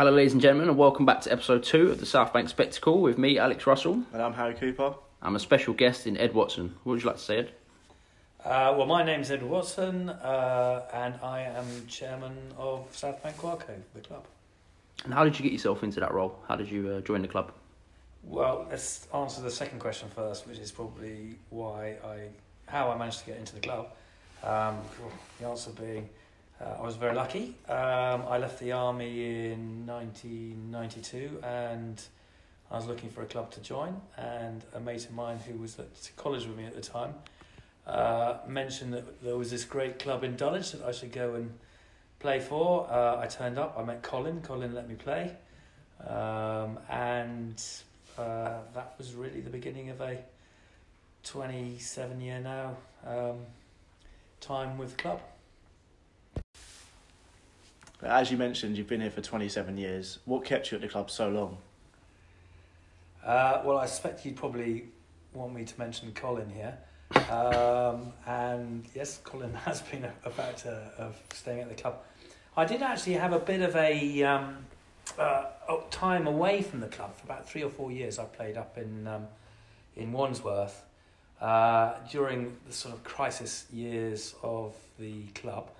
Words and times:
Hello, 0.00 0.12
ladies 0.12 0.32
and 0.32 0.40
gentlemen, 0.40 0.70
and 0.70 0.78
welcome 0.78 1.04
back 1.04 1.20
to 1.20 1.30
episode 1.30 1.62
two 1.62 1.90
of 1.90 2.00
the 2.00 2.06
South 2.06 2.32
Bank 2.32 2.48
Spectacle 2.48 3.02
with 3.02 3.18
me, 3.18 3.36
Alex 3.36 3.66
Russell. 3.66 4.02
And 4.14 4.22
I'm 4.22 4.32
Harry 4.32 4.54
Cooper. 4.54 4.94
I'm 5.20 5.36
a 5.36 5.38
special 5.38 5.74
guest 5.74 6.06
in 6.06 6.16
Ed 6.16 6.32
Watson. 6.32 6.74
What 6.84 6.94
would 6.94 7.02
you 7.02 7.06
like 7.06 7.18
to 7.18 7.22
say, 7.22 7.38
Ed? 7.40 7.52
Uh, 8.42 8.74
well, 8.78 8.86
my 8.86 9.04
name's 9.04 9.30
Ed 9.30 9.42
Watson, 9.42 10.08
uh, 10.08 10.86
and 10.94 11.16
I 11.22 11.42
am 11.42 11.66
chairman 11.86 12.34
of 12.56 12.86
South 12.96 13.22
Bank 13.22 13.36
Cuaco, 13.36 13.74
the 13.92 14.00
club. 14.00 14.24
And 15.04 15.12
how 15.12 15.22
did 15.22 15.38
you 15.38 15.42
get 15.42 15.52
yourself 15.52 15.82
into 15.82 16.00
that 16.00 16.14
role? 16.14 16.38
How 16.48 16.56
did 16.56 16.70
you 16.70 16.88
uh, 16.88 17.00
join 17.02 17.20
the 17.20 17.28
club? 17.28 17.52
Well, 18.24 18.68
let's 18.70 19.06
answer 19.12 19.42
the 19.42 19.50
second 19.50 19.80
question 19.80 20.08
first, 20.08 20.48
which 20.48 20.60
is 20.60 20.72
probably 20.72 21.36
why 21.50 21.96
I, 22.02 22.28
how 22.68 22.90
I 22.90 22.96
managed 22.96 23.18
to 23.18 23.26
get 23.26 23.36
into 23.36 23.54
the 23.54 23.60
club. 23.60 23.88
Um, 24.42 24.78
the 25.38 25.46
answer 25.46 25.72
being, 25.72 26.08
I 26.60 26.82
was 26.82 26.96
very 26.96 27.14
lucky. 27.14 27.54
Um, 27.68 28.24
I 28.28 28.36
left 28.36 28.58
the 28.60 28.72
army 28.72 29.50
in 29.50 29.86
1992, 29.86 31.40
and 31.42 32.02
I 32.70 32.76
was 32.76 32.86
looking 32.86 33.08
for 33.08 33.22
a 33.22 33.26
club 33.26 33.50
to 33.52 33.60
join. 33.60 33.98
And 34.18 34.62
a 34.74 34.80
mate 34.80 35.06
of 35.06 35.12
mine 35.12 35.38
who 35.38 35.56
was 35.56 35.78
at 35.78 36.10
college 36.16 36.46
with 36.46 36.58
me 36.58 36.66
at 36.66 36.74
the 36.74 36.82
time 36.82 37.14
uh, 37.86 38.38
mentioned 38.46 38.92
that 38.92 39.22
there 39.22 39.36
was 39.36 39.50
this 39.50 39.64
great 39.64 39.98
club 39.98 40.22
in 40.22 40.36
Dulwich 40.36 40.72
that 40.72 40.82
I 40.82 40.92
should 40.92 41.12
go 41.12 41.34
and 41.34 41.50
play 42.18 42.40
for. 42.40 42.86
Uh, 42.90 43.20
I 43.20 43.26
turned 43.26 43.58
up. 43.58 43.76
I 43.78 43.82
met 43.82 44.02
Colin. 44.02 44.42
Colin 44.42 44.74
let 44.74 44.86
me 44.86 44.96
play, 44.96 45.34
um, 46.06 46.78
and 46.90 47.62
uh, 48.18 48.58
that 48.74 48.94
was 48.98 49.14
really 49.14 49.40
the 49.40 49.50
beginning 49.50 49.88
of 49.88 50.00
a 50.02 50.18
twenty-seven 51.24 52.20
year 52.20 52.38
now 52.38 52.76
um, 53.06 53.38
time 54.40 54.76
with 54.76 54.90
the 54.90 55.02
club. 55.02 55.20
As 58.02 58.30
you 58.30 58.38
mentioned, 58.38 58.78
you've 58.78 58.88
been 58.88 59.02
here 59.02 59.10
for 59.10 59.20
27 59.20 59.76
years. 59.76 60.20
What 60.24 60.44
kept 60.44 60.70
you 60.70 60.76
at 60.76 60.80
the 60.80 60.88
club 60.88 61.10
so 61.10 61.28
long? 61.28 61.58
Uh, 63.24 63.60
well, 63.62 63.76
I 63.76 63.84
suspect 63.84 64.24
you'd 64.24 64.36
probably 64.36 64.86
want 65.34 65.54
me 65.54 65.64
to 65.64 65.78
mention 65.78 66.10
Colin 66.12 66.48
here. 66.48 66.78
Um, 67.30 68.12
and 68.26 68.86
yes, 68.94 69.20
Colin 69.22 69.52
has 69.66 69.82
been 69.82 70.04
a, 70.04 70.12
a 70.24 70.30
factor 70.30 70.90
of 70.96 71.20
staying 71.34 71.60
at 71.60 71.68
the 71.68 71.74
club. 71.74 71.98
I 72.56 72.64
did 72.64 72.82
actually 72.82 73.14
have 73.14 73.34
a 73.34 73.38
bit 73.38 73.60
of 73.60 73.76
a 73.76 74.22
um, 74.22 74.56
uh, 75.18 75.44
time 75.90 76.26
away 76.26 76.62
from 76.62 76.80
the 76.80 76.88
club 76.88 77.14
for 77.14 77.26
about 77.26 77.48
three 77.48 77.62
or 77.62 77.70
four 77.70 77.92
years. 77.92 78.18
I 78.18 78.24
played 78.24 78.56
up 78.56 78.78
in 78.78 79.06
um, 79.06 79.26
in 79.96 80.12
Wandsworth 80.12 80.82
uh, 81.40 81.94
during 82.10 82.56
the 82.66 82.72
sort 82.72 82.94
of 82.94 83.04
crisis 83.04 83.66
years 83.72 84.34
of 84.42 84.74
the 84.98 85.22
club, 85.34 85.70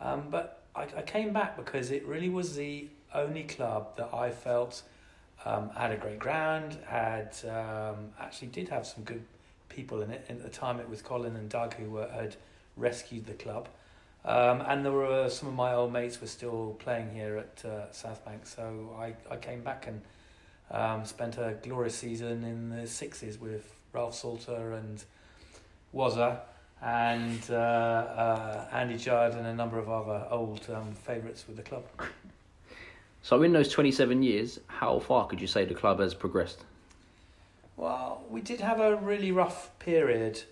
um, 0.00 0.24
but 0.30 0.59
I, 0.74 0.82
I 0.96 1.02
came 1.02 1.32
back 1.32 1.56
because 1.56 1.90
it 1.90 2.06
really 2.06 2.28
was 2.28 2.56
the 2.56 2.88
only 3.14 3.44
club 3.44 3.96
that 3.96 4.10
I 4.14 4.30
felt 4.30 4.82
um, 5.44 5.70
had 5.70 5.90
a 5.90 5.96
great 5.96 6.18
ground, 6.18 6.78
had 6.86 7.34
um, 7.48 8.10
actually 8.20 8.48
did 8.48 8.68
have 8.68 8.86
some 8.86 9.04
good 9.04 9.24
people 9.68 10.02
in 10.02 10.10
it. 10.10 10.24
And 10.28 10.38
at 10.38 10.44
the 10.44 10.50
time, 10.50 10.80
it 10.80 10.88
was 10.88 11.02
Colin 11.02 11.36
and 11.36 11.48
Doug 11.48 11.74
who 11.74 11.90
were, 11.90 12.08
had 12.08 12.36
rescued 12.76 13.26
the 13.26 13.34
club. 13.34 13.68
Um, 14.24 14.60
and 14.60 14.84
there 14.84 14.92
were 14.92 15.30
some 15.30 15.48
of 15.48 15.54
my 15.54 15.72
old 15.72 15.92
mates 15.92 16.20
were 16.20 16.26
still 16.26 16.76
playing 16.78 17.14
here 17.14 17.38
at 17.38 17.64
uh, 17.64 17.90
South 17.90 18.22
Bank, 18.24 18.44
so 18.44 18.94
I, 18.98 19.14
I 19.32 19.36
came 19.36 19.62
back 19.62 19.86
and 19.86 20.02
um, 20.70 21.06
spent 21.06 21.38
a 21.38 21.56
glorious 21.62 21.96
season 21.96 22.44
in 22.44 22.68
the 22.68 22.86
sixes 22.86 23.40
with 23.40 23.74
Ralph 23.94 24.14
Salter 24.14 24.72
and 24.72 25.02
Wazza 25.94 26.40
and 26.82 27.42
uh, 27.50 27.54
uh, 27.54 28.68
Andy 28.72 28.96
Judd 28.96 29.34
and 29.34 29.46
a 29.46 29.54
number 29.54 29.78
of 29.78 29.90
other 29.90 30.26
old 30.30 30.66
um, 30.70 30.94
favourites 30.94 31.44
with 31.46 31.56
the 31.56 31.62
club. 31.62 31.84
So, 33.22 33.42
in 33.42 33.52
those 33.52 33.68
27 33.70 34.22
years, 34.22 34.60
how 34.66 34.98
far 34.98 35.26
could 35.26 35.40
you 35.40 35.46
say 35.46 35.66
the 35.66 35.74
club 35.74 36.00
has 36.00 36.14
progressed? 36.14 36.64
Well, 37.76 38.24
we 38.30 38.40
did 38.40 38.60
have 38.60 38.80
a 38.80 38.96
really 38.96 39.30
rough 39.30 39.78
period 39.78 40.42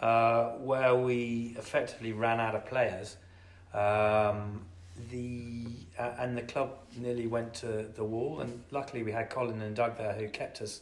uh, 0.00 0.50
where 0.50 0.94
we 0.96 1.54
effectively 1.58 2.12
ran 2.12 2.40
out 2.40 2.54
of 2.54 2.66
players. 2.66 3.16
Um, 3.72 4.62
the 5.10 5.66
uh, 5.96 6.14
and 6.18 6.36
the 6.36 6.42
club 6.42 6.78
nearly 6.96 7.28
went 7.28 7.54
to 7.54 7.86
the 7.94 8.02
wall, 8.02 8.40
and 8.40 8.62
luckily 8.72 9.04
we 9.04 9.12
had 9.12 9.30
Colin 9.30 9.62
and 9.62 9.76
Doug 9.76 9.96
there 9.96 10.14
who 10.14 10.28
kept 10.28 10.60
us 10.60 10.80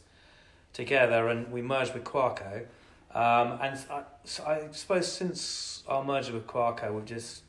together, 0.73 1.27
and 1.27 1.51
we 1.51 1.61
merged 1.61 1.93
with 1.93 2.03
Cuaco. 2.03 2.65
Um, 3.13 3.59
and 3.61 3.79
I, 3.89 4.03
so 4.25 4.43
I 4.45 4.67
suppose 4.71 5.11
since 5.11 5.83
our 5.87 6.03
merger 6.03 6.33
with 6.33 6.45
Cuaco, 6.45 6.93
we've 6.93 7.05
just 7.05 7.43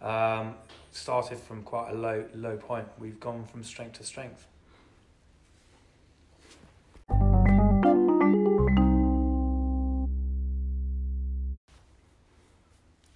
um, 0.00 0.54
started 0.90 1.38
from 1.38 1.62
quite 1.62 1.90
a 1.90 1.94
low 1.94 2.24
low 2.34 2.56
point. 2.56 2.88
We've 2.98 3.18
gone 3.20 3.44
from 3.44 3.64
strength 3.64 3.98
to 3.98 4.04
strength. 4.04 4.46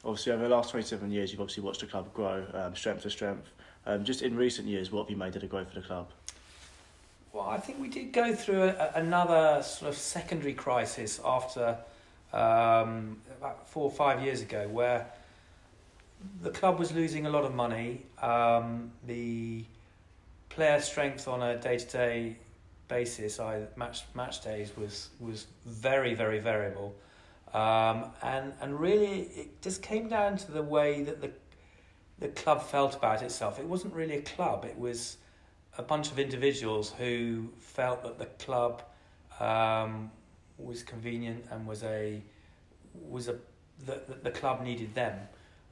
Obviously, 0.05 0.33
over 0.33 0.45
the 0.45 0.49
last 0.49 0.71
27 0.71 1.11
years, 1.11 1.33
you've 1.33 1.41
obviously 1.41 1.65
watched 1.65 1.81
the 1.81 1.87
club 1.87 2.13
grow 2.15 2.47
um, 2.55 2.77
strength 2.77 3.03
to 3.03 3.11
strength. 3.11 3.49
Um, 3.87 4.05
just 4.05 4.23
in 4.23 4.37
recent 4.37 4.69
years, 4.69 4.93
what 4.93 5.03
have 5.03 5.11
you 5.11 5.17
made 5.17 5.35
of 5.35 5.43
the 5.43 5.49
growth 5.49 5.69
of 5.69 5.75
the 5.75 5.81
club? 5.81 6.11
Well, 7.37 7.51
I 7.51 7.59
think 7.59 7.83
we 7.83 7.89
did 7.89 8.13
go 8.13 8.35
through 8.35 8.63
a, 8.63 8.93
another 8.95 9.63
sort 9.63 9.91
of 9.91 9.99
secondary 9.99 10.55
crisis 10.55 11.21
after 11.23 11.77
um, 12.33 13.19
about 13.37 13.69
four 13.69 13.85
or 13.85 13.91
five 13.91 14.23
years 14.23 14.41
ago, 14.41 14.67
where 14.69 15.07
the 16.41 16.49
club 16.49 16.79
was 16.79 16.93
losing 16.93 17.27
a 17.27 17.29
lot 17.29 17.45
of 17.45 17.55
money. 17.55 18.07
Um, 18.23 18.91
the 19.07 19.65
player 20.49 20.81
strength 20.81 21.29
on 21.29 21.43
a 21.43 21.59
day 21.59 21.77
to 21.77 21.87
day 21.87 22.37
basis, 22.89 23.39
I 23.39 23.65
match 23.77 24.05
match 24.15 24.43
days 24.43 24.75
was 24.75 25.11
was 25.21 25.47
very 25.67 26.15
very 26.15 26.39
variable. 26.39 26.95
Um, 27.53 28.13
and 28.23 28.55
and 28.63 28.81
really, 28.81 29.29
it 29.37 29.61
just 29.61 29.83
came 29.83 30.09
down 30.09 30.39
to 30.39 30.53
the 30.53 30.63
way 30.63 31.03
that 31.03 31.21
the 31.21 31.31
the 32.19 32.29
club 32.29 32.63
felt 32.63 32.97
about 32.97 33.21
itself. 33.21 33.59
It 33.59 33.67
wasn't 33.67 33.93
really 33.93 34.17
a 34.17 34.23
club; 34.23 34.65
it 34.65 34.79
was 34.79 35.19
a 35.79 35.83
bunch 35.83 36.11
of 36.11 36.19
individuals 36.19 36.93
who 36.99 37.49
felt 37.59 38.03
that 38.03 38.19
the 38.19 38.27
club 38.45 38.83
um, 39.41 40.11
was 40.59 40.83
convenient 40.83 41.45
and 41.51 41.67
was 41.67 41.83
a 41.83 42.23
was 42.95 43.29
a 43.29 43.37
the 43.85 44.01
the 44.23 44.31
club 44.31 44.63
needed 44.63 44.95
them. 44.95 45.19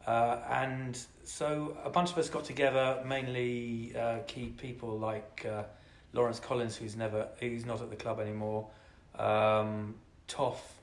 Uh, 0.07 0.39
and 0.51 0.99
so 1.23 1.77
a 1.83 1.89
bunch 1.89 2.13
of 2.13 2.19
us 2.19 2.29
got 2.29 2.45
together, 2.45 3.03
mainly 3.07 3.97
uh, 3.97 4.19
key 4.27 4.53
people 4.59 4.99
like 4.99 5.47
uh, 5.51 5.63
Lawrence 6.13 6.39
Collins, 6.39 6.77
who's 6.77 6.95
never 6.95 7.29
who's 7.41 7.65
not 7.65 7.81
at 7.81 7.89
the 7.89 7.97
club 7.97 8.21
anymore, 8.21 8.69
um, 9.19 9.95
Toff, 10.29 10.75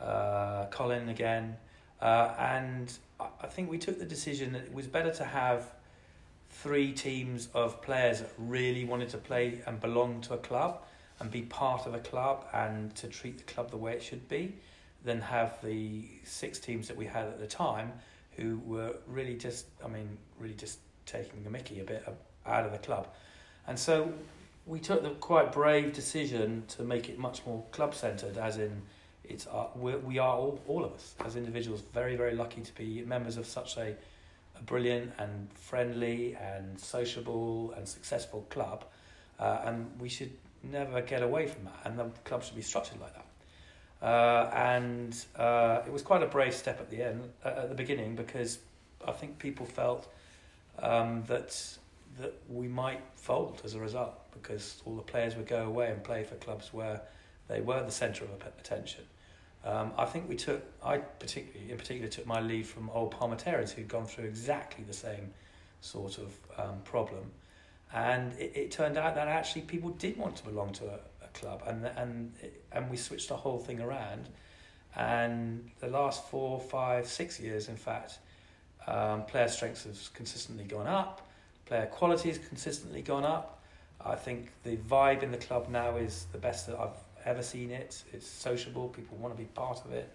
uh, 0.00 0.66
Colin 0.72 1.08
again, 1.08 1.56
uh, 2.02 2.34
and 2.38 2.92
I 3.20 3.46
think 3.46 3.70
we 3.70 3.78
took 3.78 4.00
the 4.00 4.04
decision 4.04 4.52
that 4.52 4.64
it 4.64 4.74
was 4.74 4.88
better 4.88 5.12
to 5.12 5.24
have 5.24 5.72
three 6.64 6.94
teams 6.94 7.48
of 7.52 7.82
players 7.82 8.20
that 8.20 8.30
really 8.38 8.86
wanted 8.86 9.10
to 9.10 9.18
play 9.18 9.60
and 9.66 9.78
belong 9.82 10.22
to 10.22 10.32
a 10.32 10.38
club 10.38 10.80
and 11.20 11.30
be 11.30 11.42
part 11.42 11.86
of 11.86 11.92
a 11.92 11.98
club 11.98 12.46
and 12.54 12.94
to 12.94 13.06
treat 13.06 13.36
the 13.36 13.44
club 13.44 13.70
the 13.70 13.76
way 13.76 13.92
it 13.92 14.02
should 14.02 14.26
be 14.30 14.50
than 15.04 15.20
have 15.20 15.58
the 15.62 16.02
six 16.24 16.58
teams 16.58 16.88
that 16.88 16.96
we 16.96 17.04
had 17.04 17.26
at 17.26 17.38
the 17.38 17.46
time 17.46 17.92
who 18.38 18.58
were 18.64 18.96
really 19.06 19.34
just, 19.34 19.66
I 19.84 19.88
mean, 19.88 20.16
really 20.40 20.54
just 20.54 20.78
taking 21.04 21.44
the 21.44 21.50
mickey 21.50 21.80
a 21.80 21.84
bit 21.84 22.02
out 22.46 22.64
of 22.64 22.72
the 22.72 22.78
club. 22.78 23.08
And 23.66 23.78
so 23.78 24.10
we 24.64 24.80
took 24.80 25.02
the 25.02 25.10
quite 25.10 25.52
brave 25.52 25.92
decision 25.92 26.64
to 26.68 26.82
make 26.82 27.10
it 27.10 27.18
much 27.18 27.44
more 27.44 27.62
club 27.72 27.94
centred, 27.94 28.38
as 28.38 28.56
in 28.56 28.80
it's 29.22 29.46
our, 29.48 29.68
we're, 29.76 29.98
we 29.98 30.18
are 30.18 30.34
all, 30.34 30.58
all 30.66 30.82
of 30.82 30.94
us 30.94 31.14
as 31.26 31.36
individuals 31.36 31.82
very 31.92 32.16
very 32.16 32.34
lucky 32.34 32.62
to 32.62 32.74
be 32.74 33.02
members 33.02 33.36
of 33.36 33.46
such 33.46 33.76
a, 33.76 33.94
a 34.58 34.62
brilliant 34.62 35.12
and 35.18 35.48
friendly 35.54 36.36
and 36.36 36.78
sociable 36.78 37.72
and 37.76 37.88
successful 37.88 38.46
club 38.50 38.84
uh, 39.38 39.60
and 39.64 39.90
we 40.00 40.08
should 40.08 40.30
never 40.62 41.00
get 41.02 41.22
away 41.22 41.46
from 41.46 41.64
that 41.64 41.80
and 41.84 41.98
the 41.98 42.04
club 42.24 42.42
should 42.42 42.56
be 42.56 42.62
structured 42.62 43.00
like 43.00 43.12
that 43.14 44.06
uh, 44.06 44.50
and 44.54 45.24
uh, 45.36 45.80
it 45.86 45.92
was 45.92 46.02
quite 46.02 46.22
a 46.22 46.26
brave 46.26 46.54
step 46.54 46.80
at 46.80 46.90
the 46.90 47.02
end 47.02 47.30
uh, 47.44 47.48
at 47.48 47.68
the 47.68 47.74
beginning 47.74 48.14
because 48.14 48.58
I 49.06 49.12
think 49.12 49.38
people 49.38 49.66
felt 49.66 50.12
um, 50.78 51.24
that 51.26 51.78
that 52.20 52.34
we 52.48 52.68
might 52.68 53.00
fold 53.16 53.60
as 53.64 53.74
a 53.74 53.80
result 53.80 54.14
because 54.32 54.82
all 54.84 54.94
the 54.94 55.02
players 55.02 55.36
would 55.36 55.48
go 55.48 55.66
away 55.66 55.90
and 55.90 56.02
play 56.04 56.22
for 56.22 56.36
clubs 56.36 56.72
where 56.72 57.00
they 57.48 57.60
were 57.60 57.82
the 57.82 57.90
centre 57.90 58.24
of 58.24 58.30
attention. 58.58 59.04
Um, 59.64 59.92
I 59.96 60.04
think 60.04 60.28
we 60.28 60.36
took, 60.36 60.62
I 60.82 60.98
particularly, 60.98 61.72
in 61.72 61.78
particular, 61.78 62.08
took 62.08 62.26
my 62.26 62.40
leave 62.40 62.68
from 62.68 62.90
old 62.90 63.12
Parliamentarians 63.12 63.72
who'd 63.72 63.88
gone 63.88 64.04
through 64.04 64.24
exactly 64.24 64.84
the 64.84 64.92
same 64.92 65.32
sort 65.80 66.18
of 66.18 66.34
um, 66.58 66.80
problem, 66.84 67.30
and 67.92 68.32
it, 68.38 68.52
it 68.54 68.70
turned 68.70 68.98
out 68.98 69.14
that 69.14 69.28
actually 69.28 69.62
people 69.62 69.90
did 69.90 70.18
want 70.18 70.36
to 70.36 70.44
belong 70.44 70.72
to 70.74 70.84
a, 70.84 70.98
a 71.24 71.28
club, 71.32 71.62
and 71.66 71.86
and 71.96 72.32
and 72.72 72.90
we 72.90 72.96
switched 72.96 73.28
the 73.28 73.36
whole 73.36 73.58
thing 73.58 73.80
around, 73.80 74.28
and 74.96 75.70
the 75.80 75.88
last 75.88 76.28
four, 76.28 76.60
five, 76.60 77.06
six 77.06 77.40
years, 77.40 77.68
in 77.68 77.76
fact, 77.76 78.18
um, 78.86 79.24
player 79.24 79.48
strength 79.48 79.84
has 79.84 80.10
consistently 80.12 80.64
gone 80.64 80.86
up, 80.86 81.26
player 81.64 81.86
quality 81.86 82.28
has 82.28 82.38
consistently 82.38 83.00
gone 83.00 83.24
up, 83.24 83.54
I 84.04 84.16
think 84.16 84.50
the 84.62 84.76
vibe 84.76 85.22
in 85.22 85.30
the 85.30 85.38
club 85.38 85.68
now 85.70 85.96
is 85.96 86.26
the 86.32 86.38
best 86.38 86.66
that 86.66 86.78
I've 86.78 86.96
ever 87.24 87.42
seen 87.42 87.70
it. 87.70 88.02
It's 88.12 88.26
sociable. 88.26 88.88
People 88.88 89.16
want 89.18 89.34
to 89.34 89.38
be 89.40 89.48
part 89.48 89.84
of 89.84 89.92
it. 89.92 90.12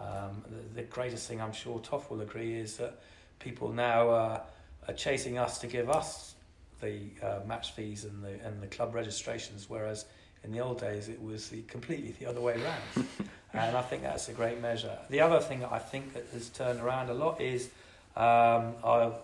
Um, 0.00 0.42
the, 0.48 0.82
the 0.82 0.86
greatest 0.88 1.28
thing 1.28 1.40
I'm 1.40 1.52
sure 1.52 1.78
Toff 1.80 2.10
will 2.10 2.20
agree 2.20 2.54
is 2.54 2.76
that 2.78 3.00
people 3.38 3.72
now 3.72 4.10
uh, 4.10 4.40
are 4.88 4.94
chasing 4.94 5.38
us 5.38 5.58
to 5.58 5.66
give 5.66 5.88
us 5.90 6.34
the 6.80 7.00
uh, 7.22 7.40
match 7.46 7.72
fees 7.72 8.04
and 8.04 8.22
the 8.22 8.44
and 8.44 8.60
the 8.60 8.66
club 8.66 8.94
registrations, 8.94 9.70
whereas 9.70 10.06
in 10.44 10.50
the 10.50 10.60
old 10.60 10.80
days 10.80 11.08
it 11.08 11.22
was 11.22 11.48
the, 11.48 11.62
completely 11.62 12.14
the 12.18 12.26
other 12.26 12.40
way 12.40 12.54
around. 12.54 13.06
and 13.52 13.76
I 13.76 13.82
think 13.82 14.02
that's 14.02 14.28
a 14.28 14.32
great 14.32 14.60
measure. 14.60 14.98
The 15.08 15.20
other 15.20 15.40
thing 15.40 15.60
that 15.60 15.72
I 15.72 15.78
think 15.78 16.14
that 16.14 16.26
has 16.32 16.48
turned 16.48 16.80
around 16.80 17.10
a 17.10 17.14
lot 17.14 17.40
is 17.40 17.70
um, 18.16 18.74
our, 18.82 19.14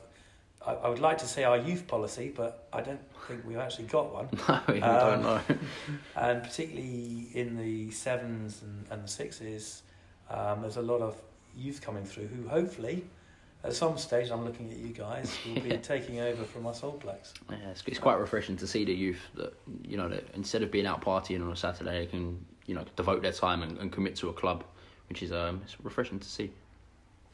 I, 0.66 0.72
I 0.75 0.88
would 0.88 0.99
like 0.99 1.19
to 1.19 1.26
say 1.26 1.44
our 1.44 1.56
youth 1.56 1.87
policy, 1.87 2.32
but 2.34 2.66
I 2.72 2.81
don't 2.81 3.00
think 3.26 3.44
we've 3.46 3.58
actually 3.58 3.87
got 3.87 4.12
one. 4.12 4.28
No, 4.49 4.60
we 4.69 4.81
Um, 4.81 5.22
don't 5.22 5.22
know. 5.22 5.40
and 6.16 6.43
particularly 6.43 7.28
in 7.34 7.56
the 7.56 7.90
sevens 7.90 8.62
and, 8.62 8.87
and 8.90 9.05
the 9.05 9.08
sixes, 9.08 9.82
um, 10.31 10.62
there's 10.62 10.76
a 10.76 10.82
lot 10.82 11.00
of 11.00 11.16
youth 11.56 11.81
coming 11.81 12.05
through 12.05 12.26
who 12.28 12.49
hopefully, 12.49 13.05
at 13.64 13.72
some 13.72 13.99
stage, 13.99 14.31
I'm 14.31 14.44
looking 14.44 14.70
at 14.70 14.76
you 14.78 14.88
guys, 14.88 15.37
will 15.46 15.60
be 15.60 15.76
taking 15.82 16.20
over 16.20 16.44
from 16.44 16.66
us 16.66 16.82
Old 16.84 17.00
Blacks. 17.00 17.34
Yeah, 17.50 17.56
it's, 17.70 17.82
it's 17.87 17.99
quite 17.99 18.19
refreshing 18.19 18.56
to 18.58 18.66
see 18.66 18.84
the 18.84 18.94
youth 18.94 19.20
that 19.34 19.52
you 19.82 19.96
know 19.96 20.08
that 20.08 20.28
instead 20.34 20.62
of 20.62 20.70
being 20.70 20.87
out 20.87 21.00
partying 21.00 21.44
on 21.44 21.50
a 21.50 21.56
Saturday, 21.56 22.00
they 22.00 22.06
can 22.06 22.44
you 22.66 22.75
know 22.75 22.84
devote 22.96 23.22
their 23.22 23.32
time 23.32 23.62
and, 23.62 23.76
and 23.78 23.90
commit 23.90 24.14
to 24.16 24.28
a 24.28 24.32
club, 24.32 24.62
which 25.08 25.22
is 25.22 25.32
um 25.32 25.60
it's 25.64 25.76
refreshing 25.82 26.19
to 26.20 26.28
see. 26.28 26.50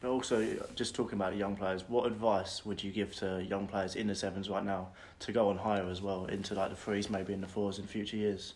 But 0.04 0.10
also, 0.10 0.46
just 0.74 0.94
talking 0.94 1.14
about 1.14 1.34
young 1.34 1.56
players, 1.56 1.88
what 1.88 2.04
advice 2.04 2.66
would 2.66 2.84
you 2.84 2.92
give 2.92 3.16
to 3.16 3.42
young 3.42 3.66
players 3.66 3.96
in 3.96 4.06
the 4.06 4.14
sevens 4.14 4.50
right 4.50 4.62
now 4.62 4.88
to 5.20 5.32
go 5.32 5.48
on 5.48 5.56
higher 5.56 5.88
as 5.88 6.02
well 6.02 6.26
into 6.26 6.54
like 6.54 6.68
the 6.68 6.76
threes, 6.76 7.08
maybe 7.08 7.32
in 7.32 7.40
the 7.40 7.46
fours 7.46 7.78
in 7.78 7.86
future 7.86 8.18
years? 8.18 8.52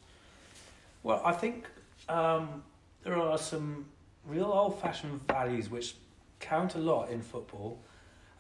Well, 1.03 1.23
I 1.25 1.33
think 1.33 1.67
um, 2.11 2.63
there 3.03 3.17
are 3.17 3.39
some 3.39 3.87
real 4.27 4.45
old 4.45 4.79
fashioned 4.79 5.27
values 5.27 5.71
which 5.71 5.95
count 6.39 6.75
a 6.75 6.79
lot 6.81 7.09
in 7.09 7.23
football. 7.23 7.79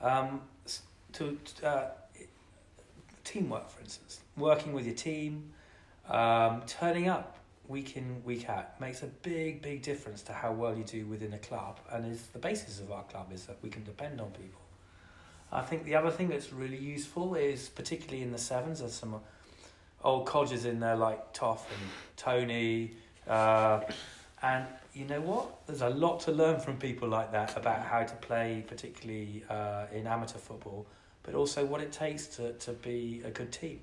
Um, 0.03 0.43
to 1.15 1.39
uh, 1.65 1.87
teamwork, 3.25 3.71
for 3.71 3.81
instance, 3.81 4.21
working 4.37 4.75
with 4.75 4.85
your 4.85 4.95
team, 4.95 5.55
um, 6.11 6.61
turning 6.67 7.09
up 7.09 7.38
week 7.69 7.97
in 7.97 8.25
week 8.25 8.49
out 8.49 8.81
makes 8.81 9.03
a 9.03 9.07
big 9.07 9.63
big 9.63 9.83
difference 9.83 10.23
to 10.23 10.33
how 10.33 10.53
well 10.53 10.77
you 10.77 10.85
do 10.85 11.07
within 11.07 11.35
a 11.35 11.39
club, 11.39 11.79
and 11.93 12.11
is 12.11 12.23
the 12.29 12.39
basis 12.39 12.81
of 12.81 12.91
our 12.91 13.05
club 13.05 13.31
is 13.33 13.47
that 13.47 13.59
we 13.63 13.69
can 13.69 13.85
depend 13.85 14.21
on 14.21 14.31
people. 14.31 14.61
I 15.53 15.63
think 15.63 15.85
the 15.85 15.95
other 15.95 16.11
thing 16.11 16.29
that's 16.29 16.53
really 16.53 16.77
useful 16.77 17.35
is 17.35 17.69
particularly 17.69 18.23
in 18.23 18.33
the 18.33 18.39
sevens. 18.39 18.81
There's 18.81 18.93
some 18.93 19.21
old 20.05 20.27
codgers 20.27 20.65
in 20.65 20.81
there 20.81 20.97
like 20.97 21.33
Toff 21.33 21.71
and 21.71 21.91
Tony, 22.17 22.93
uh, 23.27 23.81
and 24.43 24.67
you 24.95 25.05
know 25.05 25.21
what? 25.21 25.67
There's 25.67 25.83
a 25.83 25.91
lot 25.91 26.21
to 26.21 26.33
learn 26.33 26.61
from 26.61 26.77
people 26.77 27.09
like 27.09 27.33
that 27.33 27.57
about 27.57 27.83
how 27.83 28.03
to 28.03 28.15
play, 28.17 28.65
particularly 28.67 29.45
uh, 29.49 29.87
in 29.93 30.07
amateur 30.07 30.39
football, 30.39 30.87
but 31.23 31.35
also 31.35 31.65
what 31.65 31.81
it 31.81 31.93
takes 31.93 32.27
to, 32.37 32.53
to 32.55 32.73
be 32.73 33.23
a 33.25 33.31
good 33.31 33.53
team. 33.53 33.81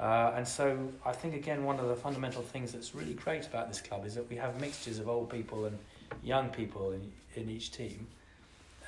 Uh, 0.00 0.32
and 0.36 0.46
so 0.46 0.90
I 1.04 1.12
think 1.12 1.34
again 1.34 1.64
one 1.64 1.78
of 1.78 1.88
the 1.88 1.94
fundamental 1.96 2.42
things 2.42 2.72
that's 2.72 2.94
really 2.94 3.14
great 3.14 3.46
about 3.46 3.68
this 3.68 3.80
club 3.80 4.04
is 4.04 4.14
that 4.14 4.28
we 4.28 4.36
have 4.36 4.60
mixtures 4.60 4.98
of 4.98 5.08
old 5.08 5.30
people 5.30 5.66
and 5.66 5.78
young 6.24 6.48
people 6.48 6.92
in, 6.92 7.12
in 7.36 7.48
each 7.48 7.70
team, 7.72 8.06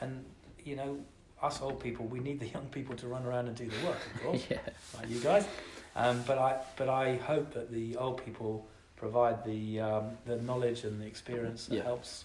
and 0.01 0.25
you 0.65 0.77
know 0.77 0.99
us 1.43 1.61
old 1.61 1.79
people 1.79 2.07
we 2.07 2.21
need 2.21 2.41
the 2.41 2.49
young 2.49 2.67
people 2.73 2.97
to 2.97 3.07
run 3.07 3.25
around 3.27 3.47
and 3.49 3.57
do 3.57 3.67
the 3.67 3.87
work, 3.87 3.99
of 4.15 4.23
course 4.23 4.47
yeah, 4.51 4.59
like 4.97 5.09
you 5.09 5.21
guys. 5.21 5.47
Um, 5.95 6.23
but 6.27 6.39
I 6.39 6.61
but 6.77 6.89
I 6.89 7.17
hope 7.17 7.53
that 7.55 7.71
the 7.71 7.97
old 7.97 8.25
people 8.25 8.67
provide 8.97 9.45
the 9.45 9.81
um, 9.81 10.05
the 10.27 10.37
knowledge 10.37 10.85
and 10.85 11.01
the 11.01 11.07
experience 11.07 11.67
that 11.67 11.77
Yeah. 11.77 11.83
helps 11.85 12.25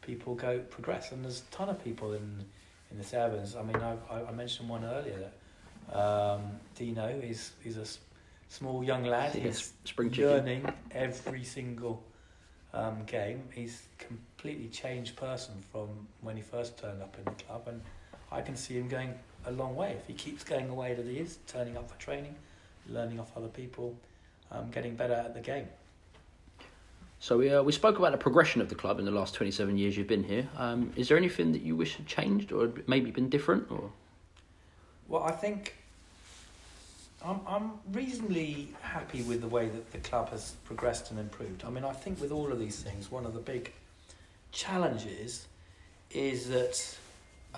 people 0.00 0.34
go 0.34 0.58
progress. 0.58 1.12
And 1.12 1.24
there's 1.24 1.40
a 1.48 1.54
ton 1.54 1.68
of 1.68 1.82
people 1.84 2.14
in 2.14 2.44
in 2.90 2.98
the 2.98 3.04
sevens. 3.04 3.54
I 3.54 3.62
mean, 3.62 3.76
I 3.76 3.96
I, 4.10 4.24
I 4.28 4.32
mentioned 4.32 4.68
one 4.68 4.84
earlier. 4.84 5.18
That, 5.92 5.96
um, 5.96 6.40
Dino 6.74 7.06
is 7.08 7.52
is 7.64 7.76
a 7.76 7.84
small 8.54 8.84
young 8.84 9.04
lad. 9.04 9.34
Yes, 9.34 9.44
He's 9.44 9.72
spring 9.84 10.10
chicken. 10.10 10.30
learning 10.30 10.72
every 10.92 11.44
single 11.44 12.02
um, 12.72 13.04
game. 13.06 13.42
He's 13.52 13.82
completely 13.98 14.68
changed 14.68 15.16
person 15.16 15.54
from 15.72 15.88
when 16.20 16.36
he 16.36 16.42
first 16.42 16.78
turned 16.78 17.02
up 17.02 17.16
in 17.18 17.24
the 17.24 17.42
club, 17.44 17.62
and 17.66 17.80
I 18.30 18.40
can 18.42 18.56
see 18.56 18.74
him 18.74 18.88
going 18.88 19.14
a 19.46 19.52
long 19.52 19.74
way 19.74 19.92
if 19.92 20.06
he 20.06 20.14
keeps 20.14 20.44
going 20.44 20.68
the 20.68 20.74
way 20.74 20.94
that 20.94 21.04
he 21.04 21.18
is, 21.18 21.38
turning 21.46 21.76
up 21.76 21.90
for 21.90 21.98
training, 21.98 22.34
learning 22.88 23.20
off 23.20 23.30
other 23.36 23.48
people, 23.48 23.94
um, 24.50 24.70
getting 24.70 24.94
better 24.94 25.14
at 25.14 25.34
the 25.34 25.40
game. 25.40 25.66
So 27.18 27.38
we 27.38 27.50
uh, 27.50 27.62
we 27.62 27.72
spoke 27.72 27.98
about 27.98 28.12
the 28.12 28.18
progression 28.18 28.60
of 28.60 28.68
the 28.68 28.74
club 28.74 28.98
in 28.98 29.04
the 29.04 29.10
last 29.10 29.34
twenty 29.34 29.50
seven 29.52 29.78
years 29.78 29.96
you've 29.96 30.06
been 30.16 30.24
here. 30.24 30.48
Um, 30.56 30.92
is 30.94 31.08
there 31.08 31.16
anything 31.16 31.52
that 31.52 31.62
you 31.62 31.74
wish 31.74 31.96
had 31.96 32.06
changed 32.06 32.52
or 32.52 32.70
maybe 32.86 33.10
been 33.10 33.28
different 33.30 33.70
or? 33.70 33.90
Well, 35.08 35.22
I 35.22 35.32
think 35.32 35.74
I'm 37.24 37.40
I'm 37.46 37.70
reasonably 37.92 38.68
happy 38.82 39.22
with 39.22 39.40
the 39.40 39.48
way 39.48 39.68
that 39.68 39.92
the 39.92 39.98
club 39.98 40.30
has 40.30 40.52
progressed 40.64 41.10
and 41.10 41.18
improved. 41.18 41.64
I 41.64 41.70
mean, 41.70 41.84
I 41.84 41.92
think 41.92 42.20
with 42.20 42.32
all 42.32 42.52
of 42.52 42.58
these 42.58 42.82
things, 42.82 43.10
one 43.10 43.24
of 43.24 43.32
the 43.34 43.40
big 43.40 43.72
challenges 44.52 45.46
is 46.10 46.48
that 46.48 46.96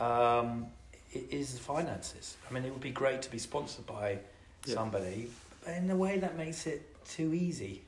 um, 0.02 0.66
i- 1.14 1.22
is 1.30 1.54
the 1.54 1.60
finances. 1.60 2.36
I 2.48 2.52
mean, 2.54 2.64
it 2.64 2.70
would 2.72 2.80
be 2.80 2.90
great 2.90 3.22
to 3.22 3.30
be 3.30 3.38
sponsored 3.38 3.86
by 3.86 4.18
Yeah. 4.64 4.74
somebody, 4.74 5.30
but 5.64 5.74
in 5.74 5.90
a 5.90 5.96
way 5.96 6.18
that 6.18 6.36
makes 6.36 6.66
it 6.66 6.82
too 7.06 7.34
easy. 7.34 7.82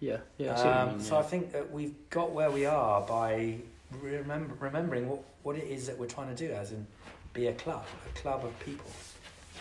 Yeah, 0.00 0.18
yeah. 0.38 0.54
I 0.60 0.64
you 0.64 0.70
Um, 0.70 0.88
mean, 0.96 1.00
so 1.00 1.14
yeah. 1.14 1.20
I 1.20 1.22
think 1.22 1.52
that 1.52 1.70
we've 1.70 1.94
got 2.10 2.32
where 2.32 2.50
we 2.50 2.66
are 2.66 3.00
by 3.02 3.58
remember, 4.02 4.54
remembering 4.58 5.08
what, 5.08 5.22
what 5.42 5.56
it 5.56 5.64
is 5.64 5.86
that 5.86 5.96
we're 5.98 6.06
trying 6.08 6.34
to 6.34 6.46
do, 6.48 6.52
as 6.52 6.72
in 6.72 6.86
be 7.32 7.46
a 7.46 7.52
club, 7.54 7.84
a 8.08 8.18
club 8.18 8.44
of 8.44 8.58
people 8.60 8.90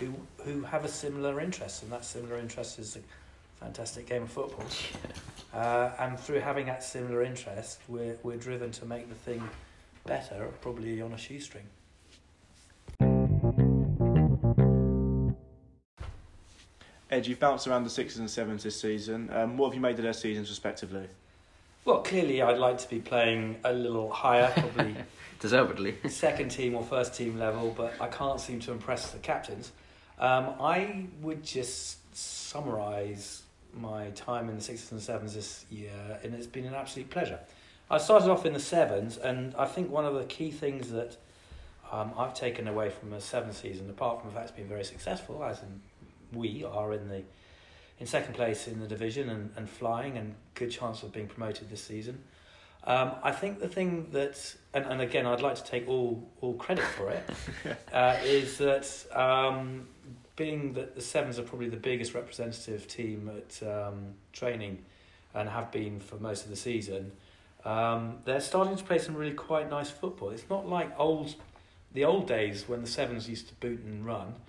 who 0.06 0.14
who 0.44 0.62
have 0.64 0.86
a 0.86 0.90
similar 0.90 1.40
interest, 1.40 1.84
and 1.84 1.92
that 1.92 2.06
similar 2.06 2.38
interest 2.38 2.80
is 2.80 2.96
a 2.96 3.64
fantastic 3.64 4.08
game 4.08 4.24
of 4.24 4.32
football. 4.32 4.66
Uh, 5.54 5.92
and 6.00 6.20
through 6.20 6.40
having 6.40 6.66
that 6.66 6.84
similar 6.84 7.22
interest, 7.22 7.80
we're 7.88 8.18
we're 8.24 8.38
driven 8.38 8.72
to 8.72 8.88
make 8.88 9.08
the 9.08 9.14
thing 9.14 9.48
better, 10.04 10.50
probably 10.62 11.00
on 11.00 11.14
a 11.14 11.18
shoestring. 11.18 11.64
Ed, 17.12 17.28
you've 17.28 17.40
bounced 17.40 17.68
around 17.68 17.84
the 17.84 17.92
sixes 17.92 18.18
and 18.18 18.28
sevens 18.28 18.64
this 18.64 18.82
season. 18.82 19.30
Um, 19.32 19.56
what 19.56 19.68
have 19.68 19.76
you 19.76 19.80
made 19.80 19.98
of 19.98 20.04
their 20.04 20.14
seasons 20.14 20.50
respectively? 20.50 21.08
Well, 21.86 22.00
clearly, 22.00 22.42
I'd 22.42 22.58
like 22.58 22.80
to 22.80 22.90
be 22.90 23.00
playing 23.00 23.58
a 23.64 23.74
little 23.74 24.10
higher, 24.10 24.52
probably 24.58 24.96
Deservedly. 25.40 25.98
second 26.10 26.50
team 26.50 26.74
or 26.74 26.84
first 26.84 27.14
team 27.14 27.38
level, 27.38 27.72
but 27.78 27.94
I 28.02 28.08
can't 28.08 28.40
seem 28.40 28.60
to 28.62 28.72
impress 28.72 29.12
the 29.12 29.20
captains. 29.20 29.72
Um, 30.24 30.56
I 30.62 31.08
would 31.22 31.44
just 31.44 32.16
summarise 32.16 33.42
my 33.74 34.08
time 34.12 34.48
in 34.48 34.56
the 34.56 34.62
sixes 34.62 34.90
and 34.94 35.02
sevens 35.02 35.36
this 35.36 35.66
year, 35.70 35.92
and 36.24 36.34
it's 36.34 36.48
been 36.48 36.64
an 36.64 36.74
absolute 36.74 37.10
pleasure. 37.10 37.40
I 37.92 37.98
started 37.98 38.30
off 38.30 38.46
in 38.46 38.54
the 38.54 38.60
sevens, 38.62 39.18
and 39.18 39.54
I 39.56 39.66
think 39.66 39.92
one 39.92 40.06
of 40.06 40.14
the 40.14 40.24
key 40.24 40.50
things 40.50 40.92
that 40.92 41.18
um, 41.92 42.14
I've 42.18 42.34
taken 42.34 42.70
away 42.70 42.90
from 42.90 43.10
the 43.10 43.20
seventh 43.20 43.58
season, 43.58 43.90
apart 43.90 44.22
from 44.22 44.30
the 44.30 44.36
fact 44.36 44.48
it's 44.48 44.58
been 44.58 44.70
very 44.70 44.86
successful, 44.86 45.44
as 45.44 45.62
in 45.62 45.82
we 46.32 46.64
are 46.64 46.94
in 46.94 47.10
the 47.10 47.24
in 48.00 48.08
second 48.08 48.34
place 48.34 48.66
in 48.70 48.80
the 48.80 48.88
division 48.88 49.28
and, 49.30 49.50
and 49.58 49.70
flying, 49.70 50.18
and 50.18 50.36
good 50.54 50.72
chance 50.72 51.04
of 51.04 51.12
being 51.12 51.28
promoted 51.28 51.70
this 51.70 51.84
season. 51.84 52.24
Um, 52.86 53.14
I 53.24 53.32
think 53.32 53.60
the 53.60 53.68
thing 53.68 54.10
that, 54.12 54.56
and, 54.74 54.86
and 54.86 55.02
again, 55.02 55.26
I'd 55.26 55.42
like 55.42 55.56
to 55.56 55.64
take 55.64 55.88
all, 55.88 56.28
all 56.42 56.54
credit 56.56 56.84
for 56.84 57.10
it, 57.10 57.30
uh, 57.94 58.18
is 58.24 58.58
that 58.58 59.06
um, 59.16 59.88
being 60.36 60.74
that 60.74 60.96
the 60.96 61.02
Sevens 61.02 61.40
are 61.40 61.44
probably 61.44 61.70
the 61.70 61.78
biggest 61.78 62.14
representative 62.14 62.88
team 62.88 63.32
at 63.36 63.68
um, 63.68 64.16
training 64.34 64.84
and 65.34 65.48
have 65.48 65.72
been 65.72 66.00
for 66.00 66.18
most 66.18 66.44
of 66.44 66.50
the 66.50 66.58
season, 66.58 67.14
um, 67.64 68.18
they're 68.26 68.42
starting 68.42 68.76
to 68.76 68.84
play 68.84 69.00
some 69.00 69.16
really 69.16 69.34
quite 69.34 69.70
nice 69.70 69.90
football. 69.90 70.32
It's 70.32 70.50
not 70.50 70.68
like 70.68 70.92
old, 71.00 71.36
the 71.94 72.04
old 72.04 72.28
days 72.28 72.68
when 72.68 72.82
the 72.82 72.88
Sevens 72.88 73.30
used 73.30 73.48
to 73.48 73.54
boot 73.56 73.80
and 73.82 74.06
run. 74.06 74.36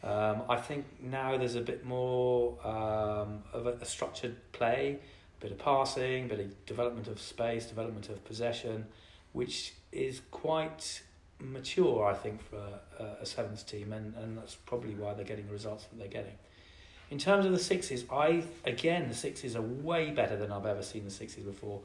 Um, 0.00 0.42
I 0.48 0.58
think 0.58 0.86
now 1.02 1.36
there's 1.36 1.56
a 1.56 1.60
bit 1.60 1.84
more 1.84 2.56
um, 2.64 3.42
of 3.52 3.66
a, 3.66 3.72
a 3.80 3.84
structured 3.84 4.36
play 4.52 5.00
bit 5.40 5.52
of 5.52 5.58
passing, 5.58 6.28
bit 6.28 6.40
of 6.40 6.66
development 6.66 7.08
of 7.08 7.20
space, 7.20 7.66
development 7.66 8.08
of 8.08 8.24
possession, 8.24 8.86
which 9.32 9.74
is 9.92 10.20
quite 10.30 11.02
mature, 11.40 12.04
I 12.04 12.14
think, 12.14 12.42
for 12.42 12.62
a, 12.98 13.22
a 13.22 13.26
sevens 13.26 13.62
team, 13.62 13.92
and, 13.92 14.14
and 14.16 14.38
that's 14.38 14.54
probably 14.54 14.94
why 14.94 15.14
they're 15.14 15.24
getting 15.24 15.46
the 15.46 15.52
results 15.52 15.84
that 15.84 15.98
they're 15.98 16.08
getting. 16.08 16.36
In 17.10 17.18
terms 17.18 17.46
of 17.46 17.52
the 17.52 17.58
sixes, 17.58 18.04
I 18.12 18.42
again 18.66 19.08
the 19.08 19.14
sixes 19.14 19.56
are 19.56 19.62
way 19.62 20.10
better 20.10 20.36
than 20.36 20.52
I've 20.52 20.66
ever 20.66 20.82
seen 20.82 21.04
the 21.04 21.10
sixes 21.10 21.44
before, 21.44 21.80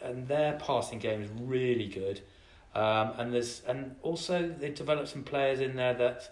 and 0.00 0.26
their 0.28 0.54
passing 0.54 0.98
game 0.98 1.22
is 1.22 1.28
really 1.40 1.88
good. 1.88 2.20
Um, 2.74 3.12
and 3.18 3.34
there's 3.34 3.62
and 3.66 3.96
also 4.02 4.48
they 4.48 4.70
developed 4.70 5.08
some 5.08 5.24
players 5.24 5.60
in 5.60 5.76
there 5.76 5.94
that 5.94 6.30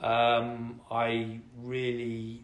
um, 0.00 0.80
I 0.90 1.40
really 1.62 2.42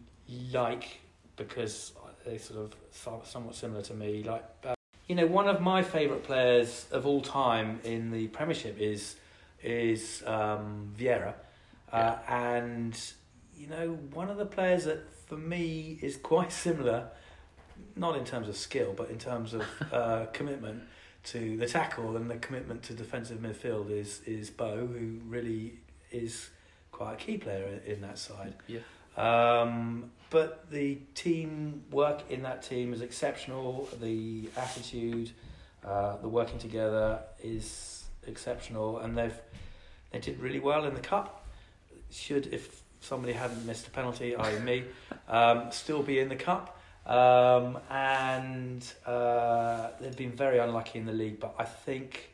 like 0.51 0.99
because 1.35 1.93
they 2.29 2.37
sort 2.37 2.59
of 2.59 3.27
somewhat 3.27 3.55
similar 3.55 3.81
to 3.81 3.93
me. 3.93 4.23
Like, 4.23 4.45
uh, 4.63 4.75
you 5.07 5.15
know, 5.15 5.25
one 5.25 5.47
of 5.47 5.61
my 5.61 5.81
favourite 5.81 6.23
players 6.23 6.85
of 6.91 7.05
all 7.05 7.21
time 7.21 7.79
in 7.83 8.11
the 8.11 8.27
Premiership 8.27 8.79
is 8.79 9.15
is 9.63 10.23
um, 10.25 10.93
Vieira, 10.97 11.33
uh, 11.91 12.15
and 12.27 12.97
you 13.57 13.67
know, 13.67 13.97
one 14.13 14.29
of 14.29 14.37
the 14.37 14.45
players 14.45 14.85
that 14.85 14.99
for 15.27 15.37
me 15.37 15.99
is 16.01 16.17
quite 16.17 16.51
similar, 16.65 17.09
not 17.95 18.15
in 18.15 18.23
terms 18.23 18.47
of 18.47 18.55
skill, 18.55 18.93
but 18.95 19.09
in 19.09 19.17
terms 19.17 19.53
of 19.53 19.63
uh, 19.91 20.25
commitment 20.31 20.83
to 21.21 21.57
the 21.57 21.67
tackle 21.67 22.15
and 22.15 22.29
the 22.29 22.37
commitment 22.37 22.81
to 22.83 22.93
defensive 22.93 23.39
midfield 23.39 23.89
is 23.89 24.21
is 24.25 24.49
Bo, 24.49 24.85
who 24.85 25.19
really 25.27 25.79
is 26.11 26.49
quite 26.91 27.13
a 27.13 27.17
key 27.17 27.37
player 27.37 27.79
in 27.85 28.01
that 28.01 28.17
side. 28.17 28.53
Yeah. 28.67 28.79
Um, 29.17 30.11
but 30.29 30.69
the 30.69 30.95
team 31.15 31.83
work 31.91 32.21
in 32.29 32.43
that 32.43 32.61
team 32.63 32.93
is 32.93 33.01
exceptional. 33.01 33.89
The 33.99 34.49
attitude, 34.55 35.31
uh, 35.83 36.17
the 36.17 36.27
working 36.27 36.59
together 36.59 37.19
is 37.43 38.03
exceptional, 38.27 38.99
and 38.99 39.17
they've 39.17 39.39
they 40.11 40.19
did 40.19 40.39
really 40.39 40.59
well 40.59 40.85
in 40.85 40.93
the 40.93 41.01
cup. 41.01 41.45
Should 42.11 42.53
if 42.53 42.83
somebody 43.01 43.33
hadn't 43.33 43.65
missed 43.65 43.87
a 43.87 43.91
penalty, 43.91 44.35
i.e. 44.35 44.59
me, 44.59 44.83
um, 45.27 45.71
still 45.71 46.03
be 46.03 46.19
in 46.19 46.29
the 46.29 46.35
cup. 46.35 46.75
Um, 47.05 47.79
and 47.89 48.85
uh, 49.05 49.89
they've 49.99 50.15
been 50.15 50.31
very 50.31 50.59
unlucky 50.59 50.99
in 50.99 51.05
the 51.05 51.13
league, 51.13 51.39
but 51.39 51.55
I 51.57 51.63
think 51.63 52.28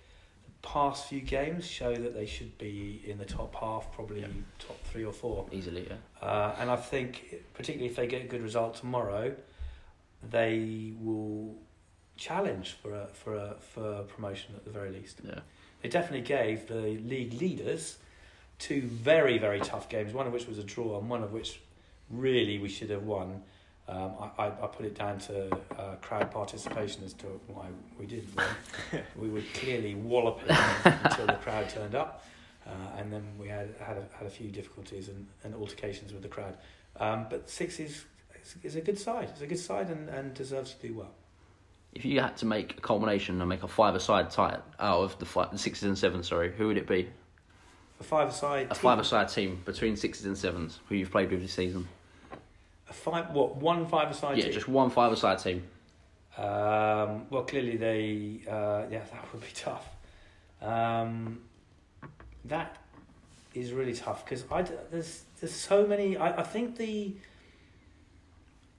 past 0.65 1.07
few 1.07 1.21
games 1.21 1.65
show 1.65 1.95
that 1.95 2.13
they 2.13 2.25
should 2.25 2.57
be 2.57 3.01
in 3.05 3.17
the 3.17 3.25
top 3.25 3.55
half, 3.55 3.91
probably 3.93 4.21
Yeah. 4.21 4.27
top 4.59 4.77
three 4.85 5.05
or 5.05 5.13
four. 5.13 5.47
Easily, 5.51 5.87
yeah. 5.87 6.27
Uh, 6.27 6.55
and 6.59 6.69
I 6.69 6.75
think, 6.75 7.35
particularly 7.53 7.89
if 7.89 7.95
they 7.95 8.07
get 8.07 8.21
a 8.23 8.27
good 8.27 8.41
result 8.41 8.75
tomorrow, 8.75 9.35
they 10.31 10.93
will 10.99 11.55
challenge 12.17 12.71
for 12.81 12.93
a, 12.93 13.07
for 13.07 13.35
a, 13.35 13.55
for 13.59 14.03
promotion 14.03 14.55
at 14.55 14.65
the 14.65 14.71
very 14.71 14.89
least. 14.89 15.21
Yeah. 15.23 15.39
They 15.81 15.89
definitely 15.89 16.25
gave 16.25 16.67
the 16.67 16.81
league 17.13 17.33
leaders 17.33 17.97
two 18.57 18.81
very 18.83 19.37
very 19.37 19.59
tough 19.59 19.87
games. 19.89 20.13
One 20.13 20.25
of 20.27 20.33
which 20.33 20.47
was 20.47 20.57
a 20.57 20.63
draw, 20.63 20.97
and 20.99 21.09
one 21.09 21.23
of 21.23 21.31
which 21.31 21.59
really 22.09 22.57
we 22.57 22.69
should 22.69 22.89
have 22.89 23.03
won. 23.03 23.43
Um, 23.87 24.13
I, 24.19 24.45
I, 24.45 24.47
I 24.47 24.67
put 24.67 24.85
it 24.85 24.95
down 24.95 25.19
to 25.19 25.55
uh, 25.77 25.95
crowd 26.01 26.31
participation 26.31 27.03
as 27.03 27.13
to 27.13 27.27
why 27.47 27.67
we 27.99 28.07
didn't 28.07 28.35
win. 28.35 29.03
we 29.15 29.29
were 29.29 29.43
clearly 29.53 29.93
walloping 29.93 30.55
until 30.83 31.27
the 31.27 31.33
crowd 31.33 31.69
turned 31.69 31.93
up, 31.93 32.25
uh, 32.65 32.71
and 32.97 33.13
then 33.13 33.23
we 33.39 33.47
had 33.47 33.75
had 33.79 33.97
a, 33.97 34.05
had 34.17 34.25
a 34.25 34.29
few 34.29 34.49
difficulties 34.49 35.07
and, 35.07 35.27
and 35.43 35.53
altercations 35.53 36.13
with 36.13 36.23
the 36.23 36.27
crowd. 36.27 36.57
Um, 36.99 37.27
but 37.29 37.47
six 37.47 37.79
is, 37.79 38.05
is 38.41 38.55
is 38.63 38.75
a 38.75 38.81
good 38.81 38.97
side. 38.97 39.29
It's 39.29 39.41
a 39.41 39.47
good 39.47 39.59
side 39.59 39.89
and, 39.89 40.09
and 40.09 40.33
deserves 40.33 40.73
to 40.73 40.87
do 40.87 40.95
well. 40.95 41.11
If 41.93 42.03
you 42.03 42.19
had 42.19 42.35
to 42.37 42.45
make 42.45 42.77
a 42.77 42.81
culmination 42.81 43.39
and 43.39 43.47
make 43.47 43.63
a 43.63 43.69
five-a-side 43.69 44.29
tie 44.29 44.57
out 44.79 44.99
of 44.99 45.17
the, 45.19 45.25
five, 45.25 45.51
the 45.51 45.57
sixes 45.57 45.83
and 45.83 45.97
sevens, 45.97 46.27
sorry, 46.27 46.51
who 46.51 46.67
would 46.67 46.77
it 46.77 46.87
be? 46.87 47.07
A 48.01 48.03
five-a-side. 48.03 48.67
A 48.69 48.75
five-a-side 48.75 49.29
team 49.29 49.61
between 49.63 49.95
sixes 49.95 50.25
and 50.25 50.37
sevens 50.37 50.79
who 50.89 50.95
you've 50.95 51.11
played 51.11 51.31
with 51.31 51.41
this 51.41 51.53
season. 51.53 51.87
A 52.89 52.93
five. 52.93 53.31
What 53.31 53.55
one 53.57 53.85
five-a-side? 53.87 54.37
yeah, 54.37 54.45
team? 54.45 54.53
just 54.53 54.67
one 54.67 54.89
five-a-side 54.89 55.39
team. 55.39 55.63
Um, 56.37 57.27
well, 57.29 57.43
clearly 57.43 57.77
they, 57.77 58.41
uh, 58.47 58.83
yeah, 58.91 58.99
that 59.11 59.33
would 59.33 59.41
be 59.41 59.47
tough. 59.53 59.87
Um, 60.61 61.41
that 62.45 62.77
is 63.53 63.71
really 63.71 63.93
tough 63.93 64.25
because 64.25 64.43
I 64.51 64.63
there's 64.91 65.23
there's 65.39 65.53
so 65.53 65.87
many. 65.87 66.17
I, 66.17 66.41
I 66.41 66.43
think 66.43 66.77
the, 66.77 67.13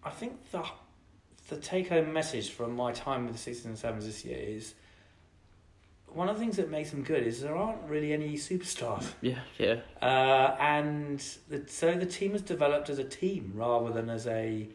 I 0.05 0.11
think 0.11 0.51
the, 0.51 0.65
the 1.49 1.57
take 1.57 1.89
home 1.89 2.13
message 2.13 2.51
from 2.51 2.77
my 2.77 2.93
time 2.93 3.25
with 3.25 3.35
the 3.35 3.41
sixes 3.41 3.65
and 3.67 3.79
sevens 3.79 4.07
this 4.07 4.25
year 4.25 4.39
is. 4.39 4.75
One 6.17 6.31
of 6.31 6.37
the 6.37 6.41
things 6.41 6.57
that 6.57 6.71
makes 6.71 6.93
them 6.93 7.03
good 7.03 7.27
is 7.27 7.43
there 7.43 7.55
aren't 7.55 7.83
really 7.87 8.15
any 8.15 8.37
superstars. 8.37 9.05
Yeah, 9.21 9.41
yeah. 9.59 9.81
Uh, 10.01 10.57
and 10.59 11.23
the, 11.51 11.63
so 11.67 11.95
the 11.95 12.07
team 12.07 12.33
has 12.33 12.41
developed 12.41 12.89
as 12.89 12.99
a 12.99 13.05
team 13.05 13.53
rather 13.55 13.93
than 13.93 14.09
as 14.09 14.27
a 14.27 14.67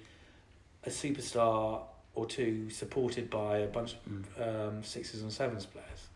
a 0.86 0.90
superstar 0.90 1.82
or 2.14 2.28
two 2.28 2.70
supported 2.70 3.32
by 3.32 3.58
a 3.58 3.68
bunch 3.68 3.96
of 4.06 4.68
um, 4.70 4.84
sixes 4.84 5.24
and 5.24 5.34
sevens 5.34 5.66
players. 5.66 6.10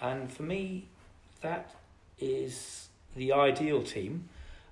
And 0.00 0.32
for 0.32 0.44
me, 0.44 0.86
that 1.42 1.74
is 2.18 2.88
the 3.16 3.32
ideal 3.32 3.82
team. 3.82 4.30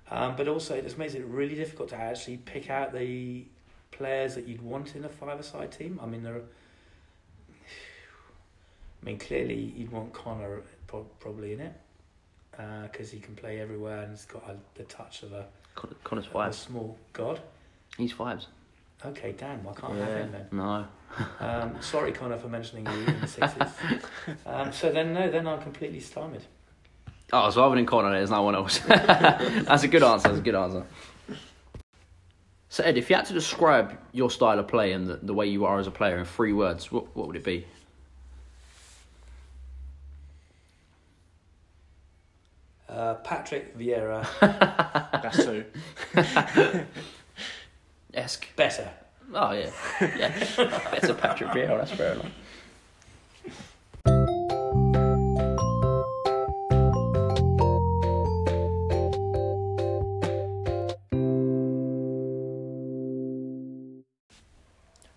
Um, 0.09 0.35
but 0.35 0.47
also, 0.47 0.73
it 0.73 0.83
just 0.83 0.97
makes 0.97 1.13
it 1.13 1.23
really 1.25 1.55
difficult 1.55 1.89
to 1.89 1.97
actually 1.97 2.37
pick 2.37 2.71
out 2.71 2.93
the 2.93 3.45
players 3.91 4.33
that 4.33 4.47
you'd 4.47 4.63
want 4.63 4.95
in 4.95 5.05
a 5.05 5.09
five-a-side 5.09 5.71
team. 5.71 5.99
I 6.01 6.07
mean, 6.07 6.23
there 6.23 6.37
are. 6.37 6.43
I 9.03 9.05
mean, 9.05 9.19
clearly, 9.19 9.73
you'd 9.75 9.91
want 9.91 10.13
Connor 10.13 10.61
probably 11.19 11.53
in 11.53 11.59
it 11.59 11.73
because 12.89 13.11
he 13.11 13.19
can 13.19 13.35
play 13.35 13.59
everywhere 13.59 14.03
and 14.03 14.11
he's 14.11 14.25
got 14.25 14.43
a, 14.49 14.55
the 14.75 14.83
touch 14.83 15.23
of 15.23 15.33
a, 15.33 15.45
Connor's 16.03 16.27
of 16.27 16.35
a 16.35 16.53
small 16.53 16.97
god. 17.11 17.41
He's 17.97 18.13
fives. 18.13 18.47
Okay, 19.05 19.33
damn, 19.37 19.67
I 19.67 19.73
can't 19.73 19.97
have 19.97 20.07
him 20.07 20.31
then. 20.31 20.47
No. 20.53 20.85
Um, 21.41 21.75
sorry, 21.81 22.13
Connor, 22.13 22.37
for 22.37 22.47
mentioning 22.47 22.85
you 22.85 23.13
in 23.13 23.19
the 23.19 23.27
sixes. 23.27 23.71
Um, 24.45 24.71
so 24.71 24.89
then, 24.89 25.13
no, 25.13 25.29
then 25.29 25.47
I'm 25.47 25.61
completely 25.61 25.99
stymied. 25.99 26.43
Oh, 27.33 27.49
so 27.49 27.65
other 27.65 27.75
than 27.75 27.85
Connor, 27.85 28.11
there's 28.11 28.29
no 28.29 28.43
one 28.43 28.55
else. 28.55 28.79
That's 28.87 29.83
a 29.83 29.87
good 29.89 30.03
answer. 30.03 30.29
That's 30.29 30.39
a 30.39 30.43
good 30.43 30.55
answer. 30.55 30.85
So 32.69 32.83
Ed, 32.83 32.97
if 32.97 33.09
you 33.09 33.17
had 33.17 33.25
to 33.25 33.33
describe 33.33 33.97
your 34.13 34.31
style 34.31 34.59
of 34.59 34.67
play 34.67 34.93
and 34.93 35.07
the, 35.07 35.17
the 35.21 35.33
way 35.33 35.47
you 35.47 35.65
are 35.65 35.77
as 35.79 35.87
a 35.87 35.91
player 35.91 36.17
in 36.17 36.25
three 36.25 36.53
words, 36.53 36.91
what 36.91 37.13
what 37.15 37.27
would 37.27 37.35
it 37.35 37.43
be? 37.43 37.65
Uh, 42.93 43.15
Patrick 43.15 43.75
Vieira, 43.75 44.23
That's 45.23 45.37
two. 45.43 45.65
Esque. 48.13 48.55
better. 48.55 48.87
Oh 49.33 49.51
yeah, 49.53 49.71
yeah. 49.99 50.29
Better 50.91 51.15
Patrick 51.15 51.49
Vieira. 51.49 51.79
That's 51.79 51.91
fair 51.91 52.13
enough. 52.13 52.31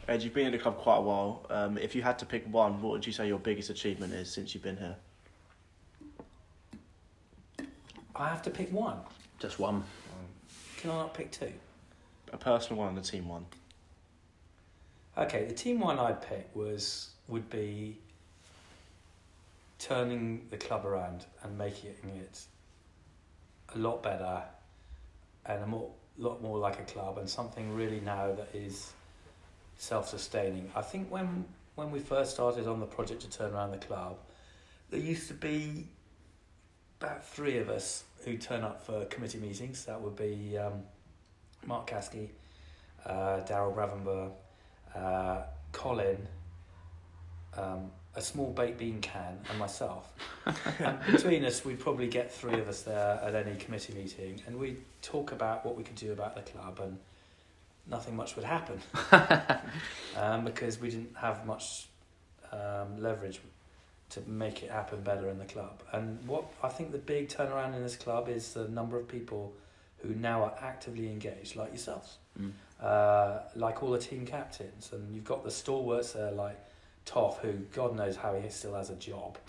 Ed, 0.08 0.22
you've 0.22 0.32
been 0.32 0.46
in 0.46 0.52
the 0.52 0.58
club 0.58 0.78
quite 0.78 0.96
a 0.98 1.00
while. 1.02 1.44
Um, 1.50 1.76
if 1.78 1.94
you 1.94 2.02
had 2.02 2.18
to 2.20 2.26
pick 2.26 2.46
one, 2.50 2.80
what 2.80 2.92
would 2.92 3.06
you 3.06 3.12
say 3.12 3.26
your 3.26 3.38
biggest 3.40 3.70
achievement 3.70 4.14
is 4.14 4.32
since 4.32 4.54
you've 4.54 4.62
been 4.62 4.76
here? 4.76 4.96
I 8.18 8.28
have 8.28 8.42
to 8.42 8.50
pick 8.50 8.72
one. 8.72 8.98
Just 9.38 9.58
one. 9.58 9.84
Can 10.78 10.90
I 10.90 10.94
not 10.94 11.14
pick 11.14 11.30
two? 11.30 11.52
A 12.32 12.36
personal 12.36 12.80
one 12.80 12.90
and 12.90 12.98
a 12.98 13.02
team 13.02 13.28
one. 13.28 13.46
Okay, 15.18 15.44
the 15.44 15.54
team 15.54 15.80
one 15.80 15.98
I'd 15.98 16.22
pick 16.22 16.48
was 16.54 17.10
would 17.28 17.48
be 17.50 17.98
turning 19.78 20.46
the 20.50 20.56
club 20.56 20.86
around 20.86 21.26
and 21.42 21.56
making 21.58 21.90
it 22.16 22.44
a 23.74 23.78
lot 23.78 24.02
better 24.02 24.42
and 25.44 25.62
a 25.62 25.66
more 25.66 25.90
lot 26.18 26.42
more 26.42 26.58
like 26.58 26.78
a 26.80 26.84
club 26.84 27.18
and 27.18 27.28
something 27.28 27.74
really 27.74 28.00
now 28.00 28.32
that 28.32 28.48
is 28.54 28.92
self-sustaining. 29.76 30.70
I 30.74 30.82
think 30.82 31.10
when 31.10 31.44
when 31.74 31.90
we 31.90 31.98
first 31.98 32.32
started 32.32 32.66
on 32.66 32.80
the 32.80 32.86
project 32.86 33.22
to 33.22 33.30
turn 33.30 33.52
around 33.52 33.72
the 33.72 33.78
club, 33.78 34.16
there 34.90 35.00
used 35.00 35.28
to 35.28 35.34
be 35.34 35.88
about 37.00 37.24
three 37.24 37.58
of 37.58 37.68
us 37.68 38.04
who 38.24 38.36
turn 38.36 38.62
up 38.62 38.84
for 38.84 39.04
committee 39.06 39.38
meetings. 39.38 39.84
That 39.84 40.00
would 40.00 40.16
be 40.16 40.56
um, 40.58 40.82
Mark 41.64 41.88
Caskey, 41.88 42.28
uh, 43.04 43.40
Daryl 43.46 43.74
Bravenburg, 43.74 44.32
uh, 44.94 45.42
Colin, 45.72 46.26
um, 47.56 47.90
a 48.14 48.20
small 48.22 48.50
baked 48.52 48.78
bean 48.78 49.00
can, 49.00 49.38
and 49.50 49.58
myself. 49.58 50.12
and 50.78 50.98
between 51.10 51.44
us, 51.44 51.64
we'd 51.64 51.78
probably 51.78 52.08
get 52.08 52.32
three 52.32 52.58
of 52.58 52.68
us 52.68 52.82
there 52.82 53.20
at 53.22 53.34
any 53.34 53.56
committee 53.56 53.92
meeting, 53.92 54.40
and 54.46 54.58
we'd 54.58 54.82
talk 55.02 55.32
about 55.32 55.64
what 55.66 55.76
we 55.76 55.82
could 55.82 55.96
do 55.96 56.12
about 56.12 56.34
the 56.34 56.50
club, 56.50 56.80
and 56.82 56.98
nothing 57.88 58.16
much 58.16 58.34
would 58.36 58.44
happen 58.44 58.80
um, 60.16 60.44
because 60.44 60.80
we 60.80 60.90
didn't 60.90 61.14
have 61.16 61.46
much 61.46 61.86
um, 62.52 63.00
leverage 63.00 63.40
to 64.10 64.20
make 64.26 64.62
it 64.62 64.70
happen 64.70 65.00
better 65.02 65.28
in 65.28 65.38
the 65.38 65.44
club. 65.44 65.82
And 65.92 66.18
what 66.26 66.44
I 66.62 66.68
think 66.68 66.92
the 66.92 66.98
big 66.98 67.28
turnaround 67.28 67.74
in 67.74 67.82
this 67.82 67.96
club 67.96 68.28
is 68.28 68.54
the 68.54 68.68
number 68.68 68.96
of 68.98 69.08
people 69.08 69.52
who 69.98 70.14
now 70.14 70.44
are 70.44 70.54
actively 70.60 71.08
engaged, 71.08 71.56
like 71.56 71.70
yourselves 71.70 72.18
Mm. 72.38 72.52
uh, 72.82 73.38
like 73.54 73.82
all 73.82 73.90
the 73.90 73.98
team 73.98 74.26
captains, 74.26 74.90
and 74.92 75.14
you've 75.14 75.24
got 75.24 75.42
the 75.42 75.50
stalwarts 75.50 76.12
there 76.12 76.30
like 76.32 76.58
Toff, 77.06 77.40
who 77.40 77.52
God 77.72 77.96
knows 77.96 78.14
how 78.16 78.34
he 78.34 78.48
still 78.50 78.74
has 78.74 78.90
a 78.90 78.96
job. 78.96 79.38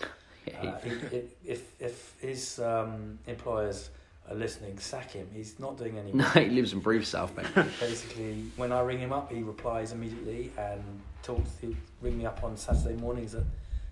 Uh, 0.62 0.78
if, 0.82 1.34
if 1.44 1.62
if 1.78 2.14
his 2.20 2.58
um, 2.60 3.18
employers 3.26 3.90
are 4.30 4.34
listening, 4.34 4.78
sack 4.78 5.10
him. 5.10 5.28
He's 5.34 5.58
not 5.60 5.76
doing 5.76 5.98
any. 5.98 6.10
No, 6.12 6.24
he 6.24 6.48
lives 6.48 6.72
and 6.72 6.82
breathes 6.82 7.08
South 7.08 7.36
Bank. 7.36 7.48
Basically, 7.80 8.44
when 8.56 8.72
I 8.72 8.80
ring 8.80 8.98
him 8.98 9.12
up, 9.12 9.30
he 9.30 9.42
replies 9.42 9.92
immediately 9.92 10.50
and 10.56 10.82
talks. 11.22 11.50
He'll 11.60 11.74
ring 12.00 12.16
me 12.16 12.24
up 12.24 12.42
on 12.42 12.56
Saturday 12.56 12.96
mornings 12.96 13.34
at 13.34 13.42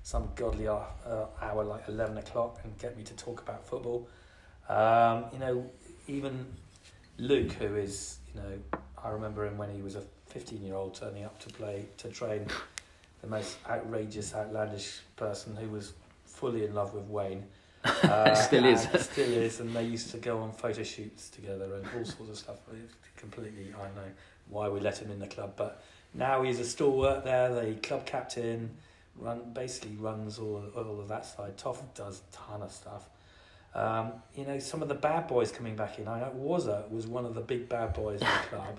some 0.07 0.29
godly 0.37 0.69
hour, 0.69 0.87
uh, 1.05 1.25
hour 1.43 1.65
like 1.65 1.89
eleven 1.89 2.17
o'clock, 2.17 2.61
and 2.63 2.79
get 2.79 2.97
me 2.97 3.03
to 3.03 3.13
talk 3.15 3.41
about 3.41 3.67
football. 3.67 4.07
Um, 4.69 5.25
you 5.33 5.41
know, 5.41 5.69
even 6.07 6.47
Luke, 7.19 7.51
who 7.55 7.75
is 7.75 8.19
you 8.33 8.41
know, 8.41 8.79
I 9.03 9.09
remember 9.09 9.45
him 9.45 9.59
when 9.59 9.69
he 9.69 9.83
was 9.83 9.97
a 9.97 10.03
fifteen-year-old 10.27 10.95
turning 10.95 11.25
up 11.25 11.41
to 11.41 11.49
play 11.49 11.87
to 11.99 12.09
train 12.11 12.47
the 13.21 13.27
most 13.27 13.59
outrageous, 13.69 14.33
outlandish 14.33 15.01
person 15.17 15.57
who 15.57 15.71
was 15.71 15.93
fully 16.25 16.65
in 16.65 16.73
love 16.73 16.95
with 16.95 17.07
Wayne. 17.09 17.45
Uh, 18.03 18.35
Still 18.35 18.65
is. 18.65 18.83
Still 18.83 19.33
is, 19.33 19.61
and 19.61 19.75
they 19.75 19.85
used 19.85 20.11
to 20.11 20.19
go 20.19 20.39
on 20.39 20.53
photo 20.53 20.83
shoots 20.83 21.31
together 21.31 21.65
and 21.75 21.85
all 21.97 22.05
sorts 22.05 22.31
of 22.31 22.37
stuff. 22.37 22.57
It's 22.73 22.95
completely, 23.17 23.73
I 23.77 23.85
don't 23.85 23.97
know 23.97 24.13
why 24.51 24.69
we 24.69 24.81
let 24.81 24.99
him 24.99 25.11
in 25.11 25.21
the 25.21 25.29
club, 25.29 25.55
but 25.57 25.83
now 26.13 26.43
he's 26.43 26.59
a 26.59 26.65
stalwart 26.65 27.25
there, 27.25 27.55
the 27.55 27.75
club 27.75 28.05
captain, 28.05 28.71
run 29.19 29.53
basically 29.53 29.97
runs 29.97 30.39
all 30.39 30.65
all 30.77 31.01
of 31.01 31.09
that 31.09 31.27
side. 31.27 31.57
Toff 31.57 31.83
does 31.95 32.23
a 32.31 32.37
ton 32.37 32.63
of 32.63 32.73
stuff. 32.73 33.09
Um, 33.75 34.13
you 34.35 34.47
know, 34.47 34.59
some 34.59 34.81
of 34.81 34.89
the 34.89 34.95
bad 34.95 35.27
boys 35.27 35.53
coming 35.53 35.77
back 35.77 35.99
in. 35.99 36.09
I 36.09 36.21
know 36.21 36.33
Wazza 36.35 36.91
was 36.91 37.07
one 37.07 37.27
of 37.27 37.35
the 37.35 37.43
big 37.43 37.69
bad 37.69 37.93
boys 37.93 38.21
in 38.23 38.27
the 38.27 38.33
club, 38.49 38.79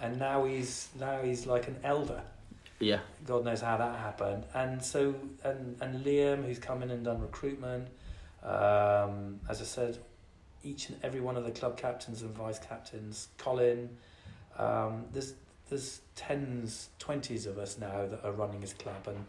and 0.00 0.18
now 0.18 0.44
he's 0.44 0.88
now 0.98 1.20
he's 1.22 1.46
like 1.46 1.68
an 1.68 1.76
elder. 1.84 2.22
Yeah. 2.80 3.00
God 3.26 3.44
knows 3.44 3.60
how 3.60 3.76
that 3.76 3.98
happened. 3.98 4.44
And 4.54 4.82
so, 4.82 5.14
and, 5.44 5.76
and 5.82 6.04
Liam, 6.04 6.44
who's 6.44 6.58
come 6.58 6.82
in 6.82 6.90
and 6.90 7.04
done 7.04 7.20
recruitment, 7.20 7.88
um, 8.42 9.38
as 9.48 9.60
I 9.60 9.64
said, 9.64 9.98
each 10.64 10.88
and 10.88 10.98
every 11.02 11.20
one 11.20 11.36
of 11.36 11.44
the 11.44 11.50
club 11.50 11.76
captains 11.76 12.22
and 12.22 12.34
vice 12.34 12.58
captains, 12.58 13.28
Colin, 13.38 13.90
um, 14.58 15.04
there's 15.12 15.34
there's 15.68 16.00
tens, 16.16 16.88
twenties 16.98 17.46
of 17.46 17.58
us 17.58 17.78
now 17.78 18.06
that 18.06 18.24
are 18.24 18.32
running 18.32 18.62
his 18.62 18.72
club, 18.72 19.06
and 19.06 19.24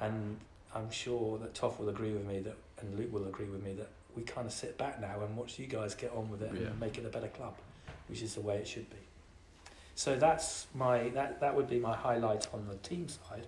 and 0.00 0.36
I'm 0.74 0.90
sure 0.90 1.38
that 1.38 1.54
Toff 1.54 1.78
will 1.80 1.88
agree 1.88 2.12
with 2.12 2.26
me 2.26 2.40
that, 2.40 2.56
and 2.80 2.98
Luke 2.98 3.12
will 3.12 3.26
agree 3.26 3.46
with 3.48 3.62
me 3.64 3.72
that 3.74 3.88
we 4.16 4.22
kind 4.22 4.46
of 4.46 4.52
sit 4.52 4.76
back 4.78 5.00
now 5.00 5.20
and 5.24 5.36
watch 5.36 5.58
you 5.58 5.66
guys 5.66 5.94
get 5.94 6.12
on 6.12 6.30
with 6.30 6.42
it 6.42 6.50
Yeah. 6.54 6.68
and 6.68 6.80
make 6.80 6.98
it 6.98 7.04
a 7.04 7.08
better 7.08 7.28
club, 7.28 7.54
which 8.08 8.22
is 8.22 8.34
the 8.34 8.40
way 8.40 8.56
it 8.56 8.66
should 8.66 8.88
be. 8.90 8.96
So 9.94 10.16
that's 10.16 10.66
my 10.74 11.08
that 11.10 11.40
that 11.40 11.54
would 11.54 11.68
be 11.68 11.78
my 11.78 11.94
highlight 11.94 12.46
on 12.54 12.66
the 12.68 12.76
team 12.76 13.06
side. 13.08 13.46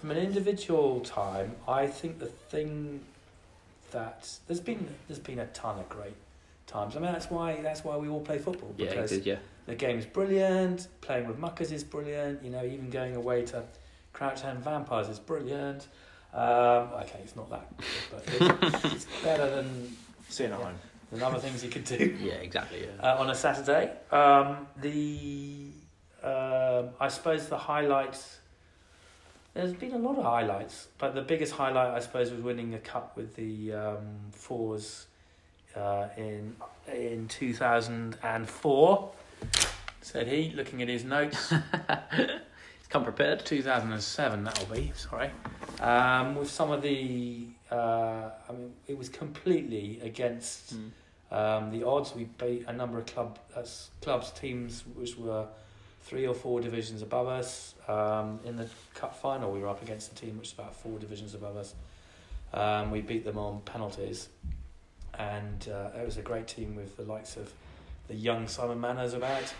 From 0.00 0.10
an 0.12 0.16
individual 0.16 1.00
time, 1.00 1.56
I 1.66 1.86
think 1.86 2.18
the 2.20 2.26
thing 2.26 3.00
that 3.90 4.30
there's 4.46 4.60
been 4.60 4.88
there's 5.08 5.18
been 5.18 5.38
a 5.40 5.46
ton 5.48 5.78
of 5.78 5.88
great 5.88 6.14
times. 6.66 6.96
I 6.96 7.00
mean 7.00 7.12
that's 7.12 7.30
why 7.30 7.60
that's 7.62 7.84
why 7.84 7.96
we 7.96 8.08
all 8.08 8.20
play 8.20 8.38
football 8.38 8.72
Yeah, 8.76 8.90
because 8.90 9.10
did, 9.10 9.26
yeah. 9.26 9.36
the 9.66 9.74
game's 9.74 10.06
brilliant. 10.06 10.88
Playing 11.00 11.26
with 11.26 11.38
muckers 11.38 11.72
is 11.72 11.84
brilliant. 11.84 12.42
You 12.42 12.50
know, 12.50 12.64
even 12.64 12.90
going 12.90 13.16
away 13.16 13.44
to 13.46 13.64
Crouch 14.18 14.44
End 14.44 14.58
Vampires 14.58 15.08
is 15.08 15.20
brilliant. 15.20 15.86
Um, 16.34 16.42
okay, 17.02 17.20
it's 17.22 17.36
not 17.36 17.48
that 17.50 17.68
good, 17.76 17.86
but 18.10 18.24
it's, 18.26 18.84
it's 18.94 19.06
better 19.22 19.48
than 19.48 19.96
Seeing 20.28 20.50
at 20.50 20.58
home. 20.58 20.74
than 21.12 21.22
other 21.22 21.38
things 21.38 21.62
you 21.62 21.70
could 21.70 21.84
do 21.84 22.16
Yeah, 22.20 22.32
exactly, 22.34 22.80
yeah. 22.84 23.00
uh, 23.12 23.20
on 23.20 23.30
a 23.30 23.34
Saturday. 23.34 23.92
Um, 24.10 24.66
the 24.80 25.68
um, 26.24 26.88
I 26.98 27.06
suppose 27.08 27.48
the 27.48 27.56
highlights. 27.58 28.38
There's 29.54 29.72
been 29.72 29.92
a 29.92 29.98
lot 29.98 30.18
of 30.18 30.24
highlights, 30.24 30.88
but 30.98 31.14
the 31.14 31.22
biggest 31.22 31.52
highlight 31.52 31.90
I 31.94 32.00
suppose 32.00 32.32
was 32.32 32.40
winning 32.40 32.74
a 32.74 32.78
cup 32.80 33.16
with 33.16 33.36
the 33.36 33.72
um, 33.72 34.00
fours 34.32 35.06
uh, 35.76 36.08
in 36.16 36.56
in 36.92 37.28
two 37.28 37.54
thousand 37.54 38.18
and 38.24 38.48
four. 38.48 39.12
Said 40.00 40.26
he, 40.26 40.52
looking 40.56 40.82
at 40.82 40.88
his 40.88 41.04
notes. 41.04 41.54
Come 42.88 43.04
prepared. 43.04 43.44
2007 43.44 44.44
that'll 44.44 44.74
be 44.74 44.92
sorry. 44.96 45.30
Um, 45.80 46.34
with 46.36 46.50
some 46.50 46.70
of 46.70 46.80
the 46.82 47.46
uh, 47.70 48.30
I 48.48 48.52
mean 48.52 48.72
it 48.86 48.96
was 48.96 49.08
completely 49.08 50.00
against 50.02 50.74
Mm. 50.74 50.90
um, 51.30 51.70
the 51.70 51.86
odds. 51.86 52.14
We 52.14 52.24
beat 52.24 52.64
a 52.66 52.72
number 52.72 52.98
of 52.98 53.06
club 53.06 53.38
uh, 53.54 53.62
clubs 54.00 54.30
teams 54.30 54.84
which 54.94 55.16
were 55.18 55.46
three 56.02 56.26
or 56.26 56.32
four 56.34 56.60
divisions 56.62 57.02
above 57.02 57.28
us. 57.28 57.74
Um, 57.88 58.40
in 58.46 58.56
the 58.56 58.68
cup 58.94 59.14
final 59.20 59.52
we 59.52 59.60
were 59.60 59.68
up 59.68 59.82
against 59.82 60.12
a 60.12 60.14
team 60.14 60.38
which 60.38 60.48
is 60.48 60.54
about 60.54 60.74
four 60.74 60.98
divisions 60.98 61.34
above 61.34 61.56
us. 61.58 61.74
Um, 62.54 62.90
we 62.90 63.02
beat 63.02 63.24
them 63.26 63.36
on 63.36 63.60
penalties. 63.66 64.28
And 65.18 65.68
uh, 65.68 65.98
it 66.00 66.04
was 66.06 66.16
a 66.16 66.22
great 66.22 66.46
team 66.46 66.76
with 66.76 66.96
the 66.96 67.02
likes 67.02 67.36
of 67.36 67.52
the 68.06 68.14
young 68.14 68.48
Simon 68.48 68.80
Manners 68.80 69.12
about. 69.12 69.42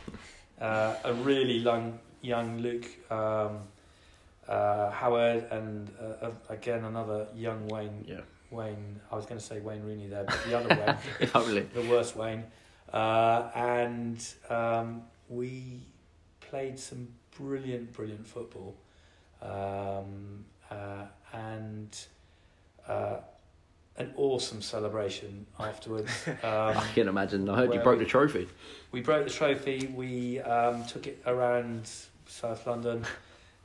Uh, 0.60 0.96
a 1.04 1.12
really 1.14 1.56
young 1.56 2.00
young 2.22 2.58
Luke 2.58 2.86
um, 3.10 3.58
uh, 4.48 4.90
Howard 4.90 5.44
and 5.50 5.90
uh, 6.00 6.30
again 6.48 6.84
another 6.84 7.26
young 7.34 7.66
Wayne 7.68 8.04
Yeah. 8.06 8.20
Wayne 8.50 9.00
I 9.12 9.16
was 9.16 9.26
going 9.26 9.38
to 9.40 9.44
say 9.46 9.60
Wayne 9.60 9.82
Rooney 9.82 10.06
there 10.08 10.24
but 10.24 10.38
the 10.46 10.58
other 10.58 10.68
Wayne 11.20 11.30
only. 11.34 11.60
the 11.62 11.82
worst 11.82 12.16
Wayne 12.16 12.44
uh, 12.92 13.50
and 13.54 14.26
um, 14.48 15.02
we 15.28 15.80
played 16.40 16.78
some 16.78 17.08
brilliant 17.36 17.92
brilliant 17.92 18.26
football 18.26 18.74
um, 19.42 20.44
uh, 20.70 21.04
and 21.32 21.96
uh, 22.86 23.16
an 23.98 24.12
awesome 24.16 24.62
celebration 24.62 25.46
afterwards 25.58 26.10
um, 26.28 26.36
I 26.42 26.86
can 26.94 27.08
imagine. 27.08 27.48
I 27.48 27.56
heard 27.56 27.74
you 27.74 27.80
broke 27.80 27.98
the 27.98 28.04
trophy. 28.04 28.48
we 28.92 29.00
broke 29.00 29.24
the 29.24 29.32
trophy. 29.32 29.92
We 29.94 30.40
um, 30.40 30.84
took 30.86 31.06
it 31.06 31.20
around 31.26 31.90
South 32.26 32.66
London 32.66 33.04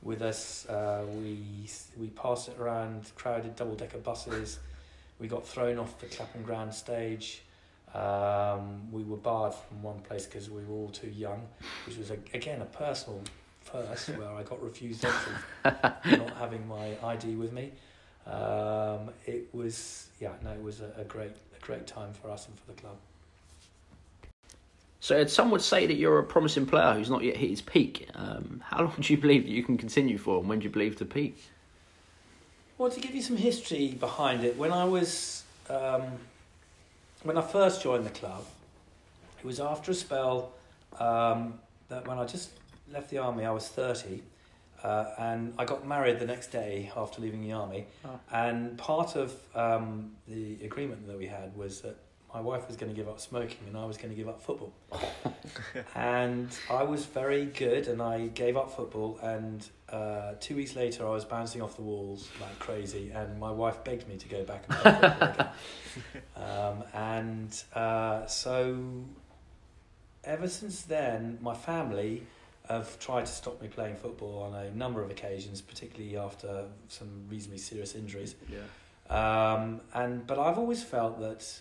with 0.02 0.22
us. 0.22 0.66
Uh, 0.66 1.04
we 1.14 1.68
we 1.96 2.08
passed 2.08 2.48
it 2.48 2.58
around 2.58 3.10
crowded 3.14 3.56
double 3.56 3.74
decker 3.74 3.98
buses. 3.98 4.58
We 5.18 5.28
got 5.28 5.46
thrown 5.46 5.78
off 5.78 5.98
the 6.00 6.06
Clapham 6.06 6.42
Grand 6.42 6.74
stage. 6.74 7.42
Um, 7.94 8.90
we 8.90 9.04
were 9.04 9.16
barred 9.16 9.54
from 9.54 9.82
one 9.82 10.00
place 10.00 10.26
because 10.26 10.50
we 10.50 10.64
were 10.64 10.74
all 10.74 10.88
too 10.88 11.10
young, 11.10 11.46
which 11.86 11.96
was 11.96 12.10
a, 12.10 12.18
again 12.34 12.60
a 12.60 12.66
personal 12.66 13.22
first 13.60 14.08
where 14.10 14.28
I 14.28 14.42
got 14.42 14.60
refused 14.62 15.04
entry 15.04 15.34
for 15.62 15.76
not 16.16 16.36
having 16.36 16.66
my 16.66 16.96
ID 17.04 17.36
with 17.36 17.52
me. 17.52 17.72
Um, 18.26 19.10
it 19.26 19.48
was 19.52 20.08
yeah 20.20 20.32
no 20.42 20.50
it 20.50 20.62
was 20.62 20.80
a, 20.80 20.90
a 20.98 21.04
great 21.04 21.32
a 21.56 21.64
great 21.64 21.86
time 21.86 22.12
for 22.14 22.30
us 22.30 22.46
and 22.46 22.58
for 22.58 22.72
the 22.72 22.80
club. 22.80 22.96
So 25.00 25.26
some 25.26 25.50
would 25.50 25.60
say 25.60 25.86
that 25.86 25.96
you're 25.96 26.18
a 26.18 26.24
promising 26.24 26.64
player 26.64 26.94
who's 26.94 27.10
not 27.10 27.22
yet 27.22 27.36
hit 27.36 27.50
his 27.50 27.60
peak. 27.60 28.08
Um, 28.14 28.62
how 28.64 28.84
long 28.84 28.94
do 29.00 29.12
you 29.12 29.20
believe 29.20 29.42
that 29.42 29.50
you 29.50 29.62
can 29.62 29.76
continue 29.76 30.16
for, 30.16 30.38
and 30.38 30.48
when 30.48 30.60
do 30.60 30.64
you 30.64 30.70
believe 30.70 30.96
to 30.96 31.04
peak? 31.04 31.36
Well, 32.78 32.90
to 32.90 33.00
give 33.00 33.14
you 33.14 33.20
some 33.20 33.36
history 33.36 33.88
behind 34.00 34.44
it, 34.44 34.56
when 34.56 34.72
I 34.72 34.84
was 34.84 35.44
um, 35.68 36.04
when 37.22 37.36
I 37.36 37.42
first 37.42 37.82
joined 37.82 38.06
the 38.06 38.10
club, 38.10 38.44
it 39.38 39.44
was 39.44 39.60
after 39.60 39.90
a 39.90 39.94
spell 39.94 40.52
um, 40.98 41.58
that 41.88 42.08
when 42.08 42.18
I 42.18 42.24
just 42.24 42.50
left 42.90 43.10
the 43.10 43.18
army, 43.18 43.44
I 43.44 43.50
was 43.50 43.68
thirty, 43.68 44.22
uh, 44.84 45.06
and 45.18 45.54
I 45.58 45.64
got 45.64 45.86
married 45.86 46.18
the 46.18 46.26
next 46.26 46.48
day 46.52 46.92
after 46.94 47.22
leaving 47.22 47.42
the 47.42 47.52
army. 47.52 47.86
Oh. 48.04 48.20
And 48.30 48.76
part 48.76 49.16
of 49.16 49.34
um, 49.54 50.12
the 50.28 50.58
agreement 50.62 51.06
that 51.06 51.16
we 51.16 51.26
had 51.26 51.56
was 51.56 51.80
that 51.80 51.96
my 52.34 52.40
wife 52.40 52.66
was 52.66 52.76
going 52.76 52.92
to 52.92 52.96
give 52.96 53.08
up 53.08 53.18
smoking 53.18 53.66
and 53.66 53.76
I 53.76 53.86
was 53.86 53.96
going 53.96 54.10
to 54.10 54.16
give 54.16 54.28
up 54.28 54.42
football. 54.42 54.74
and 55.94 56.48
I 56.68 56.82
was 56.82 57.06
very 57.06 57.46
good 57.46 57.88
and 57.88 58.02
I 58.02 58.26
gave 58.26 58.58
up 58.58 58.72
football. 58.72 59.18
And 59.22 59.66
uh, 59.88 60.32
two 60.38 60.56
weeks 60.56 60.76
later, 60.76 61.06
I 61.06 61.10
was 61.10 61.24
bouncing 61.24 61.62
off 61.62 61.76
the 61.76 61.82
walls 61.82 62.28
like 62.40 62.58
crazy. 62.58 63.10
And 63.14 63.40
my 63.40 63.52
wife 63.52 63.82
begged 63.84 64.06
me 64.06 64.16
to 64.16 64.28
go 64.28 64.44
back 64.44 64.64
and 64.68 64.78
play 64.78 64.92
football 64.92 65.28
again. 65.30 65.46
Um, 66.36 66.82
and 66.92 67.62
uh, 67.74 68.26
so 68.26 69.04
ever 70.24 70.48
since 70.48 70.82
then, 70.82 71.38
my 71.40 71.54
family 71.54 72.24
have 72.68 72.98
tried 72.98 73.26
to 73.26 73.32
stop 73.32 73.60
me 73.60 73.68
playing 73.68 73.96
football 73.96 74.42
on 74.42 74.54
a 74.54 74.70
number 74.70 75.02
of 75.02 75.10
occasions, 75.10 75.60
particularly 75.60 76.16
after 76.16 76.64
some 76.88 77.08
reasonably 77.28 77.58
serious 77.58 77.94
injuries. 77.94 78.34
Yeah. 78.48 78.60
Um, 79.10 79.80
and 79.92 80.26
but 80.26 80.38
I've 80.38 80.56
always 80.58 80.82
felt 80.82 81.20
that 81.20 81.60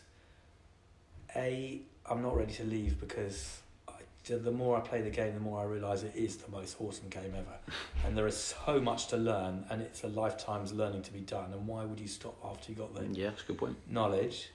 a 1.36 1.82
I'm 2.10 2.22
not 2.22 2.36
ready 2.36 2.54
to 2.54 2.63
leave 2.63 3.00
because 3.00 3.60
I, 3.88 3.94
the 4.28 4.52
more 4.52 4.78
I 4.78 4.82
play 4.82 5.02
the 5.02 5.10
game, 5.10 5.34
the 5.34 5.39
more 5.39 5.60
I 5.62 5.63
realise 5.66 6.04
it 6.04 6.13
is 6.16 6.38
the 6.38 6.52
most 6.52 6.78
awesome 6.80 7.10
game 7.10 7.34
ever, 7.38 7.58
and 8.06 8.18
there 8.18 8.28
is 8.28 8.38
so 8.38 8.80
much 8.80 9.08
to 9.08 9.18
learn, 9.18 9.66
and 9.70 9.82
it's 9.82 10.04
a 10.04 10.08
lifetime's 10.08 10.74
learning 10.74 11.02
to 11.04 11.13
be 11.13 11.20
done. 11.22 11.52
And 11.54 11.68
why 11.68 11.86
would 11.86 12.00
you 12.00 12.08
stop 12.08 12.38
after 12.46 12.72
you 12.72 12.78
got 12.78 12.94
the 12.96 13.06
Yeah, 13.20 13.30
that's 13.30 13.44
a 13.44 13.48
good 13.48 13.58
point. 13.58 13.78
knowledge? 13.89 14.50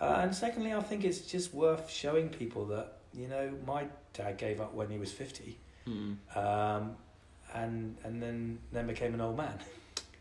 Uh, 0.00 0.18
and 0.22 0.34
secondly, 0.34 0.74
I 0.74 0.82
think 0.82 1.04
it's 1.04 1.20
just 1.20 1.54
worth 1.54 1.88
showing 1.90 2.28
people 2.28 2.64
that 2.66 2.98
you 3.14 3.28
know 3.28 3.52
my 3.66 3.86
dad 4.12 4.36
gave 4.38 4.60
up 4.60 4.74
when 4.74 4.90
he 4.90 4.98
was 4.98 5.12
fifty, 5.12 5.56
Mm. 5.88 6.16
um, 6.34 6.96
and 7.54 7.96
and 8.04 8.22
then 8.22 8.58
then 8.72 8.86
became 8.86 9.14
an 9.14 9.20
old 9.20 9.36
man. 9.36 9.58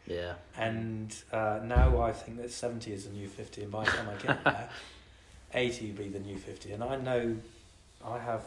Yeah. 0.06 0.34
And 0.58 1.15
uh, 1.32 1.60
now 1.63 2.02
I 2.02 2.12
think 2.12 2.38
that 2.41 2.52
70 2.52 2.91
is 2.91 3.06
the 3.06 3.12
new 3.12 3.28
50, 3.28 3.63
and 3.63 3.71
by 3.71 3.86
the 3.86 3.91
time 3.91 4.10
I 4.10 4.21
get 4.21 4.43
there, 4.43 4.69
80 5.54 5.88
would 5.88 5.97
be 5.97 6.10
the 6.10 6.19
new 6.19 6.38
50. 6.38 6.73
And 6.73 6.84
I 6.84 6.97
know 6.97 7.38
I 8.06 8.19
have 8.19 8.43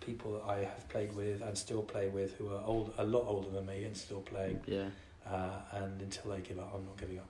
people 0.00 0.32
that 0.32 0.42
I 0.50 0.58
have 0.64 0.88
played 0.88 1.14
with 1.14 1.42
and 1.42 1.56
still 1.56 1.82
play 1.82 2.08
with 2.08 2.34
who 2.36 2.48
are 2.52 2.62
old, 2.64 2.92
a 2.98 3.04
lot 3.04 3.24
older 3.26 3.50
than 3.50 3.66
me 3.66 3.84
and 3.84 3.96
still 3.96 4.20
playing. 4.20 4.60
Yeah. 4.66 4.86
Uh, 5.28 5.50
and 5.72 6.00
until 6.00 6.32
they 6.32 6.40
give 6.40 6.58
up, 6.58 6.72
I'm 6.74 6.84
not 6.84 6.96
giving 6.98 7.18
up. 7.18 7.26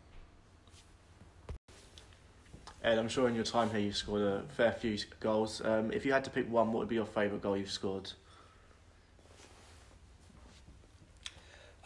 Ed, 2.84 2.98
I'm 2.98 3.08
sure 3.08 3.28
in 3.28 3.34
your 3.34 3.44
time 3.44 3.70
here 3.70 3.80
you've 3.80 3.96
scored 3.96 4.22
a 4.22 4.42
fair 4.56 4.72
few 4.72 4.98
goals. 5.20 5.60
Um, 5.64 5.90
if 5.92 6.06
you 6.06 6.12
had 6.12 6.24
to 6.24 6.30
pick 6.30 6.50
one, 6.50 6.72
what 6.72 6.80
would 6.80 6.88
be 6.88 6.94
your 6.94 7.06
favourite 7.06 7.42
goal 7.42 7.56
you've 7.56 7.70
scored? 7.70 8.12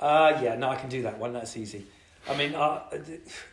Uh, 0.01 0.41
yeah, 0.43 0.57
no, 0.57 0.71
I 0.71 0.77
can 0.77 0.89
do 0.89 1.03
that 1.03 1.19
one. 1.19 1.33
That's 1.35 1.57
easy. 1.57 1.87
I 2.29 2.37
mean, 2.37 2.55
I, 2.55 2.81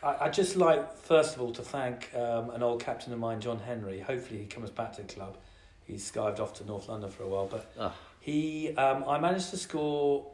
I 0.02 0.16
I 0.26 0.30
just 0.30 0.56
like, 0.56 0.98
first 0.98 1.36
of 1.36 1.42
all, 1.42 1.52
to 1.54 1.62
thank 1.62 2.10
um, 2.16 2.50
an 2.52 2.64
old 2.64 2.82
captain 2.84 3.12
of 3.14 3.20
mine, 3.20 3.40
John 3.42 3.60
Henry. 3.60 4.00
Hopefully, 4.00 4.40
he 4.40 4.46
comes 4.46 4.70
back 4.70 4.94
to 4.96 5.02
the 5.04 5.14
club. 5.14 5.38
He's 5.86 6.10
skived 6.10 6.40
off 6.40 6.54
to 6.56 6.66
North 6.66 6.88
London 6.90 7.10
for 7.10 7.24
a 7.24 7.28
while, 7.28 7.48
but 7.48 7.72
Ah. 7.80 7.94
he, 8.20 8.76
um, 8.76 9.04
I 9.08 9.20
managed 9.20 9.50
to 9.52 9.58
score 9.58 10.26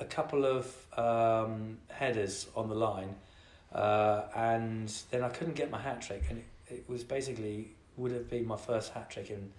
a 0.00 0.04
couple 0.04 0.44
of 0.44 0.74
um, 0.98 1.78
headers 1.88 2.48
on 2.56 2.68
the 2.68 2.74
line, 2.74 3.14
uh, 3.72 4.22
and 4.36 4.88
then 5.10 5.22
I 5.22 5.28
couldn't 5.28 5.54
get 5.54 5.70
my 5.70 5.80
hat 5.80 6.00
trick, 6.02 6.22
and 6.30 6.38
it, 6.68 6.74
it 6.74 6.84
was 6.88 7.02
basically 7.04 7.70
would 7.96 8.10
have 8.12 8.28
been 8.28 8.46
my 8.46 8.56
first 8.56 8.92
hat 8.92 9.10
trick 9.10 9.30
in 9.30 9.50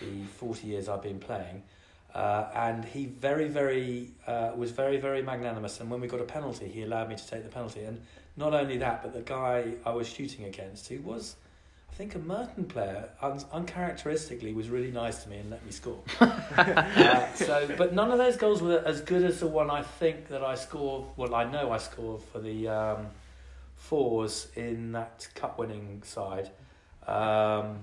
the 0.00 0.24
forty 0.26 0.66
years 0.68 0.88
I've 0.88 1.02
been 1.02 1.20
playing. 1.20 1.62
Uh, 2.14 2.46
and 2.54 2.84
he 2.84 3.06
very, 3.06 3.48
very 3.48 4.10
uh, 4.26 4.52
was 4.54 4.70
very, 4.70 4.98
very 4.98 5.22
magnanimous. 5.22 5.80
And 5.80 5.90
when 5.90 6.00
we 6.00 6.08
got 6.08 6.20
a 6.20 6.24
penalty, 6.24 6.68
he 6.68 6.82
allowed 6.82 7.08
me 7.08 7.16
to 7.16 7.26
take 7.26 7.42
the 7.42 7.48
penalty. 7.48 7.84
And 7.84 8.00
not 8.36 8.52
only 8.54 8.76
that, 8.78 9.02
but 9.02 9.12
the 9.14 9.22
guy 9.22 9.74
I 9.84 9.90
was 9.92 10.08
shooting 10.08 10.44
against, 10.44 10.88
who 10.88 11.00
was, 11.00 11.36
I 11.90 11.94
think, 11.94 12.14
a 12.14 12.18
Merton 12.18 12.64
player, 12.64 13.08
un- 13.22 13.44
uncharacteristically 13.50 14.52
was 14.52 14.68
really 14.68 14.90
nice 14.90 15.22
to 15.24 15.30
me 15.30 15.38
and 15.38 15.50
let 15.50 15.64
me 15.64 15.72
score. 15.72 16.02
uh, 16.20 17.32
so, 17.34 17.68
but 17.78 17.94
none 17.94 18.10
of 18.10 18.18
those 18.18 18.36
goals 18.36 18.60
were 18.60 18.82
as 18.84 19.00
good 19.00 19.24
as 19.24 19.40
the 19.40 19.46
one 19.46 19.70
I 19.70 19.82
think 19.82 20.28
that 20.28 20.44
I 20.44 20.54
scored. 20.54 21.04
Well, 21.16 21.34
I 21.34 21.44
know 21.44 21.72
I 21.72 21.78
scored 21.78 22.22
for 22.30 22.40
the 22.40 22.68
um, 22.68 23.06
fours 23.76 24.48
in 24.54 24.92
that 24.92 25.28
cup-winning 25.34 26.02
side. 26.04 26.50
Um, 27.06 27.78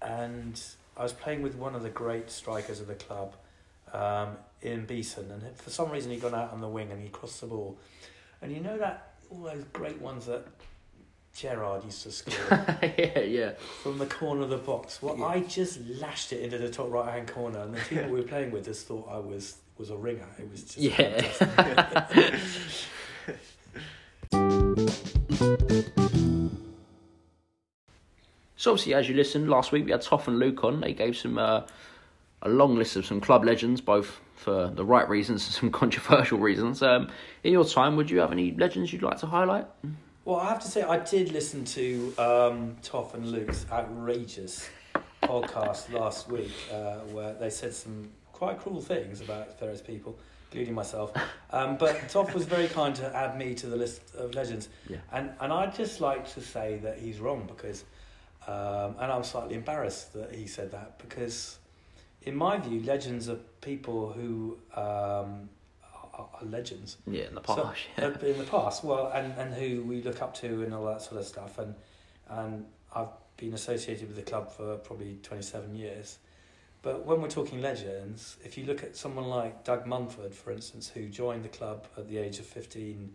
and 0.00 0.60
I 0.96 1.02
was 1.02 1.12
playing 1.12 1.42
with 1.42 1.56
one 1.56 1.74
of 1.74 1.82
the 1.82 1.90
great 1.90 2.30
strikers 2.30 2.80
of 2.80 2.86
the 2.86 2.94
club, 2.94 3.34
um, 3.92 4.36
Ian 4.64 4.86
Beeson, 4.86 5.30
and 5.30 5.56
for 5.56 5.70
some 5.70 5.90
reason 5.90 6.10
he 6.10 6.16
got 6.18 6.32
out 6.34 6.52
on 6.52 6.60
the 6.60 6.68
wing 6.68 6.90
and 6.90 7.02
he 7.02 7.08
crossed 7.08 7.40
the 7.42 7.46
ball. 7.46 7.78
And 8.40 8.52
you 8.52 8.60
know 8.60 8.78
that 8.78 9.14
all 9.30 9.40
those 9.40 9.64
great 9.72 10.00
ones 10.00 10.26
that 10.26 10.46
Gerrard 11.36 11.84
used 11.84 12.02
to 12.04 12.10
score 12.10 12.34
yeah, 12.82 13.18
yeah. 13.20 13.52
from 13.82 13.98
the 13.98 14.06
corner 14.06 14.42
of 14.42 14.50
the 14.50 14.56
box. 14.56 15.02
Well, 15.02 15.18
Yeah. 15.18 15.26
I 15.26 15.40
just 15.40 15.80
lashed 15.86 16.32
it 16.32 16.40
into 16.42 16.56
the 16.58 16.70
top 16.70 16.90
right 16.90 17.12
hand 17.12 17.28
corner, 17.30 17.60
and 17.60 17.74
the 17.74 17.80
people 17.80 18.08
we 18.10 18.20
were 18.20 18.26
playing 18.26 18.50
with 18.50 18.64
just 18.64 18.86
thought 18.86 19.06
I 19.10 19.18
was 19.18 19.58
was 19.76 19.90
a 19.90 19.96
ringer. 19.96 20.26
It 20.38 20.50
was 20.50 20.62
just 20.62 20.78
Yeah. 20.78 21.20
So 28.56 28.70
obviously, 28.72 28.94
as 28.94 29.08
you 29.08 29.14
listened 29.14 29.48
last 29.50 29.72
week, 29.72 29.84
we 29.84 29.90
had 29.90 30.02
Toff 30.02 30.28
and 30.28 30.38
Luke 30.38 30.64
on. 30.64 30.80
They 30.80 30.92
gave 30.94 31.16
some 31.16 31.36
uh, 31.38 31.62
a 32.42 32.48
long 32.48 32.76
list 32.76 32.96
of 32.96 33.04
some 33.04 33.20
club 33.20 33.44
legends, 33.44 33.80
both 33.80 34.20
for 34.34 34.68
the 34.68 34.84
right 34.84 35.08
reasons 35.08 35.44
and 35.46 35.54
some 35.60 35.70
controversial 35.70 36.38
reasons. 36.38 36.82
Um, 36.82 37.10
in 37.44 37.52
your 37.52 37.64
time, 37.64 37.96
would 37.96 38.10
you 38.10 38.18
have 38.20 38.32
any 38.32 38.52
legends 38.52 38.92
you'd 38.92 39.02
like 39.02 39.18
to 39.18 39.26
highlight? 39.26 39.66
Well, 40.24 40.36
I 40.36 40.48
have 40.48 40.60
to 40.62 40.68
say, 40.68 40.82
I 40.82 40.98
did 40.98 41.32
listen 41.32 41.64
to 41.66 42.14
um, 42.18 42.76
Toff 42.82 43.14
and 43.14 43.26
Luke's 43.30 43.64
outrageous 43.70 44.68
podcast 45.22 45.92
last 45.92 46.28
week, 46.28 46.52
uh, 46.72 46.96
where 47.12 47.34
they 47.34 47.50
said 47.50 47.74
some 47.74 48.08
quite 48.32 48.58
cruel 48.58 48.80
things 48.80 49.20
about 49.20 49.58
various 49.60 49.80
people, 49.80 50.18
including 50.50 50.74
myself. 50.74 51.12
Um, 51.50 51.76
but 51.76 52.08
Toff 52.08 52.34
was 52.34 52.44
very 52.44 52.68
kind 52.68 52.94
to 52.96 53.16
add 53.16 53.36
me 53.38 53.54
to 53.54 53.66
the 53.66 53.76
list 53.76 54.14
of 54.16 54.34
legends, 54.34 54.68
Yeah. 54.88 54.98
and 55.12 55.30
and 55.40 55.52
I'd 55.52 55.74
just 55.74 56.00
like 56.00 56.28
to 56.34 56.40
say 56.40 56.78
that 56.82 56.98
he's 56.98 57.18
wrong 57.20 57.44
because, 57.46 57.84
um, 58.46 58.94
and 59.00 59.10
I'm 59.12 59.24
slightly 59.24 59.54
embarrassed 59.54 60.12
that 60.14 60.32
he 60.34 60.46
said 60.46 60.70
that 60.72 60.98
because, 60.98 61.58
in 62.22 62.36
my 62.36 62.58
view, 62.58 62.80
legends 62.82 63.28
are 63.28 63.38
people 63.60 64.12
who 64.12 64.58
um, 64.74 65.48
are, 66.14 66.28
are 66.34 66.44
legends 66.44 66.96
Yeah, 67.06 67.24
in 67.24 67.34
the 67.34 67.42
so- 67.46 67.54
past. 67.64 67.80
yeah. 67.98 68.04
uh, 68.06 68.18
in 68.26 68.38
the 68.38 68.44
past, 68.44 68.84
well, 68.84 69.08
and, 69.14 69.32
and 69.38 69.54
who 69.54 69.82
we 69.82 70.02
look 70.02 70.22
up 70.22 70.34
to 70.40 70.62
and 70.62 70.72
all 70.74 70.84
that 70.86 71.02
sort 71.02 71.20
of 71.20 71.26
stuff. 71.26 71.58
And 71.58 71.74
and 72.28 72.64
I've 72.94 73.08
been 73.36 73.54
associated 73.54 74.08
with 74.08 74.16
the 74.16 74.22
club 74.22 74.50
for 74.50 74.76
probably 74.78 75.18
27 75.22 75.74
years. 75.76 76.18
But 76.82 77.04
when 77.04 77.20
we're 77.20 77.28
talking 77.28 77.60
legends, 77.60 78.36
if 78.44 78.56
you 78.58 78.64
look 78.64 78.82
at 78.82 78.96
someone 78.96 79.26
like 79.26 79.64
Doug 79.64 79.86
Munford, 79.86 80.34
for 80.34 80.50
instance, 80.52 80.88
who 80.88 81.08
joined 81.08 81.44
the 81.44 81.48
club 81.48 81.86
at 81.96 82.08
the 82.08 82.18
age 82.18 82.38
of 82.38 82.46
15 82.46 83.12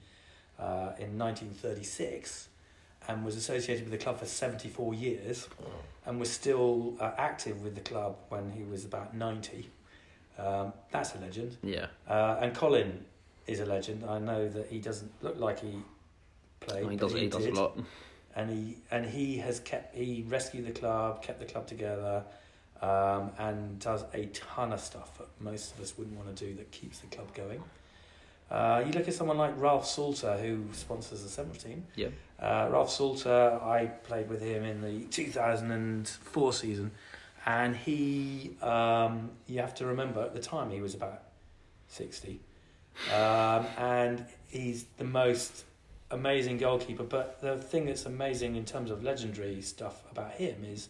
uh, 0.59 0.63
in 0.99 1.17
1936 1.17 2.49
and 3.07 3.25
was 3.25 3.35
associated 3.35 3.83
with 3.89 3.91
the 3.91 4.03
club 4.03 4.19
for 4.19 4.25
74 4.25 4.93
years 4.93 5.47
and 6.05 6.19
was 6.19 6.31
still 6.31 6.95
uh, 6.99 7.11
active 7.17 7.61
with 7.63 7.75
the 7.75 7.81
club 7.81 8.15
when 8.29 8.51
he 8.51 8.63
was 8.63 8.85
about 8.85 9.15
90, 9.15 9.69
um, 10.37 10.73
that's 10.91 11.15
a 11.15 11.19
legend. 11.19 11.57
yeah. 11.63 11.87
Uh, 12.07 12.37
and 12.41 12.53
Colin 12.55 13.05
is 13.47 13.59
a 13.59 13.65
legend. 13.65 14.03
I 14.07 14.19
know 14.19 14.47
that 14.49 14.67
he 14.67 14.79
doesn't 14.79 15.11
look 15.21 15.39
like 15.39 15.59
he 15.59 15.81
played. 16.59 16.83
Well, 16.83 16.89
he 16.89 16.97
does. 16.97 17.13
He 17.13 17.27
does 17.27 17.45
a 17.45 17.51
lot. 17.51 17.77
And 18.35 18.49
he 18.49 18.77
and 18.91 19.05
he 19.05 19.37
has 19.37 19.59
kept. 19.59 19.95
He 19.95 20.23
rescued 20.27 20.65
the 20.65 20.71
club, 20.71 21.21
kept 21.21 21.39
the 21.39 21.45
club 21.45 21.67
together, 21.67 22.23
um, 22.81 23.31
and 23.37 23.77
does 23.79 24.05
a 24.13 24.27
ton 24.27 24.71
of 24.71 24.79
stuff 24.79 25.17
that 25.17 25.27
most 25.39 25.73
of 25.73 25.81
us 25.81 25.97
wouldn't 25.97 26.15
want 26.15 26.35
to 26.35 26.45
do 26.45 26.55
that 26.55 26.71
keeps 26.71 26.99
the 26.99 27.07
club 27.07 27.33
going. 27.33 27.61
Uh, 28.51 28.83
you 28.85 28.91
look 28.91 29.07
at 29.07 29.13
someone 29.13 29.37
like 29.37 29.59
Ralph 29.59 29.87
Salter, 29.87 30.37
who 30.37 30.65
sponsors 30.73 31.23
the 31.23 31.29
Central 31.29 31.55
team. 31.55 31.85
Yeah. 31.95 32.09
Uh, 32.37 32.67
Ralph 32.69 32.91
Salter, 32.91 33.59
I 33.63 33.85
played 33.85 34.29
with 34.29 34.41
him 34.41 34.65
in 34.65 34.81
the 34.81 35.05
2004 35.05 36.53
season, 36.53 36.91
and 37.45 37.75
he, 37.75 38.57
um, 38.61 39.31
you 39.47 39.59
have 39.59 39.73
to 39.75 39.85
remember 39.85 40.21
at 40.21 40.33
the 40.33 40.41
time 40.41 40.69
he 40.69 40.81
was 40.81 40.93
about 40.95 41.23
60, 41.87 42.41
um, 43.13 43.65
and 43.77 44.25
he's 44.49 44.83
the 44.97 45.05
most 45.05 45.63
amazing 46.09 46.57
goalkeeper. 46.57 47.03
But 47.03 47.41
the 47.41 47.55
thing 47.55 47.85
that's 47.85 48.05
amazing 48.05 48.57
in 48.57 48.65
terms 48.65 48.91
of 48.91 49.01
legendary 49.01 49.61
stuff 49.61 50.03
about 50.11 50.31
him 50.33 50.65
is 50.65 50.89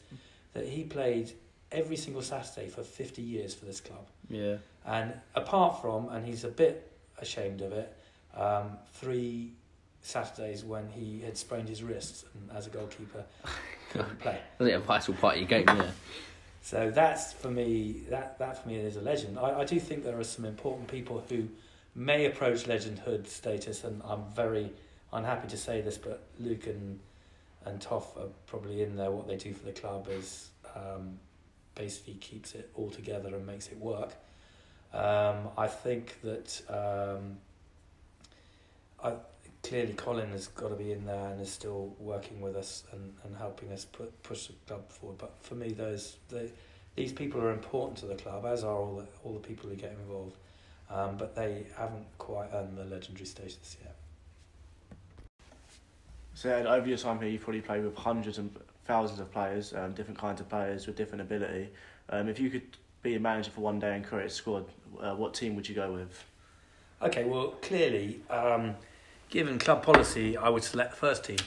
that 0.54 0.66
he 0.66 0.84
played 0.84 1.32
every 1.72 1.96
single 1.96 2.24
Saturday 2.24 2.70
for 2.70 2.82
50 2.82 3.22
years 3.22 3.54
for 3.54 3.66
this 3.66 3.80
club. 3.80 4.08
Yeah. 4.30 4.58
And 4.84 5.14
apart 5.36 5.80
from, 5.80 6.10
and 6.10 6.26
he's 6.26 6.44
a 6.44 6.50
bit 6.50 6.91
ashamed 7.22 7.62
of 7.62 7.72
it, 7.72 7.96
um, 8.36 8.78
three 8.94 9.52
Saturdays 10.02 10.64
when 10.64 10.90
he 10.90 11.22
had 11.22 11.38
sprained 11.38 11.70
his 11.70 11.84
wrists 11.84 12.26
and 12.34 12.58
as 12.58 12.68
a 12.68 12.70
goalkeeper 12.70 13.24
couldn't 13.92 14.20
play. 14.20 14.40
I 14.60 14.64
think 14.64 14.76
a 14.76 14.80
vital 14.80 15.14
part 15.14 15.36
of 15.36 15.42
your 15.42 15.48
game. 15.48 15.66
Yeah. 15.68 15.92
So 16.62 16.92
that's 16.92 17.34
for 17.34 17.50
me. 17.50 18.02
That 18.10 18.38
that 18.40 18.62
for 18.62 18.70
me 18.70 18.76
is 18.76 18.96
a 18.96 19.02
legend. 19.02 19.38
I, 19.40 19.62
I 19.62 19.66
do 19.66 19.80
think 19.80 20.04
there 20.04 20.20
are 20.20 20.24
some 20.24 20.46
important 20.46 20.88
people 20.88 21.24
who 21.28 21.48
may 21.96 22.26
approach 22.26 22.68
legendhood 22.68 23.28
status, 23.28 23.84
and 23.84 24.02
I'm 24.06 24.24
very 24.36 24.72
unhappy 25.12 25.48
to 25.50 25.58
say 25.58 25.82
this, 25.82 25.98
but 25.98 26.24
Luke 26.40 26.68
and 26.68 27.00
and 27.66 27.82
Toff 27.82 28.16
are 28.18 28.30
probably 28.48 28.84
in 28.84 28.96
there. 28.96 29.12
What 29.12 29.28
they 29.28 29.38
do 29.38 29.54
for 29.54 29.66
the 29.66 29.72
club 29.72 30.08
is 30.10 30.50
um, 30.76 31.20
basically 31.76 32.16
keeps 32.16 32.54
it 32.56 32.70
all 32.76 32.90
together 32.90 33.30
and 33.30 33.46
makes 33.46 33.68
it 33.68 33.78
work. 33.78 34.14
Um, 34.94 35.50
I 35.58 35.68
think 35.68 36.18
that 36.22 36.62
um, 36.70 37.38
I, 39.04 39.14
clearly 39.64 39.94
Colin 39.94 40.32
has 40.32 40.48
got 40.48 40.70
to 40.70 40.76
be 40.76 40.92
in 40.92 41.06
there 41.06 41.30
and 41.30 41.42
is 41.42 41.52
still 41.52 41.96
working 42.00 42.42
with 42.42 42.56
us 42.56 42.84
and, 42.92 43.14
and 43.24 43.36
helping 43.38 43.72
us 43.72 43.86
put, 43.86 44.22
push 44.24 44.48
the 44.48 44.54
club 44.68 44.90
forward. 44.90 45.18
But 45.18 45.34
for 45.42 45.56
me, 45.56 45.72
those 45.72 46.18
they, 46.30 46.52
these 46.96 47.14
people 47.14 47.42
are 47.42 47.52
important 47.52 47.98
to 48.00 48.06
the 48.06 48.16
club, 48.16 48.46
as 48.46 48.64
are 48.64 48.76
all 48.76 48.96
the 48.96 49.08
all 49.24 49.34
the 49.34 49.40
people 49.40 49.70
who 49.70 49.76
get 49.76 49.92
involved. 49.92 50.36
Um, 50.90 51.16
but 51.18 51.36
they 51.36 51.66
haven't 51.78 52.06
quite 52.18 52.50
earned 52.54 52.78
the 52.78 52.84
legendary 52.84 53.26
status 53.26 53.78
yet. 53.82 53.96
So 56.34 56.52
over 56.52 56.86
your 56.86 56.98
time 56.98 57.20
here, 57.20 57.30
you've 57.30 57.44
probably 57.44 57.62
played 57.62 57.86
with 57.86 57.96
hundreds 57.96 58.40
and 58.40 58.54
thousands 58.86 59.22
of 59.22 59.32
players, 59.32 59.74
um, 59.74 59.94
different 59.94 60.20
kinds 60.20 60.42
of 60.42 60.50
players 60.50 60.88
with 60.88 60.98
different 60.98 61.22
ability. 61.22 61.70
Um, 62.10 62.28
if 62.28 62.40
you 62.40 62.50
could 62.50 62.78
be 63.04 63.16
a 63.16 63.20
manager 63.20 63.52
for 63.52 63.62
one 63.62 63.80
day 63.80 63.96
and 63.96 64.06
create 64.06 64.26
a 64.26 64.30
squad, 64.30 64.66
uh, 65.00 65.16
what 65.16 65.34
team 65.34 65.56
would 65.56 65.68
you 65.70 65.76
go 65.76 65.92
with? 65.94 66.24
Okay, 67.02 67.24
well, 67.24 67.50
clearly, 67.62 68.22
um, 68.30 68.76
given 69.30 69.58
club 69.58 69.84
policy, 69.84 70.38
I 70.38 70.50
would 70.50 70.64
select 70.64 70.92
the 70.92 70.98
first 70.98 71.24
team 71.24 71.38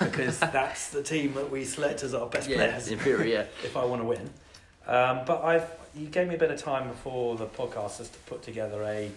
because 0.00 0.38
that's 0.40 0.90
the 0.90 1.02
team 1.02 1.34
that 1.34 1.50
we 1.50 1.64
select 1.64 2.02
as 2.02 2.14
our 2.14 2.26
best 2.28 2.48
Yeah. 2.48 2.56
players. 2.56 2.88
In 2.88 2.98
theory, 2.98 3.32
yeah. 3.32 3.44
if 3.64 3.76
I 3.76 3.84
want 3.84 4.00
to 4.02 4.06
win. 4.06 4.30
Um, 4.86 5.20
but 5.26 5.42
I've 5.42 5.70
you 5.94 6.06
gave 6.08 6.26
me 6.28 6.34
a 6.34 6.38
bit 6.38 6.50
of 6.50 6.60
time 6.60 6.88
before 6.88 7.36
the 7.36 7.46
podcast 7.46 7.98
just 7.98 8.12
to 8.14 8.18
put 8.20 8.42
together 8.42 8.82
a, 8.82 9.10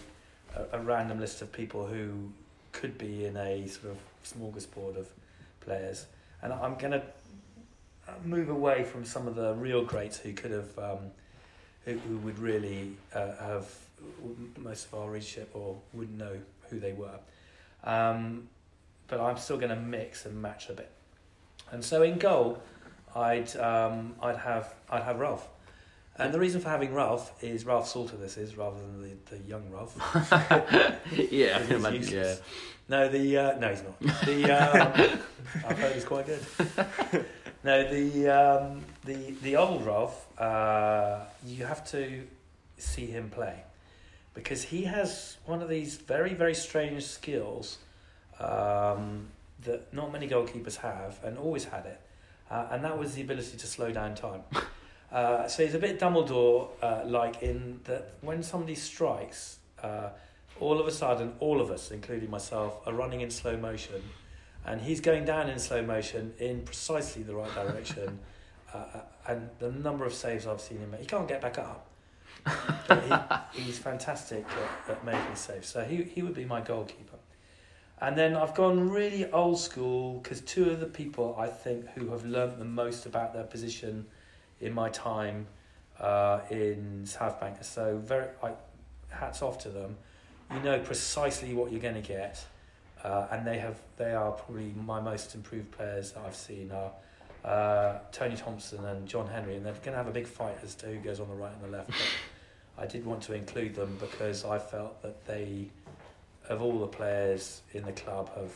a 0.56 0.78
a 0.78 0.80
random 0.80 1.20
list 1.20 1.42
of 1.42 1.52
people 1.52 1.86
who 1.86 2.30
could 2.72 2.96
be 2.98 3.24
in 3.24 3.36
a 3.36 3.66
sort 3.66 3.92
of 3.92 3.98
smorgasbord 4.24 4.96
of 4.96 5.08
players, 5.60 6.06
and 6.42 6.52
I'm 6.52 6.76
gonna 6.76 7.02
move 8.24 8.48
away 8.48 8.84
from 8.84 9.04
some 9.04 9.26
of 9.28 9.34
the 9.34 9.54
real 9.54 9.84
greats 9.84 10.18
who 10.18 10.32
could 10.32 10.50
have, 10.50 10.78
um, 10.78 10.98
who, 11.88 11.98
who 11.98 12.18
would 12.18 12.38
really 12.38 12.96
uh, 13.14 13.32
have 13.40 13.70
most 14.58 14.86
of 14.86 14.94
our 14.94 15.10
readership 15.10 15.50
or 15.54 15.76
wouldn't 15.92 16.18
know 16.18 16.38
who 16.68 16.78
they 16.78 16.92
were. 16.92 17.18
Um, 17.84 18.48
but 19.06 19.20
I'm 19.20 19.38
still 19.38 19.56
going 19.56 19.70
to 19.70 19.76
mix 19.76 20.26
and 20.26 20.40
match 20.40 20.68
a 20.68 20.74
bit. 20.74 20.90
And 21.72 21.84
so 21.84 22.02
in 22.02 22.18
goal, 22.18 22.62
I'd 23.14 23.54
um, 23.56 24.14
I'd 24.22 24.36
have 24.36 24.74
I'd 24.90 25.02
have 25.02 25.18
Ralph. 25.18 25.48
And 26.18 26.34
the 26.34 26.40
reason 26.40 26.60
for 26.60 26.68
having 26.68 26.92
Ralph 26.92 27.32
is 27.42 27.64
Ralph 27.64 27.86
Salter. 27.86 28.16
This 28.16 28.36
is 28.36 28.56
rather 28.56 28.76
than 28.76 29.02
the, 29.02 29.36
the 29.36 29.42
young 29.44 29.70
Ralph. 29.70 29.96
yeah, 31.30 31.58
I 31.58 31.66
can 31.66 31.76
imagine. 31.76 32.12
Yeah. 32.12 32.34
No, 32.88 33.08
the 33.08 33.38
uh, 33.38 33.58
no, 33.58 33.68
he's 33.68 33.82
not. 33.82 34.00
The 34.24 34.44
um, 35.14 35.20
I've 35.66 35.78
heard 35.78 35.94
he's 35.94 36.04
quite 36.04 36.26
good. 36.26 37.24
No, 37.64 37.82
the 37.82 38.28
um, 38.28 38.84
the 39.04 39.32
the 39.42 39.56
old 39.56 39.84
Ralph. 39.84 40.26
Uh, 40.40 41.24
you 41.44 41.64
have 41.64 41.84
to 41.90 42.24
see 42.76 43.06
him 43.06 43.30
play 43.30 43.64
because 44.32 44.62
he 44.62 44.84
has 44.84 45.38
one 45.44 45.60
of 45.60 45.68
these 45.68 45.96
very 45.96 46.34
very 46.34 46.54
strange 46.54 47.04
skills 47.04 47.78
um, 48.38 49.26
that 49.64 49.92
not 49.92 50.12
many 50.12 50.28
goalkeepers 50.28 50.76
have 50.76 51.18
and 51.24 51.36
always 51.36 51.64
had 51.64 51.84
it, 51.86 52.00
uh, 52.48 52.68
and 52.70 52.84
that 52.84 52.96
was 52.96 53.14
the 53.16 53.22
ability 53.22 53.56
to 53.56 53.66
slow 53.66 53.90
down 53.90 54.14
time. 54.14 54.42
Uh, 55.10 55.48
so 55.48 55.64
he's 55.64 55.74
a 55.74 55.78
bit 55.78 55.98
Dumbledore 55.98 56.68
uh, 56.82 57.02
like 57.06 57.42
in 57.42 57.80
that 57.84 58.14
when 58.20 58.42
somebody 58.42 58.74
strikes, 58.74 59.58
uh, 59.82 60.10
all 60.60 60.78
of 60.78 60.86
a 60.86 60.90
sudden, 60.90 61.32
all 61.40 61.60
of 61.60 61.70
us, 61.70 61.90
including 61.90 62.30
myself, 62.30 62.80
are 62.86 62.92
running 62.92 63.22
in 63.22 63.30
slow 63.30 63.56
motion, 63.56 64.02
and 64.66 64.80
he's 64.80 65.00
going 65.00 65.24
down 65.24 65.48
in 65.48 65.58
slow 65.58 65.82
motion 65.82 66.34
in 66.38 66.62
precisely 66.62 67.22
the 67.22 67.34
right 67.34 67.52
direction. 67.54 68.18
uh, 68.74 69.00
and 69.26 69.48
the 69.58 69.70
number 69.70 70.04
of 70.04 70.12
saves 70.12 70.46
I've 70.46 70.60
seen 70.60 70.78
him 70.78 70.90
make, 70.90 71.00
he 71.00 71.06
can't 71.06 71.28
get 71.28 71.40
back 71.40 71.58
up. 71.58 71.86
He, 73.52 73.62
he's 73.62 73.78
fantastic 73.78 74.46
at, 74.86 74.90
at 74.90 75.04
making 75.04 75.34
saves. 75.34 75.68
So 75.68 75.84
he, 75.84 76.04
he 76.04 76.22
would 76.22 76.32
be 76.34 76.46
my 76.46 76.62
goalkeeper. 76.62 77.18
And 78.00 78.16
then 78.16 78.34
I've 78.34 78.54
gone 78.54 78.88
really 78.88 79.30
old 79.30 79.58
school 79.58 80.20
because 80.20 80.40
two 80.40 80.70
of 80.70 80.80
the 80.80 80.86
people 80.86 81.36
I 81.38 81.48
think 81.48 81.86
who 81.90 82.08
have 82.10 82.24
learnt 82.24 82.58
the 82.58 82.64
most 82.64 83.04
about 83.04 83.34
their 83.34 83.44
position 83.44 84.06
in 84.60 84.72
my 84.72 84.88
time 84.88 85.46
uh, 86.00 86.40
in 86.50 87.04
South 87.04 87.40
Bank. 87.40 87.56
So 87.62 87.98
very, 87.98 88.28
I, 88.42 88.52
hats 89.10 89.42
off 89.42 89.58
to 89.60 89.68
them. 89.68 89.96
You 90.52 90.60
know 90.60 90.78
precisely 90.78 91.52
what 91.52 91.70
you're 91.70 91.80
going 91.80 92.00
to 92.00 92.00
get, 92.00 92.42
uh, 93.04 93.26
and 93.30 93.46
they 93.46 93.58
have 93.58 93.76
they 93.98 94.12
are 94.14 94.32
probably 94.32 94.72
my 94.74 94.98
most 94.98 95.34
improved 95.34 95.70
players 95.72 96.12
that 96.12 96.24
I've 96.26 96.34
seen 96.34 96.72
are 96.72 96.92
uh, 97.44 97.98
Tony 98.12 98.34
Thompson 98.34 98.84
and 98.86 99.06
John 99.06 99.26
Henry, 99.26 99.56
and 99.56 99.66
they're 99.66 99.74
going 99.74 99.92
to 99.92 99.96
have 99.96 100.08
a 100.08 100.12
big 100.12 100.26
fight 100.26 100.56
as 100.62 100.74
to 100.76 100.86
who 100.86 100.96
goes 101.00 101.20
on 101.20 101.28
the 101.28 101.34
right 101.34 101.52
and 101.52 101.70
the 101.70 101.76
left. 101.76 101.90
I 102.78 102.86
did 102.86 103.04
want 103.04 103.22
to 103.24 103.34
include 103.34 103.74
them 103.74 103.98
because 104.00 104.44
I 104.44 104.58
felt 104.58 105.02
that 105.02 105.26
they, 105.26 105.68
of 106.48 106.62
all 106.62 106.78
the 106.78 106.86
players 106.86 107.60
in 107.72 107.84
the 107.84 107.92
club, 107.92 108.30
have 108.34 108.52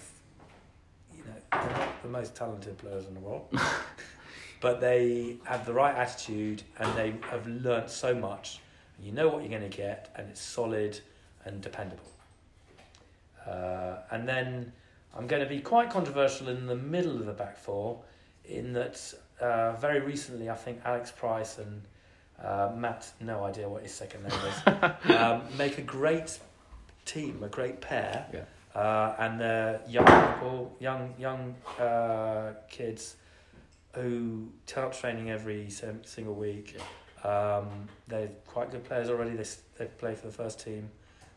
you 1.15 1.25
know 1.25 1.35
they're 1.53 1.79
not 1.79 2.03
the 2.03 2.09
most 2.09 2.35
talented 2.35 2.79
players 2.79 3.07
in 3.07 3.15
the 3.15 3.21
world. 3.21 3.47
but 4.63 4.81
they 4.81 5.37
have 5.45 5.67
the 5.67 5.73
right 5.73 5.95
attitude 5.95 6.63
and 6.79 6.97
they 6.97 7.13
have 7.29 7.47
learnt 7.47 7.91
so 7.91 8.15
much. 8.15 8.61
You 9.03 9.11
know 9.11 9.29
what 9.29 9.41
you're 9.41 9.51
going 9.59 9.69
to 9.69 9.77
get, 9.77 10.11
and 10.15 10.31
it's 10.31 10.41
solid 10.41 10.99
and 11.45 11.61
dependable. 11.61 12.05
Uh, 13.45 13.97
and 14.13 14.27
then 14.27 14.73
I'm 15.17 15.27
going 15.27 15.43
to 15.43 15.49
be 15.49 15.61
quite 15.61 15.91
controversial 15.91 16.49
in 16.49 16.67
the 16.69 16.77
middle 16.77 17.17
of 17.17 17.27
the 17.27 17.33
back 17.33 17.59
four, 17.59 18.01
in 18.45 18.73
that 18.75 19.15
uh, 19.41 19.73
very 19.73 20.01
recently 20.01 20.49
I 20.49 20.55
think 20.55 20.81
Alex 20.85 21.11
Price 21.11 21.59
and 21.59 21.83
uh, 22.41 22.71
Matt, 22.77 23.11
no 23.21 23.43
idea 23.43 23.69
what 23.69 23.83
his 23.83 23.93
second 23.93 24.23
name 24.23 24.39
is, 24.47 25.11
um, 25.17 25.43
make 25.59 25.79
a 25.79 25.83
great 25.83 26.39
team, 27.05 27.43
a 27.43 27.49
great 27.49 27.81
pair. 27.81 28.27
Yeah. 28.33 28.81
Uh, 28.81 29.17
and 29.19 29.41
they're 29.41 29.81
young 29.89 30.07
people, 30.07 30.77
young 30.79 31.15
young 31.19 31.55
uh, 31.81 32.53
kids 32.71 33.17
who 33.95 34.49
turn 34.67 34.85
up 34.85 34.95
training 34.99 35.31
every 35.31 35.69
single 35.71 36.35
week. 36.35 36.77
Um, 37.25 37.69
they're 38.09 38.31
quite 38.47 38.71
good 38.71 38.85
players 38.85 39.09
already. 39.09 39.37
They 39.37 39.45
they 39.79 39.87
play 39.87 40.15
for 40.15 40.27
the 40.27 40.33
first 40.33 40.61
team. 40.65 40.91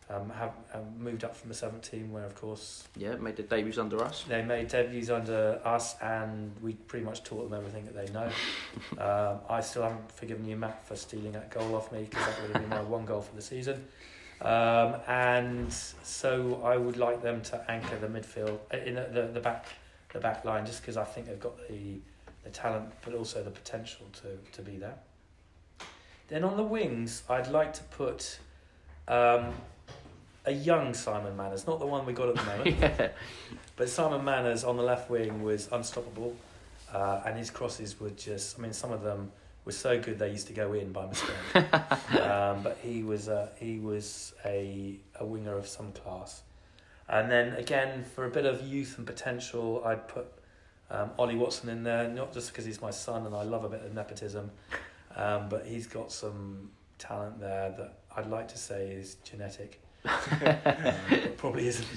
Um, 0.07 0.29
have, 0.29 0.51
have 0.71 0.95
moved 0.99 1.23
up 1.23 1.35
from 1.35 1.49
the 1.49 1.55
seventh 1.55 1.89
team, 1.89 2.11
where 2.11 2.25
of 2.25 2.35
course 2.35 2.87
Yeah, 2.95 3.15
made 3.15 3.37
their 3.37 3.45
debuts 3.47 3.79
under 3.79 4.03
us. 4.03 4.23
they 4.27 4.43
made 4.43 4.67
debuts 4.67 5.09
under 5.09 5.59
us, 5.65 5.95
and 5.99 6.51
we 6.61 6.73
pretty 6.73 7.03
much 7.03 7.23
taught 7.23 7.49
them 7.49 7.57
everything 7.57 7.85
that 7.85 7.95
they 7.95 8.13
know. 8.13 8.29
um, 9.03 9.39
I 9.49 9.61
still 9.61 9.81
haven't 9.81 10.11
forgiven 10.11 10.45
you, 10.45 10.57
Matt, 10.57 10.85
for 10.85 10.95
stealing 10.95 11.31
that 11.31 11.49
goal 11.49 11.73
off 11.75 11.91
me 11.91 12.03
because 12.03 12.23
that 12.23 12.39
would 12.41 12.51
have 12.51 12.61
been 12.61 12.69
my 12.69 12.81
one 12.97 13.03
goal 13.05 13.21
for 13.21 13.35
the 13.35 13.41
season. 13.41 13.83
Um, 14.41 14.97
and 15.07 15.73
so 15.73 16.61
I 16.63 16.77
would 16.77 16.97
like 16.97 17.23
them 17.23 17.41
to 17.41 17.71
anchor 17.71 17.97
the 17.97 18.07
midfield 18.07 18.59
uh, 18.71 18.77
in 18.77 18.95
the, 18.95 19.09
the, 19.11 19.21
the 19.33 19.39
back 19.39 19.65
the 20.13 20.19
back 20.19 20.45
line, 20.45 20.67
just 20.67 20.81
because 20.81 20.97
I 20.97 21.03
think 21.03 21.25
they've 21.27 21.39
got 21.39 21.57
the 21.67 21.99
the 22.45 22.51
talent, 22.51 22.93
but 23.03 23.13
also 23.13 23.43
the 23.43 23.51
potential 23.51 24.05
to 24.21 24.37
to 24.53 24.61
be 24.61 24.77
there. 24.77 24.95
Then 26.29 26.43
on 26.43 26.55
the 26.55 26.63
wings, 26.63 27.23
I'd 27.29 27.49
like 27.49 27.73
to 27.73 27.83
put 27.83 28.39
um, 29.07 29.53
a 30.45 30.51
young 30.51 30.93
Simon 30.93 31.35
Manners, 31.35 31.67
not 31.67 31.79
the 31.79 31.85
one 31.85 32.05
we 32.05 32.13
got 32.13 32.29
at 32.29 32.35
the 32.35 32.43
moment. 32.57 32.77
yeah. 32.79 33.09
But 33.75 33.89
Simon 33.89 34.23
Manners 34.23 34.63
on 34.63 34.77
the 34.77 34.83
left 34.83 35.09
wing 35.09 35.43
was 35.43 35.69
unstoppable, 35.71 36.35
uh, 36.93 37.21
and 37.25 37.37
his 37.37 37.49
crosses 37.49 37.99
were 37.99 38.11
just, 38.11 38.57
I 38.57 38.61
mean, 38.61 38.73
some 38.73 38.91
of 38.91 39.03
them 39.03 39.31
were 39.65 39.71
so 39.71 39.99
good 39.99 40.17
they 40.17 40.31
used 40.31 40.47
to 40.47 40.53
go 40.53 40.73
in 40.73 40.91
by 40.91 41.07
mistake. 41.07 41.35
um, 42.21 42.63
but 42.63 42.77
he 42.81 43.03
was, 43.03 43.27
uh, 43.27 43.49
he 43.59 43.79
was 43.79 44.33
a, 44.45 44.95
a 45.19 45.25
winger 45.25 45.57
of 45.57 45.67
some 45.67 45.91
class. 45.91 46.43
And 47.07 47.29
then 47.29 47.53
again, 47.53 48.03
for 48.03 48.25
a 48.25 48.29
bit 48.29 48.45
of 48.45 48.61
youth 48.61 48.97
and 48.97 49.05
potential, 49.05 49.83
I'd 49.85 50.07
put 50.07 50.27
um, 50.89 51.11
Ollie 51.17 51.35
Watson 51.35 51.69
in 51.69 51.83
there, 51.83 52.07
not 52.07 52.33
just 52.33 52.51
because 52.51 52.65
he's 52.65 52.81
my 52.81 52.91
son 52.91 53.25
and 53.25 53.35
I 53.35 53.43
love 53.43 53.63
a 53.63 53.69
bit 53.69 53.81
of 53.83 53.93
nepotism, 53.93 54.51
um, 55.15 55.49
but 55.49 55.65
he's 55.65 55.87
got 55.87 56.11
some 56.11 56.69
talent 56.97 57.39
there 57.39 57.73
that 57.77 57.99
I'd 58.15 58.27
like 58.27 58.47
to 58.49 58.57
say 58.57 58.89
is 58.89 59.15
genetic. 59.23 59.81
um, 60.05 60.93
probably 61.37 61.67
isn't. 61.67 61.87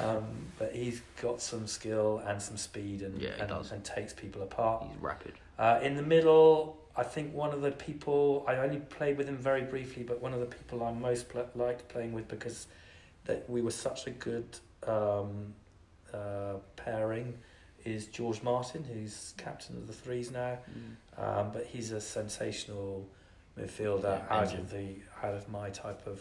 um, 0.00 0.24
but 0.58 0.74
he's 0.74 1.02
got 1.20 1.40
some 1.40 1.66
skill 1.66 2.22
and 2.26 2.40
some 2.40 2.56
speed 2.56 3.02
and 3.02 3.20
Yeah, 3.20 3.30
and, 3.40 3.50
and 3.50 3.84
takes 3.84 4.12
people 4.12 4.42
apart. 4.42 4.84
He's 4.86 5.02
rapid. 5.02 5.32
Uh, 5.58 5.80
in 5.82 5.96
the 5.96 6.02
middle, 6.02 6.78
I 6.96 7.02
think 7.02 7.34
one 7.34 7.52
of 7.52 7.62
the 7.62 7.72
people 7.72 8.44
I 8.46 8.56
only 8.56 8.78
played 8.78 9.16
with 9.18 9.28
him 9.28 9.36
very 9.36 9.62
briefly, 9.62 10.04
but 10.04 10.22
one 10.22 10.32
of 10.32 10.40
the 10.40 10.46
people 10.46 10.84
I 10.84 10.92
most 10.92 11.28
pl- 11.28 11.48
liked 11.56 11.88
playing 11.88 12.12
with 12.12 12.28
because 12.28 12.68
that 13.24 13.48
we 13.50 13.60
were 13.60 13.70
such 13.70 14.06
a 14.06 14.10
good 14.10 14.46
um, 14.86 15.52
uh, 16.14 16.54
pairing 16.76 17.34
is 17.84 18.06
George 18.06 18.42
Martin, 18.42 18.84
who's 18.84 19.34
captain 19.36 19.76
of 19.76 19.86
the 19.86 19.92
Threes 19.92 20.30
now. 20.30 20.58
Um, 21.16 21.50
but 21.52 21.66
he's 21.66 21.92
a 21.92 22.00
sensational 22.00 23.06
midfielder 23.58 24.02
Yeah, 24.30 24.38
out 24.38 24.54
of 24.54 24.70
the 24.70 24.94
out 25.22 25.34
of 25.34 25.48
my 25.48 25.70
type 25.70 26.06
of 26.06 26.20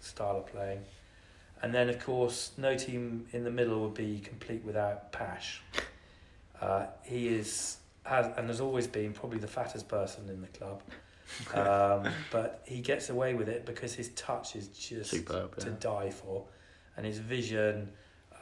style 0.00 0.38
of 0.38 0.46
playing. 0.46 0.80
And 1.62 1.72
then, 1.72 1.88
of 1.88 2.04
course, 2.04 2.50
no 2.56 2.76
team 2.76 3.26
in 3.32 3.44
the 3.44 3.50
middle 3.50 3.80
would 3.82 3.94
be 3.94 4.18
complete 4.18 4.64
without 4.64 5.12
Pash. 5.12 5.60
Uh, 6.60 6.86
he 7.04 7.28
is 7.28 7.76
has 8.04 8.26
and 8.36 8.48
has 8.48 8.60
always 8.60 8.86
been 8.88 9.12
probably 9.12 9.38
the 9.38 9.46
fattest 9.46 9.88
person 9.88 10.28
in 10.28 10.40
the 10.40 10.48
club. 10.48 10.82
Um, 11.54 12.08
but 12.30 12.62
he 12.66 12.80
gets 12.82 13.08
away 13.08 13.32
with 13.32 13.48
it 13.48 13.64
because 13.64 13.94
his 13.94 14.10
touch 14.10 14.54
is 14.54 14.68
just 14.68 15.10
Superb. 15.12 15.56
to 15.60 15.68
Yeah. 15.70 15.76
die 15.80 16.10
for, 16.10 16.44
and 16.94 17.06
his 17.06 17.18
vision 17.20 17.88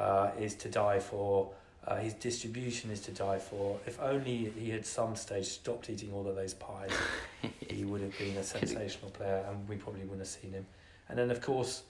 uh, 0.01 0.33
is 0.37 0.57
to 0.57 0.69
die 0.69 0.99
for. 0.99 1.53
Uh, 1.87 1.97
his 1.97 2.13
distribution 2.15 2.91
is 2.91 3.01
to 3.01 3.11
die 3.11 3.39
for. 3.39 3.79
If 3.87 4.01
only 4.01 4.53
he 4.59 4.71
had 4.71 4.85
some 4.85 5.17
stage 5.17 5.47
stopped 5.47 5.89
eating 5.89 6.13
all 6.13 6.29
of 6.29 6.37
those 6.37 6.55
pies, 6.55 6.91
he 7.69 7.85
would 7.85 8.03
have 8.03 8.17
been 8.19 8.37
a 8.37 8.45
sensational 8.45 9.11
player, 9.11 9.45
and 9.49 9.67
we 9.69 9.77
probably 9.77 10.03
wouldn't 10.03 10.21
have 10.21 10.29
seen 10.29 10.53
him. 10.53 10.67
And 11.09 11.19
then, 11.19 11.31
of 11.31 11.41
course, 11.41 11.83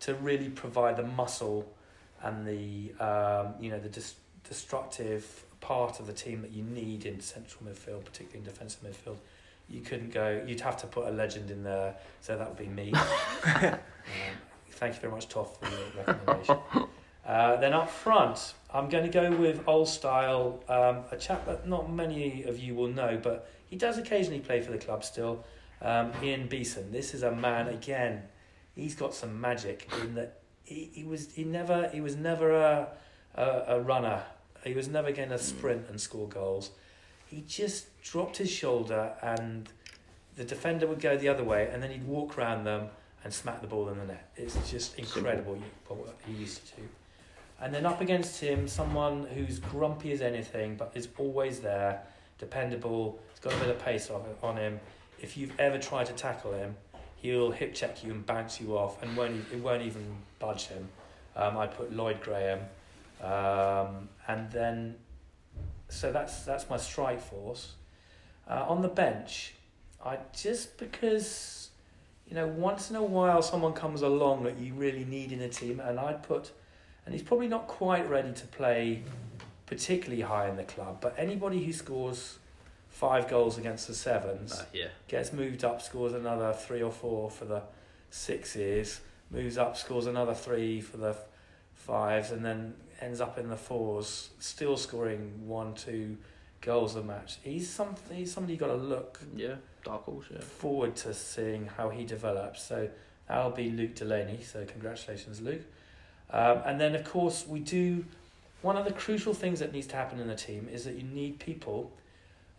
to 0.00 0.14
really 0.14 0.48
provide 0.48 0.96
the 0.96 1.02
muscle 1.02 1.68
and 2.22 2.46
the 2.46 2.92
um, 3.04 3.54
you 3.60 3.70
know 3.70 3.80
the 3.80 3.88
dis- 3.88 4.14
destructive 4.48 5.44
part 5.60 6.00
of 6.00 6.06
the 6.06 6.12
team 6.12 6.42
that 6.42 6.52
you 6.52 6.62
need 6.62 7.04
in 7.06 7.20
central 7.20 7.64
midfield, 7.64 8.04
particularly 8.04 8.38
in 8.38 8.44
defensive 8.44 8.82
midfield, 8.82 9.16
you 9.68 9.80
couldn't 9.80 10.12
go. 10.12 10.42
You'd 10.46 10.60
have 10.60 10.76
to 10.78 10.86
put 10.86 11.06
a 11.08 11.10
legend 11.10 11.50
in 11.50 11.62
there, 11.64 11.94
so 12.20 12.36
that 12.36 12.48
would 12.48 12.58
be 12.58 12.66
me. 12.66 12.92
um, 13.44 13.78
thank 14.70 14.94
you 14.94 15.00
very 15.00 15.12
much, 15.12 15.28
Toff, 15.28 15.58
for 15.58 15.68
your 15.68 16.06
recommendation. 16.06 16.56
Uh, 17.26 17.56
then 17.56 17.72
up 17.72 17.88
front, 17.88 18.54
I'm 18.72 18.88
going 18.88 19.04
to 19.04 19.10
go 19.10 19.30
with 19.30 19.62
old 19.68 19.88
style, 19.88 20.62
um, 20.68 21.04
a 21.12 21.16
chap 21.16 21.46
that 21.46 21.68
not 21.68 21.92
many 21.92 22.42
of 22.42 22.58
you 22.58 22.74
will 22.74 22.88
know, 22.88 23.18
but 23.22 23.48
he 23.70 23.76
does 23.76 23.96
occasionally 23.96 24.40
play 24.40 24.60
for 24.60 24.72
the 24.72 24.78
club 24.78 25.04
still. 25.04 25.44
Um, 25.80 26.12
Ian 26.22 26.48
Beeson. 26.48 26.92
This 26.92 27.14
is 27.14 27.22
a 27.22 27.30
man 27.32 27.68
again. 27.68 28.22
He's 28.74 28.94
got 28.94 29.14
some 29.14 29.40
magic 29.40 29.90
in 30.00 30.14
that 30.14 30.40
he, 30.64 30.90
he 30.92 31.04
was 31.04 31.32
he 31.34 31.44
never 31.44 31.88
he 31.92 32.00
was 32.00 32.16
never 32.16 32.52
a, 32.52 32.88
a 33.34 33.64
a 33.68 33.80
runner. 33.80 34.22
He 34.64 34.74
was 34.74 34.88
never 34.88 35.10
going 35.12 35.30
to 35.30 35.38
sprint 35.38 35.88
and 35.88 36.00
score 36.00 36.28
goals. 36.28 36.70
he 37.26 37.40
just 37.48 37.86
dropped 38.02 38.36
his 38.36 38.50
shoulder 38.50 39.12
and 39.22 39.68
the 40.36 40.44
defender 40.44 40.86
would 40.86 41.00
go 41.00 41.16
the 41.16 41.28
other 41.28 41.42
way 41.44 41.68
and 41.72 41.82
then 41.82 41.90
he'd 41.90 42.04
walk 42.06 42.38
around 42.38 42.64
them 42.64 42.88
and 43.24 43.32
smack 43.32 43.60
the 43.60 43.66
ball 43.66 43.88
in 43.88 43.98
the 43.98 44.04
net. 44.04 44.30
It's 44.36 44.70
just 44.70 44.98
incredible 44.98 45.58
what 45.88 46.14
he 46.26 46.32
used 46.34 46.66
to 46.68 46.76
do. 46.76 46.82
And 47.62 47.72
then 47.72 47.86
up 47.86 48.00
against 48.00 48.40
him, 48.40 48.66
someone 48.66 49.24
who's 49.24 49.60
grumpy 49.60 50.10
as 50.10 50.20
anything 50.20 50.74
but 50.74 50.90
is 50.96 51.08
always 51.16 51.60
there, 51.60 52.02
dependable, 52.38 53.20
he's 53.30 53.38
got 53.38 53.52
a 53.54 53.56
bit 53.56 53.68
of 53.68 53.78
pace 53.78 54.10
on 54.10 54.22
on 54.42 54.56
him. 54.56 54.80
If 55.20 55.36
you've 55.36 55.58
ever 55.60 55.78
tried 55.78 56.06
to 56.06 56.12
tackle 56.12 56.52
him, 56.52 56.74
he'll 57.16 57.52
hip 57.52 57.72
check 57.72 58.02
you 58.02 58.10
and 58.10 58.26
bounce 58.26 58.60
you 58.60 58.76
off 58.76 59.00
and 59.00 59.16
won't, 59.16 59.44
it 59.52 59.60
won't 59.60 59.82
even 59.82 60.04
budge 60.40 60.66
him. 60.66 60.88
Um, 61.36 61.56
I 61.56 61.68
put 61.68 61.92
Lloyd 61.92 62.20
Graham. 62.20 62.58
Um, 63.22 64.08
and 64.26 64.50
then, 64.50 64.96
so 65.88 66.10
that's, 66.10 66.42
that's 66.42 66.68
my 66.68 66.76
strike 66.76 67.20
force. 67.20 67.74
Uh, 68.50 68.64
on 68.68 68.82
the 68.82 68.88
bench, 68.88 69.54
I 70.04 70.18
just 70.34 70.78
because, 70.78 71.70
you 72.26 72.34
know, 72.34 72.48
once 72.48 72.90
in 72.90 72.96
a 72.96 73.02
while 73.04 73.40
someone 73.40 73.72
comes 73.72 74.02
along 74.02 74.42
that 74.42 74.58
you 74.58 74.74
really 74.74 75.04
need 75.04 75.30
in 75.30 75.40
a 75.42 75.48
team, 75.48 75.78
and 75.78 76.00
I'd 76.00 76.24
put, 76.24 76.50
and 77.04 77.14
he's 77.14 77.22
probably 77.22 77.48
not 77.48 77.66
quite 77.66 78.08
ready 78.08 78.32
to 78.32 78.46
play 78.48 79.02
particularly 79.66 80.22
high 80.22 80.48
in 80.48 80.56
the 80.56 80.64
club, 80.64 80.98
but 81.00 81.14
anybody 81.16 81.64
who 81.64 81.72
scores 81.72 82.38
five 82.90 83.28
goals 83.28 83.56
against 83.58 83.86
the 83.88 83.94
sevens 83.94 84.52
Uh, 84.52 84.64
yeah. 84.72 84.88
gets 85.08 85.32
moved 85.32 85.64
up, 85.64 85.80
scores 85.80 86.12
another 86.12 86.52
three 86.52 86.82
or 86.82 86.92
four 86.92 87.30
for 87.30 87.46
the 87.46 87.62
sixes, 88.10 89.00
moves 89.30 89.56
up, 89.58 89.76
scores 89.76 90.06
another 90.06 90.34
three 90.34 90.80
for 90.80 90.98
the 90.98 91.16
fives, 91.74 92.30
and 92.30 92.44
then 92.44 92.74
ends 93.00 93.20
up 93.20 93.38
in 93.38 93.48
the 93.48 93.56
fours, 93.56 94.30
still 94.38 94.76
scoring 94.76 95.46
one, 95.48 95.74
two 95.74 96.16
goals 96.60 96.94
a 96.94 97.02
match. 97.02 97.38
He's 97.42 97.68
something. 97.68 98.16
He's 98.16 98.32
somebody 98.32 98.52
you 98.52 98.58
got 98.60 98.68
to 98.68 98.74
look 98.76 99.18
Yeah. 99.34 99.56
Dark 99.84 100.04
horse. 100.04 100.26
Yeah. 100.30 100.38
forward 100.40 100.94
to 100.96 101.12
seeing 101.14 101.66
how 101.66 101.88
he 101.88 102.04
develops. 102.04 102.62
So 102.62 102.88
that'll 103.26 103.50
be 103.50 103.70
Luke 103.70 103.96
Delaney. 103.96 104.42
So 104.42 104.64
congratulations, 104.64 105.40
Luke. 105.40 105.62
Um, 106.32 106.58
and 106.64 106.80
then 106.80 106.94
of 106.94 107.04
course 107.04 107.46
we 107.46 107.60
do. 107.60 108.04
One 108.62 108.76
of 108.76 108.84
the 108.84 108.92
crucial 108.92 109.34
things 109.34 109.58
that 109.58 109.72
needs 109.72 109.88
to 109.88 109.96
happen 109.96 110.20
in 110.20 110.28
the 110.28 110.36
team 110.36 110.68
is 110.72 110.84
that 110.84 110.94
you 110.94 111.02
need 111.02 111.40
people, 111.40 111.90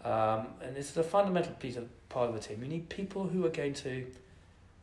um, 0.04 0.48
and 0.62 0.76
this 0.76 0.92
is 0.92 0.98
a 0.98 1.04
fundamental 1.04 1.54
piece 1.54 1.78
of 1.78 1.88
part 2.10 2.28
of 2.30 2.36
the 2.36 2.42
team. 2.42 2.62
You 2.62 2.68
need 2.68 2.90
people 2.90 3.24
who 3.26 3.46
are 3.46 3.50
going 3.50 3.74
to 3.76 4.06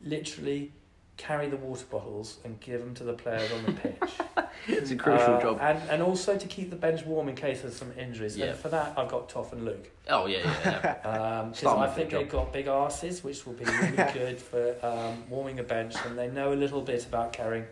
literally 0.03 0.71
carry 1.17 1.47
the 1.47 1.57
water 1.57 1.85
bottles 1.91 2.37
and 2.43 2.59
give 2.59 2.79
them 2.79 2.95
to 2.95 3.03
the 3.03 3.13
players 3.13 3.51
on 3.51 3.65
the 3.65 3.71
pitch. 3.73 4.11
It's 4.67 4.91
a 4.91 4.95
crucial 4.95 5.35
Uh, 5.35 5.41
job. 5.41 5.57
and 5.61 5.79
and 5.89 6.01
also 6.03 6.37
to 6.37 6.47
keep 6.47 6.69
the 6.69 6.75
bench 6.75 7.03
warm 7.05 7.29
in 7.29 7.35
case 7.35 7.61
there's 7.61 7.75
some 7.75 7.91
injuries. 7.97 8.37
Yeah. 8.37 8.47
And 8.47 8.59
for 8.59 8.69
that, 8.69 8.93
I've 8.97 9.07
got 9.07 9.27
Toff 9.29 9.53
and 9.53 9.65
Luke. 9.65 9.89
Oh 10.09 10.25
yeah, 10.27 10.39
yeah. 10.39 10.97
yeah. 11.03 11.41
Um, 11.65 11.79
I 11.79 11.87
think 11.87 12.11
they've 12.11 12.29
got 12.29 12.53
big 12.53 12.67
arses, 12.67 13.23
which 13.23 13.45
will 13.45 13.53
be 13.53 13.65
really 13.65 13.97
good 14.13 14.39
for 14.39 14.75
um, 14.83 15.23
warming 15.29 15.59
a 15.59 15.63
bench, 15.63 15.95
and 16.05 16.17
they 16.17 16.27
know 16.29 16.53
a 16.53 16.59
little 16.63 16.81
bit 16.81 17.05
about 17.05 17.33
carrying 17.33 17.65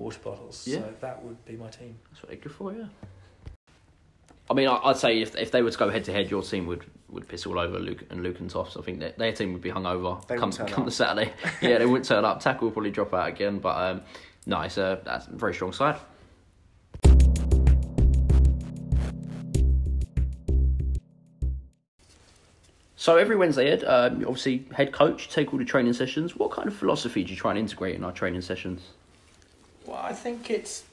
water 0.00 0.18
bottles. 0.24 0.66
Yeah. 0.66 0.78
So 0.78 0.94
that 1.00 1.22
would 1.22 1.44
be 1.44 1.56
my 1.56 1.68
team. 1.68 1.96
That's 2.10 2.22
what 2.22 2.30
they're 2.30 2.38
good 2.40 2.52
for. 2.52 2.72
Yeah. 2.72 2.86
I 4.48 4.54
mean, 4.54 4.66
I- 4.66 4.80
I'd 4.84 4.96
say 4.96 5.20
if 5.20 5.36
if 5.36 5.50
they 5.52 5.62
were 5.62 5.70
to 5.70 5.78
go 5.78 5.90
head 5.90 6.04
to 6.04 6.12
head, 6.12 6.30
your 6.30 6.42
team 6.42 6.66
would, 6.66 6.84
would 7.10 7.28
piss 7.28 7.46
all 7.46 7.58
over 7.58 7.78
Luke 7.78 8.04
and 8.10 8.22
Luke 8.22 8.40
and 8.40 8.50
Toffs. 8.50 8.76
I 8.78 8.82
think 8.82 9.00
that 9.00 9.18
their 9.18 9.32
team 9.32 9.52
would 9.52 9.62
be 9.62 9.70
hungover 9.70 10.26
They 10.26 10.36
come 10.36 10.50
wouldn't 10.50 10.54
turn 10.54 10.66
come 10.68 10.82
up. 10.84 10.86
the 10.86 10.92
Saturday. 10.92 11.32
yeah, 11.62 11.78
they 11.78 11.86
wouldn't 11.86 12.06
turn 12.06 12.24
up. 12.24 12.40
Tackle 12.40 12.66
will 12.66 12.72
probably 12.72 12.90
drop 12.90 13.14
out 13.14 13.28
again, 13.28 13.58
but 13.58 13.76
um, 13.76 14.00
no, 14.46 14.60
it's 14.62 14.78
a 14.78 15.00
that's 15.04 15.26
a 15.28 15.32
very 15.32 15.54
strong 15.54 15.72
side. 15.72 15.98
So 22.96 23.16
every 23.16 23.36
Wednesday, 23.36 23.70
Ed, 23.70 23.84
um, 23.84 24.16
obviously 24.26 24.66
head 24.74 24.92
coach, 24.92 25.30
take 25.30 25.52
all 25.52 25.58
the 25.58 25.64
training 25.64 25.94
sessions. 25.94 26.36
What 26.36 26.50
kind 26.50 26.68
of 26.68 26.74
philosophy 26.74 27.24
do 27.24 27.30
you 27.30 27.36
try 27.36 27.50
and 27.52 27.58
integrate 27.58 27.94
in 27.94 28.04
our 28.04 28.12
training 28.12 28.42
sessions? 28.42 28.82
Well, 29.90 30.00
I 30.00 30.12
think 30.12 30.50
it's 30.50 30.84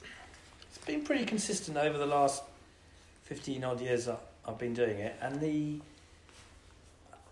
it's 0.70 0.84
been 0.84 1.04
pretty 1.04 1.26
consistent 1.26 1.78
over 1.78 2.00
the 2.00 2.08
last 2.08 2.42
fifteen 3.22 3.64
odd 3.64 3.80
years 3.80 4.10
I've 4.10 4.58
been 4.58 4.74
doing 4.74 4.98
it, 4.98 5.16
and 5.22 5.40
the 5.40 5.80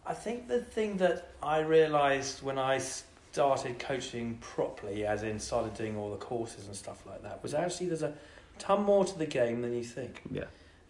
I 0.05 0.13
think 0.13 0.47
the 0.47 0.61
thing 0.61 0.97
that 0.97 1.31
I 1.41 1.61
realised 1.61 2.43
when 2.43 2.59
I 2.59 2.77
started 2.77 3.79
coaching 3.79 4.37
properly, 4.41 5.07
as 5.07 5.23
in 5.23 5.39
started 5.39 5.73
doing 5.73 5.97
all 5.97 6.11
the 6.11 6.17
courses 6.17 6.67
and 6.67 6.75
stuff 6.75 7.03
like 7.07 7.23
that, 7.23 7.41
was 7.41 7.55
actually 7.55 7.87
there's 7.87 8.03
a 8.03 8.13
ton 8.59 8.83
more 8.83 9.03
to 9.03 9.17
the 9.17 9.25
game 9.25 9.63
than 9.63 9.73
you 9.73 9.83
think. 9.83 10.21
Yeah. 10.29 10.43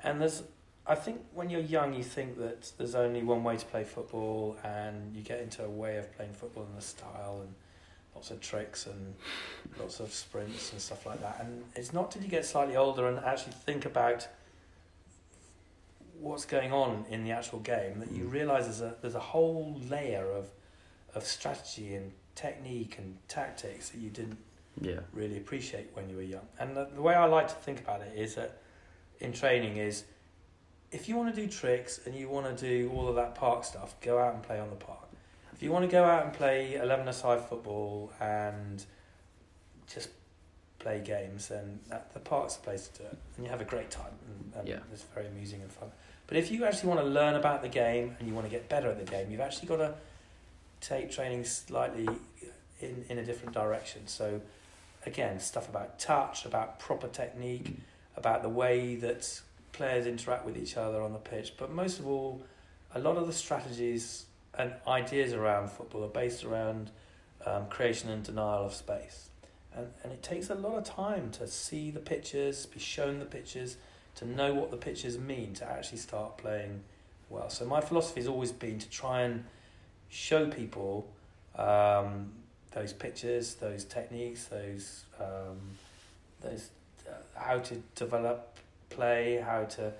And 0.03 0.19
there's, 0.21 0.43
I 0.85 0.95
think 0.95 1.21
when 1.33 1.49
you're 1.49 1.61
young, 1.61 1.93
you 1.93 2.03
think 2.03 2.37
that 2.37 2.73
there's 2.77 2.93
only 2.93 3.23
one 3.23 3.45
way 3.45 3.55
to 3.55 3.65
play 3.65 3.85
football, 3.85 4.57
and 4.61 5.15
you 5.15 5.23
get 5.23 5.39
into 5.39 5.63
a 5.63 5.69
way 5.69 5.95
of 5.95 6.13
playing 6.17 6.33
football 6.33 6.67
and 6.69 6.77
a 6.77 6.81
style 6.81 7.39
and 7.41 7.55
lots 8.15 8.31
of 8.31 8.39
tricks 8.41 8.87
and 8.87 9.13
lots 9.79 9.99
of 9.99 10.11
sprints 10.13 10.71
and 10.71 10.81
stuff 10.81 11.05
like 11.05 11.21
that. 11.21 11.37
And 11.41 11.63
it's 11.75 11.93
not 11.93 12.11
till 12.11 12.23
you 12.23 12.29
get 12.29 12.45
slightly 12.45 12.75
older 12.75 13.07
and 13.07 13.19
actually 13.19 13.53
think 13.53 13.85
about 13.85 14.27
what's 16.19 16.45
going 16.45 16.71
on 16.71 17.05
in 17.09 17.23
the 17.25 17.31
actual 17.31 17.59
game 17.59 17.99
that 17.99 18.11
you 18.11 18.23
Mm. 18.23 18.31
realise 18.31 18.63
there's 18.65 18.81
a 18.81 18.95
there's 19.01 19.15
a 19.15 19.19
whole 19.19 19.75
layer 19.89 20.31
of 20.31 20.49
of 21.13 21.23
strategy 21.25 21.93
and 21.95 22.11
technique 22.35 22.97
and 22.97 23.17
tactics 23.27 23.89
that 23.89 23.99
you 23.99 24.09
didn't 24.09 24.37
Yeah. 24.81 24.99
really 25.13 25.37
appreciate 25.37 25.89
when 25.93 26.09
you 26.09 26.17
were 26.17 26.21
young. 26.21 26.47
And 26.59 26.75
the, 26.75 26.85
the 26.85 27.01
way 27.01 27.13
I 27.15 27.25
like 27.25 27.47
to 27.47 27.53
think 27.55 27.79
about 27.79 28.01
it 28.01 28.17
is 28.17 28.35
that 28.35 28.57
in 29.19 29.31
training 29.31 29.77
is 29.77 30.03
if 30.91 31.07
you 31.07 31.15
want 31.15 31.33
to 31.33 31.41
do 31.41 31.47
tricks 31.47 31.99
and 32.05 32.13
you 32.15 32.27
want 32.29 32.45
to 32.57 32.65
do 32.69 32.91
all 32.93 33.07
of 33.07 33.15
that 33.15 33.35
park 33.35 33.63
stuff, 33.63 33.95
go 34.01 34.17
out 34.19 34.33
and 34.33 34.43
play 34.43 34.59
on 34.59 34.69
the 34.69 34.75
park. 34.75 35.04
If 35.55 35.63
you 35.63 35.71
want 35.71 35.85
to 35.85 35.91
go 35.91 36.03
out 36.03 36.25
and 36.25 36.33
play 36.33 36.75
11 36.75 37.07
aside 37.07 37.39
football 37.39 38.11
and 38.19 38.83
just 39.91 40.09
play 40.79 41.01
games, 41.01 41.47
then 41.47 41.79
that, 41.87 42.13
the 42.13 42.19
park's 42.19 42.55
the 42.55 42.63
place 42.63 42.89
to 42.89 43.03
do 43.03 43.05
it. 43.05 43.17
And 43.37 43.45
you 43.45 43.49
have 43.49 43.61
a 43.61 43.65
great 43.65 43.89
time 43.89 44.11
and, 44.27 44.53
and 44.59 44.67
Yeah. 44.67 44.79
it's 44.91 45.03
very 45.03 45.27
amusing 45.27 45.61
and 45.61 45.71
fun. 45.71 45.91
But 46.27 46.37
if 46.37 46.51
you 46.51 46.65
actually 46.65 46.89
want 46.89 47.01
to 47.01 47.05
learn 47.07 47.35
about 47.35 47.61
the 47.61 47.69
game 47.69 48.17
and 48.19 48.27
you 48.27 48.33
want 48.33 48.45
to 48.47 48.51
get 48.51 48.67
better 48.67 48.89
at 48.89 48.97
the 49.03 49.09
game, 49.09 49.31
you've 49.31 49.39
actually 49.39 49.67
got 49.67 49.77
to 49.77 49.93
take 50.81 51.09
training 51.09 51.45
slightly 51.45 52.07
in, 52.81 53.05
in 53.07 53.17
a 53.19 53.23
different 53.23 53.53
direction. 53.53 54.07
So, 54.07 54.41
again, 55.05 55.39
stuff 55.39 55.69
about 55.69 55.99
touch, 55.99 56.45
about 56.45 56.79
proper 56.79 57.07
technique, 57.07 57.75
about 58.17 58.41
the 58.41 58.49
way 58.49 58.95
that 58.95 59.39
players 59.71 60.05
interact 60.05 60.45
with 60.45 60.57
each 60.57 60.75
other 60.75 61.01
on 61.01 61.13
the 61.13 61.19
pitch. 61.19 61.53
But 61.57 61.71
most 61.71 61.99
of 61.99 62.07
all, 62.07 62.43
a 62.93 62.99
lot 62.99 63.17
of 63.17 63.27
the 63.27 63.33
strategies 63.33 64.25
and 64.57 64.73
ideas 64.87 65.33
around 65.33 65.69
football 65.69 66.03
are 66.03 66.09
based 66.09 66.43
around 66.43 66.91
um, 67.45 67.67
creation 67.67 68.09
and 68.09 68.23
denial 68.23 68.65
of 68.65 68.73
space. 68.73 69.29
And, 69.75 69.87
and 70.03 70.13
it 70.13 70.23
takes 70.23 70.49
a 70.49 70.55
lot 70.55 70.77
of 70.77 70.83
time 70.83 71.31
to 71.31 71.47
see 71.47 71.91
the 71.91 71.99
pictures, 71.99 72.65
be 72.65 72.79
shown 72.79 73.19
the 73.19 73.25
pictures, 73.25 73.77
to 74.15 74.25
know 74.25 74.53
what 74.53 74.71
the 74.71 74.77
pictures 74.77 75.17
mean, 75.17 75.53
to 75.55 75.69
actually 75.69 75.97
start 75.97 76.37
playing 76.37 76.81
well. 77.29 77.49
So 77.49 77.65
my 77.65 77.81
philosophy 77.81 78.21
has 78.21 78.27
always 78.27 78.51
been 78.51 78.79
to 78.79 78.89
try 78.89 79.21
and 79.21 79.43
show 80.09 80.47
people 80.47 81.11
um, 81.57 82.31
those 82.71 82.93
pictures, 82.93 83.55
those 83.55 83.83
techniques, 83.83 84.45
those 84.45 85.05
um, 85.19 85.59
those 86.41 86.69
uh, 87.07 87.13
how 87.33 87.57
to 87.59 87.75
develop 87.95 88.57
play, 88.89 89.41
how 89.45 89.63
to 89.63 89.91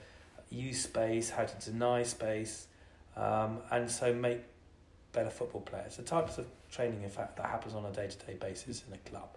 use 0.50 0.82
space, 0.82 1.30
how 1.30 1.46
to 1.46 1.72
deny 1.72 2.04
space, 2.04 2.68
um, 3.16 3.60
and 3.72 3.90
so 3.90 4.14
make 4.14 4.42
better 5.12 5.30
football 5.30 5.62
players. 5.62 5.98
The 5.98 6.04
types 6.04 6.38
of 6.38 6.48
training, 6.70 7.04
in 7.04 7.10
fact, 7.10 7.38
that 7.38 7.46
happens 7.48 7.74
on 7.74 7.86
a 7.86 7.92
day 7.92 8.08
to 8.08 8.26
day 8.26 8.36
basis 8.40 8.84
in 8.88 8.94
a 8.94 8.98
club, 9.10 9.30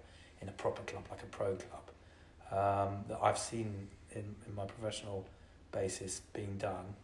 in 0.42 0.48
a 0.48 0.52
proper 0.52 0.82
club 0.82 1.05
like 1.11 1.22
a 1.22 1.26
pro 1.26 1.57
club, 1.57 1.88
um, 2.50 3.05
that 3.09 3.18
I've 3.22 3.38
seen 3.38 3.88
in, 4.12 4.34
in 4.46 4.55
my 4.55 4.64
professional 4.64 5.26
basis 5.72 6.22
being 6.32 6.57
done, 6.59 6.94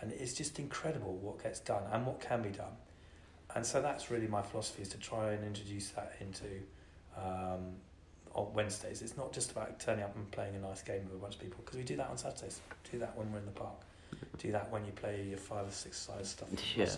and 0.00 0.12
it's 0.12 0.34
just 0.34 0.58
incredible 0.58 1.14
what 1.14 1.42
gets 1.42 1.60
done 1.60 1.82
and 1.92 2.06
what 2.06 2.20
can 2.20 2.42
be 2.42 2.50
done. 2.50 2.76
And 3.54 3.64
so 3.64 3.80
that's 3.80 4.10
really 4.10 4.26
my 4.26 4.42
philosophy 4.42 4.82
is 4.82 4.88
to 4.88 4.98
try 4.98 5.32
and 5.32 5.44
introduce 5.44 5.90
that 5.90 6.16
into 6.20 6.44
um, 7.16 7.76
on 8.34 8.52
Wednesdays. 8.52 9.00
It's 9.00 9.16
not 9.16 9.32
just 9.32 9.52
about 9.52 9.78
turning 9.78 10.02
up 10.02 10.16
and 10.16 10.28
playing 10.32 10.56
a 10.56 10.58
nice 10.58 10.82
game 10.82 11.04
with 11.04 11.14
a 11.14 11.18
bunch 11.18 11.34
of 11.36 11.40
people 11.40 11.58
because 11.64 11.78
we 11.78 11.84
do 11.84 11.96
that 11.96 12.08
on 12.08 12.18
Saturdays. 12.18 12.60
Do 12.90 12.98
that 12.98 13.16
when 13.16 13.30
we're 13.32 13.38
in 13.38 13.46
the 13.46 13.52
park. 13.52 13.76
Do 14.38 14.52
that 14.52 14.70
when 14.70 14.84
you 14.84 14.92
play 14.92 15.26
your 15.28 15.38
five 15.38 15.66
or 15.66 15.72
six 15.72 15.98
size 15.98 16.30
stuff. 16.30 16.48
Yeah. 16.76 16.90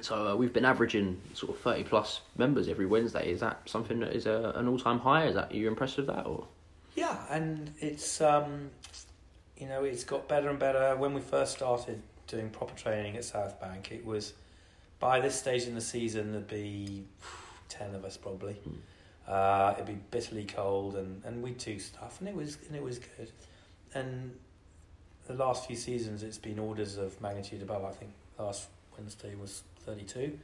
So 0.00 0.28
uh, 0.28 0.36
we've 0.36 0.52
been 0.52 0.64
averaging 0.64 1.20
sort 1.34 1.52
of 1.52 1.58
thirty 1.60 1.84
plus 1.84 2.20
members 2.36 2.68
every 2.68 2.86
Wednesday. 2.86 3.30
Is 3.30 3.40
that 3.40 3.60
something 3.66 4.00
that 4.00 4.14
is 4.14 4.26
a, 4.26 4.52
an 4.56 4.68
all 4.68 4.78
time 4.78 4.98
high? 4.98 5.26
Is 5.26 5.34
that 5.34 5.52
are 5.52 5.56
you 5.56 5.68
impressed 5.68 5.96
with 5.96 6.06
that 6.06 6.26
or? 6.26 6.46
Yeah, 6.94 7.18
and 7.30 7.72
it's 7.80 8.20
um, 8.20 8.70
you 9.58 9.68
know 9.68 9.84
it's 9.84 10.04
got 10.04 10.28
better 10.28 10.48
and 10.48 10.58
better. 10.58 10.96
When 10.96 11.14
we 11.14 11.20
first 11.20 11.52
started 11.56 12.00
doing 12.26 12.50
proper 12.50 12.74
training 12.76 13.16
at 13.16 13.24
South 13.24 13.60
Bank, 13.60 13.90
it 13.92 14.04
was 14.04 14.32
by 14.98 15.20
this 15.20 15.34
stage 15.34 15.64
in 15.64 15.74
the 15.74 15.80
season 15.80 16.32
there'd 16.32 16.48
be 16.48 17.04
ten 17.68 17.94
of 17.94 18.04
us 18.04 18.16
probably. 18.16 18.54
Mm. 18.68 18.76
Uh, 19.28 19.74
it'd 19.74 19.86
be 19.86 19.98
bitterly 20.10 20.44
cold, 20.44 20.96
and, 20.96 21.22
and 21.24 21.42
we'd 21.42 21.58
do 21.58 21.78
stuff, 21.78 22.20
and 22.20 22.28
it 22.28 22.34
was 22.34 22.58
and 22.66 22.76
it 22.76 22.82
was 22.82 22.98
good. 22.98 23.30
And 23.94 24.34
the 25.30 25.44
last 25.44 25.66
few 25.66 25.76
seasons, 25.76 26.22
it's 26.22 26.38
been 26.38 26.58
orders 26.58 26.96
of 26.96 27.20
magnitude 27.20 27.62
above. 27.62 27.84
I 27.84 27.90
think 27.90 28.12
last 28.38 28.68
Wednesday 28.96 29.34
was 29.34 29.62
32. 29.84 30.38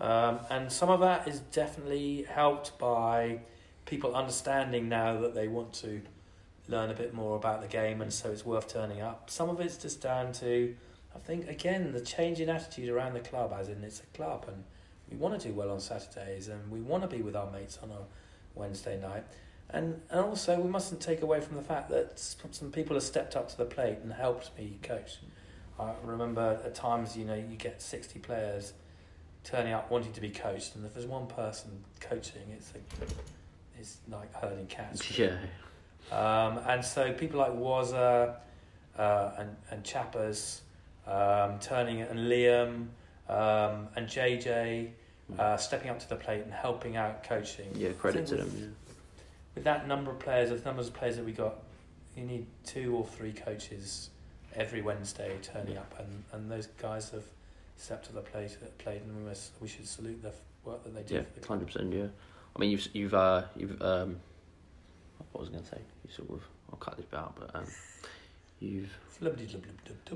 Um, 0.00 0.40
and 0.50 0.70
some 0.72 0.88
of 0.88 1.00
that 1.00 1.28
is 1.28 1.40
definitely 1.40 2.26
helped 2.28 2.78
by 2.78 3.40
people 3.84 4.14
understanding 4.14 4.88
now 4.88 5.20
that 5.20 5.34
they 5.34 5.48
want 5.48 5.72
to 5.74 6.00
learn 6.68 6.90
a 6.90 6.94
bit 6.94 7.12
more 7.12 7.36
about 7.36 7.60
the 7.60 7.66
game 7.66 8.00
and 8.00 8.12
so 8.12 8.30
it's 8.30 8.46
worth 8.46 8.68
turning 8.68 9.00
up. 9.00 9.28
Some 9.28 9.50
of 9.50 9.60
it's 9.60 9.76
just 9.76 10.00
down 10.00 10.32
to, 10.34 10.74
I 11.14 11.18
think, 11.18 11.48
again, 11.48 11.92
the 11.92 12.00
change 12.00 12.40
in 12.40 12.48
attitude 12.48 12.88
around 12.88 13.14
the 13.14 13.20
club, 13.20 13.54
as 13.58 13.68
in 13.68 13.82
it's 13.82 14.00
a 14.00 14.16
club 14.16 14.46
and 14.48 14.64
we 15.10 15.16
want 15.16 15.38
to 15.40 15.48
do 15.48 15.54
well 15.54 15.70
on 15.70 15.80
Saturdays 15.80 16.48
and 16.48 16.70
we 16.70 16.80
want 16.80 17.02
to 17.02 17.08
be 17.08 17.22
with 17.22 17.36
our 17.36 17.50
mates 17.50 17.78
on 17.82 17.90
a 17.90 17.98
Wednesday 18.54 18.98
night. 19.00 19.24
And, 19.72 20.00
and 20.10 20.20
also, 20.20 20.58
we 20.58 20.68
mustn't 20.68 21.00
take 21.00 21.22
away 21.22 21.40
from 21.40 21.56
the 21.56 21.62
fact 21.62 21.90
that 21.90 22.18
some 22.18 22.72
people 22.72 22.94
have 22.94 23.02
stepped 23.02 23.36
up 23.36 23.48
to 23.50 23.56
the 23.56 23.64
plate 23.64 23.98
and 24.02 24.12
helped 24.12 24.56
me 24.58 24.78
coach. 24.82 25.18
I 25.78 25.92
remember 26.04 26.60
at 26.64 26.74
times, 26.74 27.16
you 27.16 27.24
know, 27.24 27.34
you 27.34 27.56
get 27.56 27.80
60 27.80 28.18
players 28.18 28.72
turning 29.44 29.72
up 29.72 29.90
wanting 29.90 30.12
to 30.12 30.20
be 30.20 30.30
coached, 30.30 30.74
and 30.74 30.84
if 30.84 30.94
there's 30.94 31.06
one 31.06 31.26
person 31.26 31.70
coaching, 32.00 32.42
it's 32.52 32.72
a, 32.74 33.78
it's 33.78 33.98
like 34.10 34.32
herding 34.34 34.66
cats. 34.66 35.18
Yeah. 35.18 35.36
Um, 36.12 36.58
and 36.66 36.84
so 36.84 37.12
people 37.12 37.38
like 37.38 37.52
Wazza 37.52 38.34
uh, 38.98 39.30
and 39.38 39.56
and 39.70 39.84
Chappers 39.84 40.62
um, 41.06 41.58
turning 41.60 42.02
and 42.02 42.18
Liam 42.18 42.88
um, 43.28 43.88
and 43.96 44.06
JJ 44.08 44.90
uh, 45.38 45.56
stepping 45.56 45.90
up 45.90 45.98
to 46.00 46.08
the 46.08 46.16
plate 46.16 46.42
and 46.42 46.52
helping 46.52 46.96
out 46.96 47.22
coaching. 47.22 47.70
Yeah, 47.74 47.92
credit 47.92 48.26
to 48.28 48.36
them. 48.36 48.52
Yeah. 48.56 48.66
With 49.54 49.64
that 49.64 49.88
number 49.88 50.10
of 50.10 50.18
players, 50.18 50.50
the 50.50 50.64
numbers 50.64 50.88
of 50.88 50.94
players 50.94 51.16
that 51.16 51.24
we 51.24 51.32
got, 51.32 51.56
you 52.16 52.24
need 52.24 52.46
two 52.64 52.94
or 52.94 53.04
three 53.04 53.32
coaches 53.32 54.10
every 54.54 54.82
Wednesday 54.82 55.36
turning 55.42 55.76
up, 55.76 55.94
and, 55.98 56.24
and 56.32 56.50
those 56.50 56.66
guys 56.80 57.10
have 57.10 57.24
stepped 57.76 58.06
to 58.06 58.12
the 58.12 58.20
plate, 58.20 58.56
played, 58.78 59.02
and 59.02 59.16
we 59.16 59.28
must 59.28 59.52
we 59.60 59.68
should 59.68 59.88
salute 59.88 60.22
the 60.22 60.32
work 60.64 60.82
that 60.84 60.94
they 60.94 61.02
do. 61.02 61.14
Yeah, 61.16 61.46
hundred 61.46 61.66
percent. 61.66 61.92
Yeah, 61.92 62.06
I 62.54 62.58
mean 62.58 62.70
you've 62.70 62.88
you've 62.92 63.14
uh, 63.14 63.42
you've 63.56 63.80
um, 63.82 64.16
what 65.32 65.40
was 65.40 65.48
I 65.48 65.52
going 65.52 65.64
to 65.64 65.70
say? 65.70 65.80
You 66.06 66.14
sort 66.14 66.30
of 66.30 66.42
I'll 66.70 66.78
cut 66.78 66.96
this 66.96 67.06
bit 67.06 67.18
out, 67.18 67.34
but 67.38 67.54
um, 67.54 67.66
you've. 68.60 68.96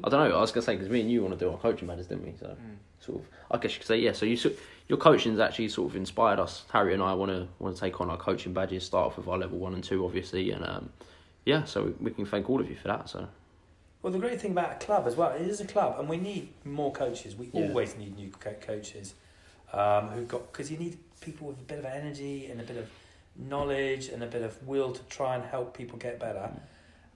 I 0.04 0.08
don't 0.08 0.28
know. 0.30 0.36
I 0.36 0.40
was 0.40 0.52
gonna 0.52 0.64
say 0.64 0.76
because 0.76 0.88
me 0.88 1.00
and 1.00 1.10
you 1.10 1.22
want 1.22 1.38
to 1.38 1.44
do 1.44 1.50
our 1.50 1.58
coaching 1.58 1.88
matters, 1.88 2.06
didn't 2.06 2.24
we? 2.24 2.34
So 2.38 2.46
mm. 2.46 2.76
sort 3.00 3.20
of, 3.20 3.28
I 3.50 3.58
guess 3.58 3.72
you 3.72 3.78
could 3.78 3.86
say 3.86 3.98
yeah. 3.98 4.12
So 4.12 4.24
you 4.24 4.38
your 4.88 4.98
coaching's 4.98 5.38
actually 5.38 5.68
sort 5.68 5.90
of 5.90 5.96
inspired 5.96 6.38
us. 6.38 6.64
Harry 6.72 6.94
and 6.94 7.02
I 7.02 7.12
want 7.14 7.30
to 7.30 7.48
want 7.58 7.74
to 7.74 7.80
take 7.80 8.00
on 8.00 8.08
our 8.08 8.16
coaching 8.16 8.54
badges. 8.54 8.84
Start 8.84 9.06
off 9.06 9.16
with 9.16 9.28
our 9.28 9.36
level 9.36 9.58
one 9.58 9.74
and 9.74 9.84
two, 9.84 10.04
obviously, 10.04 10.52
and 10.52 10.64
um, 10.64 10.90
yeah. 11.44 11.64
So 11.64 11.94
we, 12.00 12.10
we 12.10 12.10
can 12.12 12.26
thank 12.26 12.48
all 12.48 12.60
of 12.60 12.70
you 12.70 12.76
for 12.76 12.88
that. 12.88 13.08
So 13.10 13.28
well, 14.04 14.12
the 14.12 14.18
great 14.18 14.40
thing 14.40 14.52
about 14.52 14.72
a 14.72 14.84
club 14.84 15.06
as 15.06 15.16
well, 15.16 15.30
it 15.30 15.42
is 15.42 15.60
a 15.60 15.66
club, 15.66 15.98
and 15.98 16.08
we 16.08 16.18
need 16.18 16.48
more 16.64 16.92
coaches. 16.92 17.36
We 17.36 17.50
yeah. 17.52 17.68
always 17.68 17.96
need 17.96 18.16
new 18.16 18.30
co- 18.30 18.52
coaches 18.52 19.14
um, 19.72 20.08
who've 20.08 20.28
got 20.28 20.52
because 20.52 20.70
you 20.70 20.76
need 20.76 20.98
people 21.22 21.48
with 21.48 21.58
a 21.58 21.62
bit 21.62 21.78
of 21.78 21.86
energy 21.86 22.46
and 22.46 22.60
a 22.60 22.64
bit 22.64 22.76
of 22.76 22.90
knowledge 23.36 24.08
and 24.08 24.22
a 24.22 24.26
bit 24.26 24.42
of 24.42 24.62
will 24.66 24.92
to 24.92 25.02
try 25.04 25.34
and 25.34 25.44
help 25.44 25.76
people 25.76 25.98
get 25.98 26.20
better. 26.20 26.50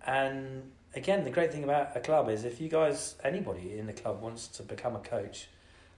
And 0.06 0.70
again, 0.94 1.24
the 1.24 1.30
great 1.30 1.52
thing 1.52 1.64
about 1.64 1.96
a 1.96 2.00
club 2.00 2.28
is 2.28 2.44
if 2.44 2.60
you 2.60 2.68
guys, 2.68 3.16
anybody 3.24 3.78
in 3.78 3.86
the 3.86 3.92
club 3.92 4.20
wants 4.20 4.48
to 4.48 4.62
become 4.62 4.96
a 4.96 5.00
coach 5.00 5.48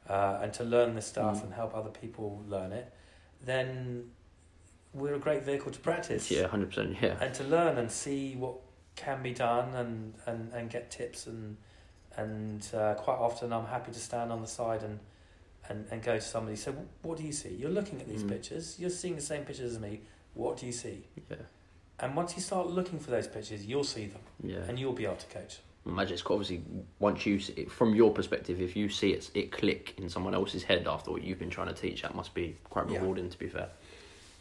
uh, 0.09 0.41
and 0.43 0.53
to 0.55 0.65
learn 0.65 0.95
this 0.95 1.07
stuff 1.07 1.41
mm. 1.41 1.45
and 1.45 1.55
help 1.55 1.75
other 1.75 1.91
people 1.91 2.43
learn 2.49 2.73
it, 2.73 2.93
then 3.45 4.11
we're 4.93 5.15
a 5.15 5.19
great 5.19 5.45
vehicle 5.45 5.71
to 5.71 5.79
practice. 5.79 6.31
Yeah, 6.31 6.49
hundred 6.49 6.71
percent. 6.71 6.97
Yeah, 7.01 7.17
and 7.21 7.35
to 7.35 7.45
learn 7.45 7.79
and 7.79 7.91
see 7.91 8.35
what 8.37 8.57
can 8.97 9.23
be 9.23 9.33
done 9.33 9.75
and, 9.75 10.15
and, 10.27 10.53
and 10.53 10.71
get 10.71 10.91
tips 10.91 11.27
and 11.27 11.57
and 12.17 12.69
uh, 12.75 12.95
quite 12.95 13.17
often 13.17 13.53
I'm 13.53 13.67
happy 13.67 13.93
to 13.93 13.99
stand 13.99 14.33
on 14.33 14.41
the 14.41 14.47
side 14.47 14.83
and, 14.83 14.99
and, 15.69 15.87
and 15.91 16.03
go 16.03 16.17
to 16.17 16.21
somebody 16.21 16.57
say 16.57 16.73
what 17.03 17.17
do 17.17 17.25
you 17.25 17.33
see 17.33 17.51
you're 17.51 17.71
looking 17.71 18.01
at 18.01 18.09
these 18.09 18.25
mm. 18.25 18.29
pictures 18.29 18.77
you're 18.79 18.91
seeing 18.91 19.15
the 19.15 19.23
same 19.23 19.45
pictures 19.45 19.73
as 19.73 19.79
me 19.79 20.01
what 20.35 20.57
do 20.57 20.67
you 20.67 20.73
see 20.73 21.05
yeah 21.31 21.37
and 22.01 22.17
once 22.17 22.35
you 22.35 22.43
start 22.43 22.67
looking 22.69 22.99
for 22.99 23.11
those 23.11 23.27
pitches, 23.27 23.65
you'll 23.67 23.85
see 23.85 24.07
them 24.07 24.21
yeah 24.43 24.59
and 24.69 24.79
you'll 24.79 24.93
be 24.93 25.05
able 25.05 25.17
to 25.17 25.27
coach 25.27 25.59
imagine 25.87 26.15
it's 26.15 26.23
obviously 26.27 26.63
once 26.99 27.25
you 27.25 27.39
see 27.39 27.53
it, 27.55 27.71
from 27.71 27.95
your 27.95 28.11
perspective 28.13 28.61
if 28.61 28.77
you 28.77 28.89
see 28.89 29.13
it 29.13 29.31
it 29.35 29.51
click 29.51 29.95
in 29.97 30.09
someone 30.09 30.35
else's 30.35 30.63
head 30.63 30.87
after 30.87 31.11
what 31.11 31.23
you've 31.23 31.39
been 31.39 31.51
trying 31.51 31.69
to 31.69 31.75
teach 31.75 32.03
that 32.03 32.15
must 32.15 32.35
be 32.35 32.57
quite 32.69 32.87
rewarding 32.87 33.25
yeah. 33.25 33.31
to 33.31 33.39
be 33.39 33.49
fair 33.49 33.69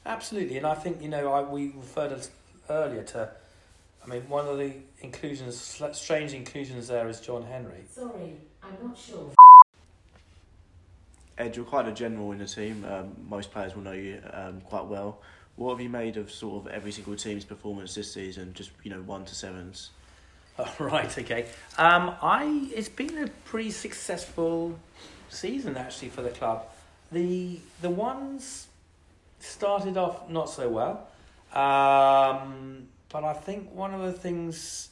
absolutely 0.05 0.57
and 0.57 0.67
I 0.67 0.75
think 0.75 1.01
you 1.01 1.09
know 1.09 1.31
I 1.31 1.41
we 1.41 1.71
referred 1.75 2.27
earlier 2.69 3.03
to 3.03 3.29
I 4.03 4.07
mean, 4.07 4.27
one 4.29 4.47
of 4.47 4.57
the 4.57 4.73
inclusions, 5.01 5.81
strange 5.93 6.33
inclusions 6.33 6.87
there 6.87 7.07
is 7.09 7.19
John 7.19 7.43
Henry. 7.43 7.83
Sorry, 7.91 8.37
I'm 8.63 8.87
not 8.87 8.97
sure. 8.97 9.31
Ed, 11.37 11.55
you're 11.55 11.65
quite 11.65 11.87
a 11.87 11.91
general 11.91 12.31
in 12.31 12.39
the 12.39 12.45
team. 12.45 12.85
Um, 12.89 13.15
most 13.29 13.51
players 13.51 13.75
will 13.75 13.83
know 13.83 13.93
you 13.93 14.21
um, 14.33 14.61
quite 14.61 14.85
well. 14.85 15.21
What 15.59 15.71
have 15.71 15.81
you 15.81 15.89
made 15.89 16.15
of 16.15 16.31
sort 16.31 16.65
of 16.65 16.71
every 16.71 16.93
single 16.93 17.17
team's 17.17 17.43
performance 17.43 17.93
this 17.93 18.13
season? 18.13 18.53
Just 18.53 18.71
you 18.81 18.91
know, 18.91 19.01
one 19.01 19.25
to 19.25 19.35
sevens. 19.35 19.91
Oh, 20.61 20.75
right. 20.79 21.17
Okay. 21.17 21.45
Um, 21.77 22.15
I 22.21 22.69
it's 22.75 22.89
been 22.89 23.17
a 23.17 23.27
pretty 23.45 23.71
successful 23.71 24.77
season 25.29 25.77
actually 25.77 26.09
for 26.09 26.21
the 26.21 26.31
club. 26.31 26.65
The 27.13 27.59
the 27.81 27.89
ones 27.89 28.67
started 29.39 29.95
off 29.95 30.29
not 30.29 30.49
so 30.49 30.67
well. 30.67 31.07
Um, 31.53 32.87
but 33.07 33.23
I 33.23 33.31
think 33.33 33.73
one 33.73 33.93
of 33.93 34.01
the 34.01 34.11
things 34.11 34.89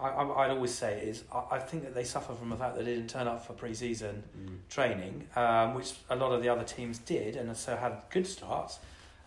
I, 0.00 0.08
I, 0.08 0.46
would 0.46 0.56
always 0.56 0.74
say 0.74 1.00
is 1.00 1.24
I, 1.32 1.56
I 1.56 1.58
think 1.58 1.84
that 1.84 1.94
they 1.94 2.04
suffer 2.04 2.34
from 2.34 2.50
the 2.50 2.56
fact 2.56 2.76
that 2.76 2.84
they 2.84 2.94
didn't 2.94 3.10
turn 3.10 3.26
up 3.26 3.46
for 3.46 3.52
pre-season 3.52 4.22
mm. 4.38 4.56
training, 4.68 5.26
um, 5.36 5.74
which 5.74 5.94
a 6.10 6.16
lot 6.16 6.32
of 6.32 6.42
the 6.42 6.48
other 6.48 6.64
teams 6.64 6.98
did, 6.98 7.36
and 7.36 7.54
so 7.56 7.76
had 7.76 8.02
good 8.10 8.26
starts, 8.26 8.78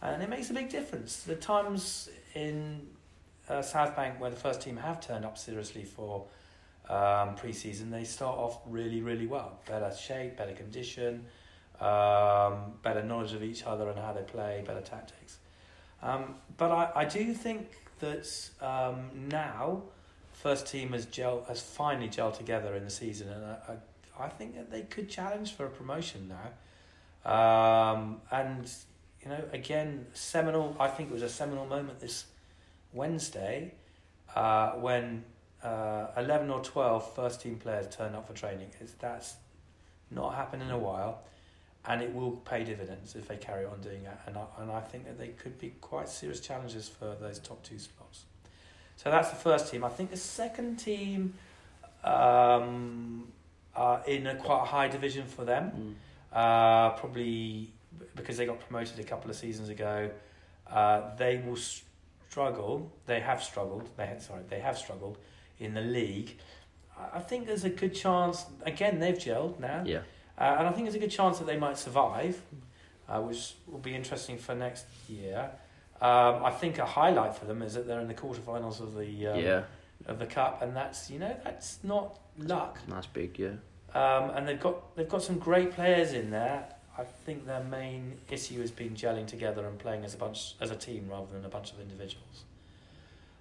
and 0.02 0.22
it 0.22 0.30
makes 0.30 0.50
a 0.50 0.54
big 0.54 0.70
difference. 0.70 1.24
The 1.24 1.36
times 1.36 2.10
in 2.36 2.88
uh, 3.50 3.62
South 3.62 3.95
Bank 3.95 4.20
where 4.20 4.30
the 4.30 4.36
first 4.36 4.62
team 4.62 4.78
have 4.78 5.02
turned 5.06 5.26
up 5.26 5.38
seriously 5.38 5.84
for 5.84 6.26
um, 6.89 7.36
pre-season, 7.36 7.91
they 7.91 8.04
start 8.04 8.38
off 8.38 8.60
really, 8.66 9.02
really 9.02 9.28
well. 9.28 9.60
Better 9.68 9.93
shape, 9.95 10.38
better 10.38 10.54
condition, 10.54 11.26
um, 11.80 12.74
better 12.84 13.04
knowledge 13.04 13.34
of 13.34 13.43
each 13.43 13.64
other 13.64 13.89
and 13.89 14.00
how 14.00 14.14
they 14.14 14.24
play, 14.24 14.64
better 14.66 14.82
tactics. 14.82 15.38
Um, 16.02 16.36
but 16.58 16.72
I, 16.72 16.91
I 16.95 17.06
do 17.06 17.34
think 17.34 17.68
that 18.00 18.50
um, 18.62 19.10
now, 19.30 19.84
first 20.41 20.67
team 20.67 20.93
has 20.93 21.05
gel 21.05 21.43
has 21.47 21.61
finally 21.61 22.07
gelled 22.07 22.37
together 22.37 22.73
in 22.75 22.85
the 22.85 22.89
season, 22.89 23.29
and 23.29 23.45
I, 23.45 23.57
I, 24.19 24.25
I 24.25 24.29
think 24.29 24.55
that 24.55 24.71
they 24.71 24.81
could 24.83 25.09
challenge 25.09 25.53
for 25.53 25.65
a 25.65 25.69
promotion 25.69 26.29
now. 26.29 26.49
Um, 27.29 28.21
and 28.31 28.71
you 29.21 29.29
know, 29.29 29.43
again, 29.51 30.07
seminal. 30.13 30.75
I 30.79 30.87
think 30.87 31.09
it 31.09 31.13
was 31.13 31.23
a 31.23 31.29
seminal 31.29 31.65
moment 31.65 31.99
this 31.99 32.25
Wednesday 32.93 33.73
uh, 34.35 34.71
when 34.71 35.25
uh, 35.61 36.07
eleven 36.17 36.49
or 36.49 36.61
12 36.63 37.15
first 37.15 37.41
team 37.41 37.57
players 37.57 37.93
turned 37.93 38.15
up 38.15 38.27
for 38.27 38.33
training. 38.33 38.69
It's, 38.79 38.93
that's 38.93 39.35
not 40.09 40.35
happened 40.35 40.63
in 40.63 40.71
a 40.71 40.77
while 40.77 41.21
and 41.85 42.01
it 42.01 42.13
will 42.13 42.31
pay 42.31 42.63
dividends 42.63 43.15
if 43.15 43.27
they 43.27 43.37
carry 43.37 43.65
on 43.65 43.79
doing 43.81 44.03
that. 44.03 44.21
And 44.25 44.37
I, 44.37 44.45
and 44.59 44.71
I 44.71 44.81
think 44.81 45.05
that 45.05 45.17
they 45.17 45.29
could 45.29 45.59
be 45.59 45.73
quite 45.81 46.09
serious 46.09 46.39
challenges 46.39 46.89
for 46.89 47.15
those 47.19 47.39
top 47.39 47.63
two 47.63 47.77
slots. 47.79 48.25
So 49.02 49.10
that's 49.10 49.30
the 49.30 49.38
first 49.38 49.72
team. 49.72 49.86
I 49.86 49.89
think 49.89 50.12
the 50.12 50.18
second 50.18 50.76
team 50.76 51.34
um, 52.04 53.30
are 53.74 54.04
in 54.06 54.28
a 54.28 54.36
quite 54.36 54.64
a 54.64 54.66
high 54.66 54.89
division 54.89 55.26
for 55.26 55.45
them. 55.45 55.95
Mm. 56.34 56.38
Uh, 56.38 56.89
probably 56.97 57.72
because 58.18 58.36
they 58.36 58.45
got 58.45 58.60
promoted 58.60 59.00
a 59.00 59.06
couple 59.06 59.30
of 59.30 59.38
seasons 59.38 59.70
ago. 59.70 60.12
Uh, 60.70 61.16
they 61.16 61.38
will 61.38 61.56
struggle. 61.56 62.91
They 63.06 63.22
have 63.22 63.41
struggled. 63.41 63.89
They 63.95 64.06
had, 64.06 64.22
sorry, 64.22 64.41
they 64.50 64.60
have 64.60 64.78
struggled 64.78 65.18
in 65.60 65.74
the 65.74 65.82
league. 65.82 66.38
I 67.14 67.20
think 67.20 67.47
there's 67.47 67.64
a 67.64 67.70
good 67.70 67.95
chance. 67.95 68.47
Again, 68.64 69.00
they've 69.00 69.18
gelled 69.18 69.62
now. 69.62 69.84
Yeah. 69.86 70.00
Uh, 70.38 70.58
and 70.60 70.68
I 70.68 70.72
think 70.74 70.88
there's 70.88 70.95
a 70.95 71.00
good 71.00 71.10
chance 71.10 71.38
that 71.39 71.47
they 71.47 71.58
might 71.58 71.78
survive, 71.78 72.41
uh, 73.08 73.22
which 73.22 73.54
will 73.66 73.80
be 73.80 73.95
interesting 73.95 74.38
for 74.38 74.56
next 74.56 74.88
year. 75.08 75.52
Um, 76.02 76.45
I 76.45 76.52
think 76.52 76.78
a 76.78 76.86
highlight 76.86 77.36
for 77.36 77.45
them 77.45 77.62
is 77.62 77.74
that 77.74 77.86
they're 77.86 78.00
in 78.00 78.08
the 78.08 78.14
quarterfinals 78.14 78.80
of 78.80 78.95
the 78.95 79.28
um, 79.28 79.39
yeah. 79.39 79.64
of 80.06 80.18
the 80.20 80.26
cup, 80.26 80.62
and 80.62 80.76
that's 80.76 81.10
you 81.10 81.20
know 81.20 81.36
that's 81.43 81.80
not 81.84 82.20
luck. 82.38 82.80
That's 82.88 83.08
big, 83.08 83.38
yeah. 83.38 83.56
Um, 83.93 84.30
and 84.32 84.47
they've 84.47 84.60
got 84.60 84.95
they've 84.95 85.10
got 85.10 85.24
some 85.24 85.39
great 85.39 85.74
players 85.74 86.14
in 86.14 86.32
there. 86.32 86.70
I 86.97 87.04
think 87.04 87.45
their 87.45 87.64
main 87.64 88.18
issue 88.30 88.60
has 88.62 88.72
been 88.72 88.93
gelling 88.93 89.26
together 89.26 89.66
and 89.66 89.78
playing 89.80 90.04
as 90.06 90.14
a 90.14 90.18
bunch 90.18 90.56
as 90.62 90.72
a 90.72 90.76
team 90.76 91.08
rather 91.10 91.32
than 91.32 91.43
a 91.45 91.50
bunch 91.50 91.72
of 91.72 91.80
individuals. 91.80 92.43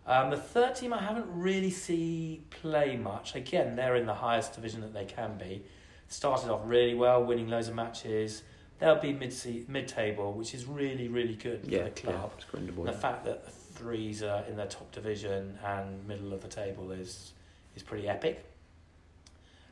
Um, 0.06 0.30
the 0.30 0.36
third 0.38 0.74
team 0.74 0.92
I 0.94 1.02
haven't 1.02 1.26
really 1.28 1.70
see 1.70 2.42
play 2.50 2.96
much. 2.96 3.34
Again, 3.34 3.76
they're 3.76 3.94
in 3.94 4.06
the 4.06 4.14
highest 4.14 4.54
division 4.54 4.80
that 4.80 4.94
they 4.94 5.04
can 5.04 5.36
be 5.36 5.62
started 6.08 6.50
off 6.50 6.62
really 6.64 6.94
well, 6.94 7.22
winning 7.22 7.48
loads 7.48 7.68
of 7.68 7.74
matches. 7.74 8.42
They'll 8.78 9.00
be 9.00 9.12
mid 9.12 9.34
mid 9.68 9.88
table, 9.88 10.32
which 10.32 10.54
is 10.54 10.66
really 10.66 11.08
really 11.08 11.34
good 11.34 11.62
yeah, 11.64 11.78
for 11.78 11.84
the 11.84 11.90
club. 11.90 12.32
Yeah, 12.54 12.84
the 12.84 12.92
fact 12.92 13.24
that 13.24 13.44
the 13.44 13.50
threes 13.50 14.22
are 14.22 14.44
in 14.44 14.56
their 14.56 14.66
top 14.66 14.90
division 14.92 15.58
and 15.64 16.06
middle 16.06 16.32
of 16.32 16.42
the 16.42 16.48
table 16.48 16.92
is 16.92 17.32
is 17.74 17.82
pretty 17.82 18.08
epic. 18.08 18.44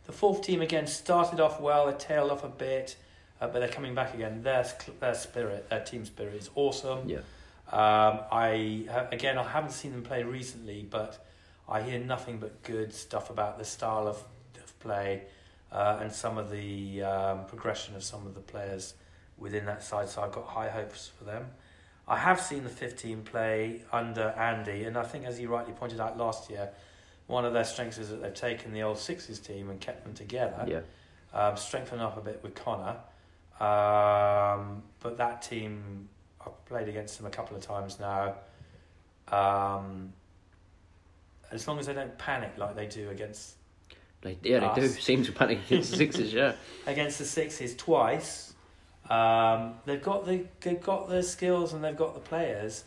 The 0.06 0.12
fourth 0.12 0.42
team 0.42 0.62
again 0.62 0.86
started 0.86 1.40
off 1.40 1.60
well, 1.60 1.86
they 1.86 1.98
tailed 1.98 2.30
off 2.30 2.44
a 2.44 2.48
bit, 2.48 2.96
uh, 3.40 3.48
but 3.48 3.58
they're 3.58 3.68
coming 3.68 3.94
back 3.94 4.14
again. 4.14 4.42
Their 4.42 4.66
their 5.00 5.14
spirit, 5.14 5.68
their 5.68 5.84
team 5.84 6.04
spirit 6.04 6.34
is 6.34 6.50
awesome. 6.54 7.08
Yeah. 7.08 7.18
Um, 7.72 8.20
I 8.30 8.86
ha- 8.90 9.08
again, 9.10 9.38
I 9.38 9.42
haven't 9.42 9.72
seen 9.72 9.90
them 9.90 10.02
play 10.02 10.22
recently, 10.22 10.86
but 10.88 11.24
I 11.68 11.82
hear 11.82 11.98
nothing 11.98 12.38
but 12.38 12.62
good 12.62 12.94
stuff 12.94 13.30
about 13.30 13.58
the 13.58 13.64
style 13.64 14.06
of, 14.06 14.22
of 14.62 14.78
play 14.78 15.22
uh, 15.72 15.98
and 16.00 16.12
some 16.12 16.38
of 16.38 16.50
the 16.50 17.02
um, 17.02 17.44
progression 17.46 17.94
of 17.96 18.02
some 18.02 18.26
of 18.26 18.34
the 18.34 18.40
players 18.40 18.94
within 19.38 19.66
that 19.66 19.82
side. 19.82 20.08
So 20.08 20.22
I've 20.22 20.32
got 20.32 20.46
high 20.46 20.68
hopes 20.68 21.10
for 21.18 21.24
them. 21.24 21.46
I 22.08 22.16
have 22.18 22.40
seen 22.40 22.62
the 22.62 22.70
15 22.70 23.22
play 23.22 23.82
under 23.92 24.28
Andy, 24.38 24.84
and 24.84 24.96
I 24.96 25.02
think, 25.02 25.24
as 25.24 25.40
you 25.40 25.48
rightly 25.48 25.72
pointed 25.72 26.00
out 26.00 26.16
last 26.16 26.48
year, 26.48 26.70
one 27.26 27.44
of 27.44 27.52
their 27.52 27.64
strengths 27.64 27.98
is 27.98 28.10
that 28.10 28.22
they've 28.22 28.32
taken 28.32 28.72
the 28.72 28.82
old 28.82 28.98
Sixes 28.98 29.40
team 29.40 29.68
and 29.70 29.80
kept 29.80 30.04
them 30.04 30.14
together 30.14 30.64
Yeah. 30.68 30.80
um, 31.38 31.56
strengthen 31.56 31.98
up 31.98 32.16
a 32.16 32.20
bit 32.20 32.40
with 32.44 32.54
Connor. 32.54 32.96
Um, 33.58 34.82
but 35.00 35.16
that 35.18 35.42
team, 35.42 36.08
I've 36.40 36.64
played 36.66 36.88
against 36.88 37.16
them 37.18 37.26
a 37.26 37.30
couple 37.30 37.56
of 37.56 37.62
times 37.62 37.98
now. 37.98 38.36
Um, 39.28 40.12
as 41.50 41.66
long 41.66 41.78
as 41.80 41.86
they 41.86 41.94
don't 41.94 42.16
panic 42.18 42.52
like 42.56 42.76
they 42.76 42.86
do 42.86 43.10
against 43.10 43.54
They, 44.26 44.50
yeah, 44.50 44.60
they 44.74 44.80
do. 44.80 44.86
Us. 44.86 44.98
Seem 45.00 45.22
to 45.24 45.32
panic 45.32 45.60
against 45.66 45.90
the 45.92 45.96
Sixers, 45.96 46.32
yeah. 46.32 46.52
against 46.86 47.18
the 47.18 47.24
Sixes 47.24 47.74
twice, 47.76 48.54
um, 49.08 49.74
they've 49.84 50.02
got 50.02 50.26
the 50.26 50.44
they've 50.60 50.82
got 50.82 51.08
the 51.08 51.22
skills 51.22 51.72
and 51.72 51.82
they've 51.84 51.96
got 51.96 52.14
the 52.14 52.20
players. 52.20 52.84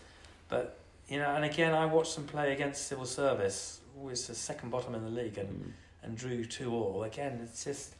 But 0.49 0.77
you 1.07 1.17
know, 1.17 1.33
and 1.35 1.45
again, 1.45 1.73
I 1.73 1.85
watched 1.85 2.15
them 2.15 2.25
play 2.25 2.51
against 2.53 2.87
Civil 2.87 3.05
Service, 3.05 3.79
who 3.95 4.07
was 4.07 4.27
the 4.27 4.35
second 4.35 4.69
bottom 4.69 4.93
in 4.95 5.03
the 5.03 5.09
league, 5.09 5.37
and 5.37 5.49
Mm. 5.49 5.71
and 6.03 6.17
drew 6.17 6.45
two 6.45 6.73
all. 6.73 7.03
Again, 7.03 7.39
it's 7.43 7.63
just 7.63 7.95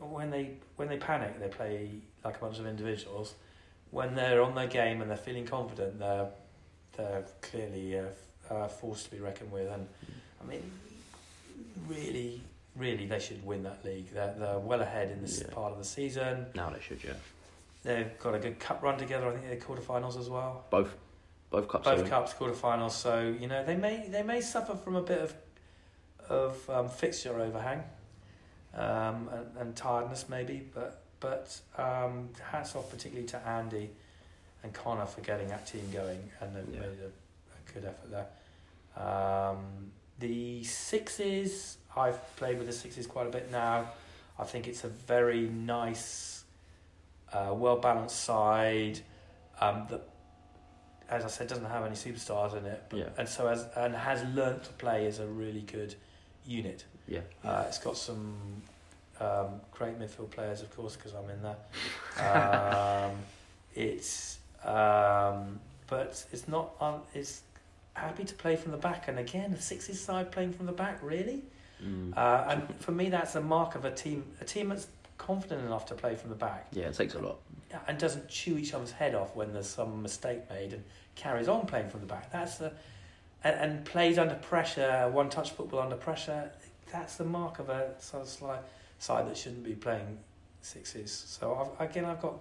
when 0.00 0.30
they 0.30 0.52
when 0.76 0.88
they 0.88 0.96
panic, 0.96 1.38
they 1.40 1.48
play 1.48 1.90
like 2.24 2.36
a 2.36 2.40
bunch 2.40 2.58
of 2.58 2.66
individuals. 2.66 3.34
When 3.90 4.14
they're 4.14 4.42
on 4.42 4.54
their 4.54 4.66
game 4.66 5.00
and 5.00 5.10
they're 5.10 5.16
feeling 5.16 5.46
confident, 5.46 5.98
they're 5.98 6.28
they're 6.96 7.24
clearly 7.42 7.98
uh, 7.98 8.04
uh, 8.52 8.68
forced 8.68 9.04
to 9.06 9.10
be 9.10 9.18
reckoned 9.20 9.52
with. 9.52 9.68
And 9.70 9.86
I 10.42 10.44
mean, 10.46 10.70
really, 11.86 12.40
really, 12.76 13.06
they 13.06 13.18
should 13.18 13.44
win 13.44 13.62
that 13.64 13.84
league. 13.84 14.12
They're 14.12 14.34
they're 14.38 14.58
well 14.58 14.80
ahead 14.80 15.10
in 15.10 15.20
this 15.22 15.40
Yeah. 15.40 15.52
part 15.54 15.72
of 15.72 15.78
the 15.78 15.84
season. 15.84 16.46
Now 16.54 16.70
they 16.70 16.80
should, 16.80 17.02
yeah. 17.04 17.14
They've 17.84 18.18
got 18.18 18.34
a 18.34 18.38
good 18.38 18.58
cup 18.58 18.82
run 18.82 18.98
together. 18.98 19.28
I 19.28 19.32
think 19.32 19.46
they're 19.46 19.56
quarterfinals 19.56 20.18
as 20.18 20.28
well. 20.28 20.64
Both, 20.70 20.94
both 21.50 21.68
cups. 21.68 21.84
Both 21.84 22.08
cups 22.10 22.32
quarterfinals. 22.34 22.90
So 22.92 23.34
you 23.40 23.46
know 23.46 23.64
they 23.64 23.76
may 23.76 24.08
they 24.08 24.22
may 24.22 24.40
suffer 24.40 24.74
from 24.74 24.96
a 24.96 25.02
bit 25.02 25.20
of 25.20 25.34
of 26.28 26.68
um, 26.70 26.88
fixture 26.90 27.40
overhang 27.40 27.82
um, 28.74 29.30
and, 29.32 29.56
and 29.58 29.76
tiredness 29.76 30.28
maybe, 30.28 30.68
but 30.74 31.02
but 31.20 31.58
um, 31.78 32.28
hats 32.50 32.76
off 32.76 32.90
particularly 32.90 33.26
to 33.28 33.38
Andy 33.48 33.90
and 34.62 34.72
Connor 34.74 35.06
for 35.06 35.20
getting 35.22 35.48
that 35.48 35.66
team 35.66 35.88
going, 35.92 36.30
and 36.40 36.54
they've 36.54 36.74
Yeah. 36.74 36.80
made 36.80 36.98
a, 37.00 37.06
a 37.06 37.72
good 37.72 37.84
effort 37.84 38.10
there. 38.10 38.26
Um, 39.02 39.92
the 40.18 40.64
sixes, 40.64 41.78
I've 41.96 42.36
played 42.36 42.58
with 42.58 42.66
the 42.66 42.72
sixes 42.72 43.06
quite 43.06 43.26
a 43.26 43.30
bit 43.30 43.50
now. 43.50 43.90
I 44.38 44.44
think 44.44 44.68
it's 44.68 44.84
a 44.84 44.88
very 44.88 45.48
nice, 45.48 46.44
uh, 47.32 47.52
well 47.54 47.76
balanced 47.76 48.20
side. 48.24 49.00
Um, 49.60 49.86
that, 49.90 50.08
as 51.10 51.24
I 51.24 51.28
said, 51.28 51.48
doesn't 51.48 51.64
have 51.64 51.84
any 51.84 51.96
superstars 51.96 52.56
in 52.56 52.64
it, 52.66 52.84
but, 52.88 52.98
Yeah. 52.98 53.08
and 53.16 53.28
so 53.28 53.48
has 53.48 53.66
and 53.76 53.94
has 53.94 54.22
learnt 54.34 54.64
to 54.64 54.72
play 54.74 55.06
as 55.06 55.18
a 55.18 55.26
really 55.26 55.62
good 55.62 55.94
unit. 56.46 56.84
Yeah. 57.08 57.20
Uh, 57.44 57.64
it's 57.66 57.78
got 57.78 57.96
some 57.96 58.62
um, 59.20 59.60
great 59.72 59.98
midfield 59.98 60.30
players, 60.30 60.60
of 60.62 60.74
course, 60.76 60.94
because 60.96 61.14
I'm 61.14 61.28
in 61.30 61.42
there. 61.42 61.56
Um, 62.18 63.12
it's 63.74 64.38
um, 64.64 65.60
but 65.86 66.24
it's 66.32 66.48
not 66.48 66.72
on. 66.80 67.02
It's 67.14 67.42
happy 67.98 68.24
to 68.24 68.34
play 68.34 68.56
from 68.56 68.72
the 68.72 68.78
back, 68.78 69.08
and 69.08 69.18
again, 69.18 69.52
the 69.52 69.62
sixes 69.62 70.00
side 70.00 70.32
playing 70.32 70.52
from 70.52 70.66
the 70.66 70.72
back, 70.72 70.98
really. 71.02 71.42
Mm. 71.84 72.16
Uh, 72.16 72.44
and 72.48 72.74
for 72.80 72.92
me, 72.92 73.08
that's 73.08 73.34
a 73.34 73.40
mark 73.40 73.74
of 73.74 73.84
a 73.84 73.90
team. 73.90 74.24
A 74.40 74.44
team 74.44 74.68
that's 74.70 74.88
confident 75.18 75.64
enough 75.64 75.86
to 75.86 75.94
play 75.94 76.14
from 76.14 76.30
the 76.30 76.36
back 76.36 76.68
yeah, 76.72 76.84
it 76.84 76.94
takes 76.94 77.14
a 77.14 77.18
lot. 77.18 77.38
and 77.88 77.98
doesn't 77.98 78.28
chew 78.28 78.56
each 78.56 78.72
other's 78.72 78.92
head 78.92 79.16
off 79.16 79.34
when 79.34 79.52
there's 79.52 79.68
some 79.68 80.00
mistake 80.00 80.48
made 80.48 80.72
and 80.72 80.84
carries 81.16 81.48
on 81.48 81.66
playing 81.66 81.90
from 81.90 82.00
the 82.00 82.06
back. 82.06 82.30
That's 82.32 82.58
the 82.58 82.72
and, 83.44 83.56
and 83.56 83.84
plays 83.84 84.18
under 84.18 84.34
pressure, 84.34 85.08
one 85.12 85.28
touch 85.28 85.50
football 85.50 85.80
under 85.80 85.96
pressure. 85.96 86.50
That's 86.92 87.16
the 87.16 87.24
mark 87.24 87.58
of 87.58 87.68
a 87.68 87.94
sort 88.00 88.22
of 88.22 88.28
sli- 88.28 88.62
side 88.98 89.28
that 89.28 89.36
shouldn't 89.36 89.64
be 89.64 89.74
playing 89.74 90.18
sixes. 90.60 91.12
So 91.12 91.72
I've, 91.78 91.90
again, 91.90 92.04
I've 92.04 92.20
got 92.20 92.38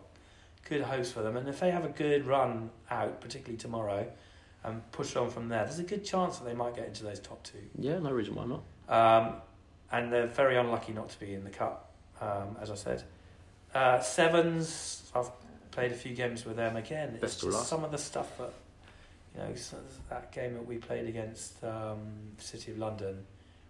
good 0.68 0.82
hopes 0.82 1.12
for 1.12 1.22
them, 1.22 1.38
and 1.38 1.48
if 1.48 1.60
they 1.60 1.72
have 1.72 1.86
a 1.86 1.90
good 1.90 2.26
run 2.26 2.70
out, 2.90 3.22
particularly 3.22 3.58
tomorrow, 3.58 4.08
and 4.68 4.92
push 4.92 5.16
on 5.16 5.30
from 5.30 5.48
there, 5.50 5.64
there's 5.64 5.80
a 5.80 5.84
good 5.84 6.04
chance 6.06 6.38
that 6.38 6.46
they 6.46 6.54
might 6.54 6.76
get 6.76 6.88
into 6.88 7.04
those 7.04 7.20
top 7.20 7.42
two. 7.44 7.58
Yeah, 7.78 8.00
no 8.00 8.12
reason 8.12 8.36
why 8.36 8.46
not. 8.46 8.64
Um, 8.90 9.34
and 9.92 10.12
they're 10.12 10.28
very 10.28 10.58
unlucky 10.58 10.94
not 10.94 11.10
to 11.10 11.20
be 11.20 11.34
in 11.34 11.44
the 11.44 11.50
cup, 11.50 11.92
um, 12.22 12.58
as 12.62 12.70
I 12.72 12.76
said. 12.76 13.04
Uh, 13.74 14.00
sevens, 14.00 15.10
I've 15.16 15.30
played 15.72 15.92
a 15.92 15.96
few 15.96 16.14
games 16.14 16.46
with 16.46 16.58
them 16.58 16.76
again. 16.76 17.10
It's 17.14 17.22
Best 17.22 17.44
of 17.44 17.50
just 17.50 17.58
luck. 17.58 17.66
some 17.68 17.84
of 17.84 17.92
the 17.92 17.98
stuff 17.98 18.38
that, 18.38 18.52
you 19.36 19.42
know, 19.42 19.54
that 20.10 20.32
game 20.32 20.54
that 20.56 20.66
we 20.66 20.78
played 20.78 21.08
against 21.08 21.64
um, 21.64 22.00
City 22.38 22.72
of 22.72 22.78
London 22.80 23.26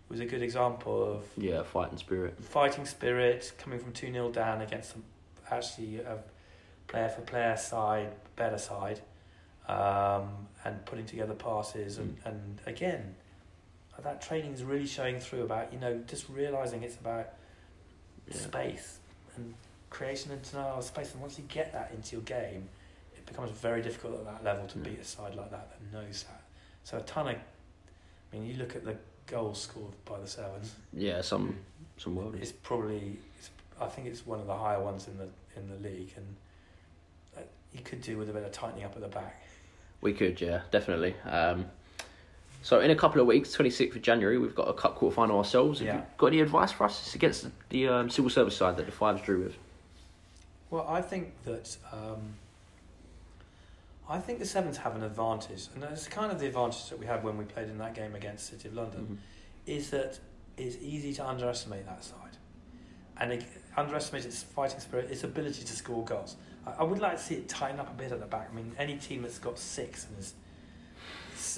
was 0.09 0.19
a 0.21 0.25
good 0.25 0.41
example 0.41 1.03
of 1.03 1.23
Yeah, 1.35 1.63
fighting 1.63 1.97
spirit. 1.97 2.39
fighting 2.41 2.85
spirit 2.85 3.51
coming 3.57 3.77
from 3.79 3.91
2 3.91 4.11
0 4.11 4.31
down 4.31 4.61
against 4.61 4.91
some, 4.93 5.03
actually 5.51 5.99
a 5.99 6.17
player 6.87 7.09
for 7.09 7.21
player 7.21 7.57
side, 7.57 8.09
better 8.37 8.57
side, 8.57 9.01
um, 9.67 10.29
and 10.67 10.85
putting 10.85 11.05
together 11.05 11.33
passes. 11.33 11.97
And, 11.97 12.17
Mm. 12.19 12.25
and 12.25 12.61
again, 12.65 13.15
that 14.03 14.21
training 14.21 14.53
is 14.53 14.63
really 14.63 14.85
showing 14.85 15.19
through 15.19 15.43
about, 15.43 15.73
you 15.73 15.79
know, 15.79 15.97
just 16.07 16.29
realizing 16.29 16.83
it's 16.83 16.97
about 16.97 17.29
Yeah. 18.27 18.35
space 18.37 18.99
and 19.35 19.55
creation 19.89 20.31
and 20.31 20.41
denial 20.41 20.77
of 20.77 20.83
space. 20.83 21.13
And 21.13 21.21
once 21.21 21.37
you 21.39 21.45
get 21.45 21.71
that 21.73 21.91
into 21.91 22.15
your 22.17 22.23
game, 22.23 22.69
it 23.15 23.25
becomes 23.25 23.51
very 23.51 23.81
difficult 23.81 24.15
at 24.19 24.25
that 24.25 24.43
level 24.43 24.67
to 24.67 24.77
Yeah. 24.79 24.83
beat 24.85 24.99
a 24.99 25.03
side 25.05 25.33
like 25.35 25.49
that 25.51 25.69
that 25.69 25.81
knows 25.93 26.23
that. 26.23 26.41
So 26.83 26.97
a 26.97 27.01
ton 27.01 27.27
of, 27.29 27.35
I 27.35 28.35
mean, 28.35 28.45
you 28.45 28.55
look 28.57 28.75
at 28.75 28.83
the 28.83 28.97
goals 29.25 29.61
scored 29.61 29.93
by 30.05 30.19
the 30.19 30.27
Sevens. 30.27 30.75
Yeah, 30.93 31.21
some 31.21 31.63
some 31.97 32.15
world. 32.15 32.35
It's 32.35 32.51
probably, 32.51 33.17
it's, 33.39 33.49
I 33.81 33.87
think 33.87 34.07
it's 34.07 34.23
one 34.27 34.39
of 34.39 34.45
the 34.45 34.55
higher 34.55 34.81
ones 34.81 35.07
in 35.07 35.17
the 35.17 35.29
in 35.55 35.67
the 35.69 35.77
league, 35.89 36.13
and 36.15 36.35
uh, 37.35 37.41
you 37.73 37.81
could 37.81 38.01
do 38.01 38.17
with 38.19 38.29
a 38.29 38.33
bit 38.33 38.43
of 38.43 38.51
tightening 38.51 38.83
up 38.83 38.95
at 38.95 39.01
the 39.01 39.07
back. 39.07 39.41
We 40.01 40.13
could, 40.13 40.39
yeah, 40.39 40.61
definitely. 40.71 41.15
Um, 41.25 41.65
so 42.61 42.79
in 42.81 42.91
a 42.91 42.95
couple 42.95 43.21
of 43.21 43.27
weeks, 43.27 43.51
twenty 43.51 43.69
sixth 43.69 43.95
of 43.95 44.01
January, 44.01 44.37
we've 44.37 44.55
got 44.55 44.67
a 44.67 44.73
cup 44.73 44.95
quarter 44.95 45.15
final 45.15 45.37
ourselves. 45.37 45.79
Have 45.79 45.87
Yeah. 45.87 45.95
you 45.97 46.03
got 46.17 46.27
any 46.27 46.41
advice 46.41 46.71
for 46.71 46.83
us? 46.85 46.99
It's 47.05 47.15
against 47.15 47.47
the, 47.69 47.87
um, 47.87 48.09
civil 48.09 48.29
service 48.29 48.55
side 48.55 48.77
that 48.77 48.85
the 48.85 48.91
fives 48.91 49.21
drew 49.21 49.43
with. 49.43 49.55
Well, 50.69 50.85
I 50.87 51.01
think 51.01 51.33
that 51.45 51.77
um, 51.91 52.35
I 54.09 54.19
think 54.19 54.39
the 54.39 54.45
Sevens 54.45 54.77
have 54.77 54.95
an 54.95 55.03
advantage, 55.03 55.67
and 55.75 55.83
it's 55.83 56.07
kind 56.07 56.31
of 56.31 56.39
the 56.39 56.47
advantage 56.47 56.89
that 56.89 56.99
we 56.99 57.05
had 57.05 57.23
when 57.23 57.37
we 57.37 57.45
played 57.45 57.69
in 57.69 57.77
that 57.79 57.93
game 57.93 58.15
against 58.15 58.47
City 58.47 58.67
of 58.69 58.73
London. 58.75 59.07
Mhm. 59.11 59.17
is 59.69 59.89
that 59.89 60.17
it's 60.55 60.77
easy 60.81 61.13
to 61.13 61.27
underestimate 61.27 61.85
that 61.85 62.01
side 62.01 62.37
and 63.17 63.33
it, 63.33 63.43
underestimate 63.75 64.23
its 64.23 64.41
fighting 64.41 64.79
spirit, 64.79 65.11
its 65.11 65.25
ability 65.25 65.61
to 65.65 65.73
score 65.73 66.05
goals. 66.05 66.37
I, 66.67 66.81
I 66.81 66.83
would 66.83 66.99
like 66.99 67.17
to 67.17 67.23
see 67.23 67.35
it 67.35 67.49
tighten 67.49 67.79
up 67.79 67.89
a 67.89 67.93
bit 67.97 68.11
at 68.11 68.19
the 68.19 68.25
back. 68.25 68.49
I 68.51 68.55
mean, 68.55 68.73
any 68.77 68.97
team 68.97 69.21
that's 69.21 69.39
got 69.39 69.57
six 69.59 70.05
and 70.07 70.17
is, 70.19 70.33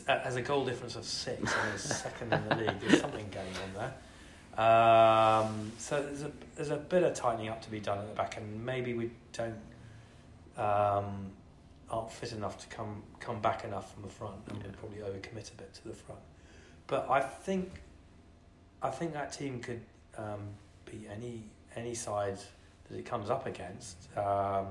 uh, 0.08 0.20
has 0.20 0.36
a 0.36 0.42
goal 0.42 0.66
difference 0.66 0.96
of 0.96 1.06
six 1.06 1.54
and 1.54 1.74
is 1.76 1.82
second 2.04 2.34
in 2.34 2.48
the 2.50 2.56
league, 2.56 2.80
there's 2.80 3.02
something 3.02 3.30
going 3.30 3.48
on 3.64 3.74
there. 3.76 3.94
Um, 4.58 5.72
so 5.78 6.02
there's 6.04 6.24
a, 6.24 6.32
there's 6.56 6.70
a 6.72 6.78
bit 6.78 7.04
of 7.04 7.14
tightening 7.14 7.48
up 7.50 7.62
to 7.62 7.72
be 7.72 7.80
done 7.80 8.00
at 8.00 8.08
the 8.10 8.14
back, 8.16 8.38
and 8.38 8.66
maybe 8.66 8.94
we 8.94 9.10
don't 9.32 9.56
um, 10.58 11.32
aren't 11.90 12.12
fit 12.12 12.34
enough 12.34 12.58
to 12.60 12.68
come 12.76 13.02
come 13.20 13.40
back 13.40 13.64
enough 13.64 13.94
from 13.94 14.04
the 14.04 14.10
front, 14.10 14.36
and 14.50 14.58
Yeah. 14.58 14.64
we'll 14.66 14.74
probably 14.74 14.98
overcommit 15.00 15.52
a 15.54 15.56
bit 15.56 15.74
to 15.76 15.88
the 15.88 15.94
front. 15.94 16.20
But 16.88 17.10
I 17.10 17.22
think 17.22 17.82
I 18.82 18.90
think 18.90 19.14
that 19.14 19.32
team 19.32 19.62
could 19.62 19.82
um, 20.18 20.42
beat 20.86 21.08
any 21.10 21.44
any 21.76 21.96
side 21.96 22.38
that 22.90 22.98
it 22.98 23.06
comes 23.06 23.30
up 23.30 23.46
against 23.46 23.96
um, 24.18 24.68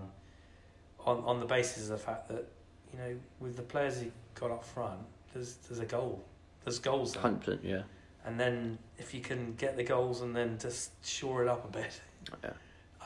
on 1.06 1.22
on 1.24 1.40
the 1.40 1.46
basis 1.46 1.84
of 1.84 1.90
the 1.90 2.04
fact 2.04 2.28
that 2.28 2.46
you 2.92 2.98
know 2.98 3.16
with 3.40 3.56
the 3.56 3.62
players 3.62 4.00
he 4.00 4.10
got 4.34 4.50
up 4.50 4.64
front, 4.64 5.00
there's 5.32 5.54
there's 5.68 5.80
a 5.80 5.86
goal, 5.86 6.24
there's 6.64 6.78
goals 6.78 7.12
there, 7.14 7.22
Hundred 7.22 7.40
percent, 7.44 7.64
yeah. 7.64 7.82
and 8.24 8.38
then 8.38 8.78
if 8.98 9.14
you 9.14 9.20
can 9.20 9.54
get 9.54 9.76
the 9.76 9.84
goals 9.84 10.20
and 10.22 10.34
then 10.34 10.58
just 10.58 10.90
shore 11.06 11.42
it 11.42 11.48
up 11.48 11.64
a 11.64 11.68
bit, 11.72 12.00
Yeah. 12.44 12.50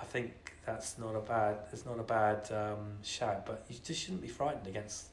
I 0.00 0.04
think 0.04 0.32
that's 0.66 0.98
not 0.98 1.14
a 1.14 1.20
bad 1.20 1.58
it's 1.72 1.84
not 1.86 1.98
a 1.98 2.02
bad 2.04 2.50
um, 2.52 2.98
shout. 3.02 3.44
But 3.46 3.64
you 3.68 3.76
just 3.84 4.00
shouldn't 4.00 4.22
be 4.22 4.28
frightened 4.28 4.66
against 4.66 5.06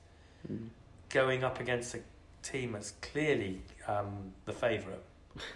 Mm. 0.49 0.69
going 1.09 1.43
up 1.43 1.59
against 1.59 1.95
a 1.95 1.99
team 2.43 2.71
that's 2.71 2.91
clearly 3.01 3.61
um, 3.89 4.31
the 4.45 4.53
favourite, 4.53 5.01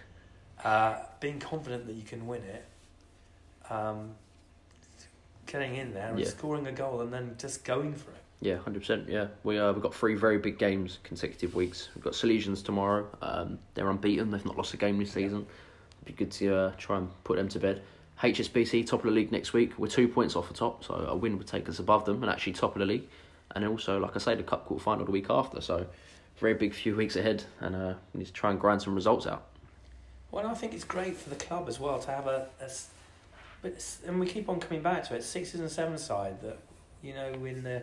uh, 0.64 0.96
being 1.20 1.40
confident 1.40 1.86
that 1.86 1.94
you 1.94 2.02
can 2.02 2.26
win 2.26 2.42
it, 2.42 2.64
um, 3.70 4.14
getting 5.46 5.76
in 5.76 5.92
there 5.94 6.08
and 6.10 6.18
Yeah. 6.18 6.26
scoring 6.26 6.66
a 6.66 6.72
goal 6.72 7.00
and 7.00 7.12
then 7.12 7.34
just 7.38 7.64
going 7.64 7.94
for 7.94 8.10
it. 8.10 8.16
Yeah, 8.40 8.56
hundred 8.58 8.80
percent. 8.80 9.08
Yeah, 9.08 9.28
we 9.42 9.58
uh, 9.58 9.72
we've 9.72 9.82
got 9.82 9.94
three 9.94 10.14
very 10.14 10.38
big 10.38 10.58
games 10.58 10.98
consecutive 11.02 11.54
weeks. 11.54 11.88
We've 11.94 12.04
got 12.04 12.12
Salesians 12.12 12.62
tomorrow. 12.64 13.06
Um, 13.22 13.58
they're 13.74 13.88
unbeaten. 13.88 14.30
They've 14.30 14.44
not 14.44 14.56
lost 14.56 14.74
a 14.74 14.76
game 14.76 14.98
this 14.98 15.12
season. 15.12 15.46
It'd 16.02 16.16
be 16.16 16.24
good 16.24 16.30
to 16.32 16.54
uh, 16.54 16.72
try 16.76 16.98
and 16.98 17.08
put 17.24 17.36
them 17.36 17.48
to 17.48 17.58
bed. 17.58 17.82
HSBC 18.22 18.86
top 18.86 19.00
of 19.00 19.06
the 19.06 19.10
league 19.12 19.32
next 19.32 19.52
week. 19.52 19.72
We're 19.78 19.88
two 19.88 20.08
points 20.08 20.36
off 20.36 20.48
the 20.48 20.54
top, 20.54 20.84
so 20.84 20.94
a 20.94 21.16
win 21.16 21.38
would 21.38 21.46
take 21.46 21.68
us 21.68 21.78
above 21.78 22.04
them 22.04 22.22
and 22.22 22.30
actually 22.30 22.52
top 22.52 22.74
of 22.74 22.80
the 22.80 22.86
league. 22.86 23.04
And 23.54 23.64
also, 23.66 23.98
like 23.98 24.14
I 24.14 24.18
say, 24.18 24.34
the 24.34 24.42
cup 24.42 24.66
quarter 24.66 24.82
final 24.82 25.04
the 25.04 25.10
week 25.10 25.26
after. 25.30 25.60
So 25.60 25.86
very 26.38 26.54
big 26.54 26.74
few 26.74 26.94
weeks 26.96 27.16
ahead, 27.16 27.44
and 27.60 27.74
uh, 27.74 27.94
we 28.12 28.18
need 28.18 28.26
to 28.26 28.32
try 28.32 28.50
and 28.50 28.60
grind 28.60 28.82
some 28.82 28.94
results 28.94 29.26
out. 29.26 29.46
Well, 30.30 30.46
I 30.46 30.54
think 30.54 30.74
it's 30.74 30.84
great 30.84 31.16
for 31.16 31.30
the 31.30 31.36
club 31.36 31.68
as 31.68 31.78
well 31.80 31.98
to 32.00 32.10
have 32.10 32.26
a, 32.26 32.48
a 32.60 32.68
but 33.64 33.82
and 34.06 34.20
we 34.20 34.26
keep 34.26 34.50
on 34.50 34.60
coming 34.60 34.82
back 34.82 35.08
to 35.08 35.16
it. 35.16 35.24
Sixes 35.24 35.58
and 35.58 35.70
sevens 35.70 36.02
side 36.02 36.40
that 36.42 36.58
you 37.02 37.14
know 37.14 37.32
in 37.46 37.64
the 37.64 37.82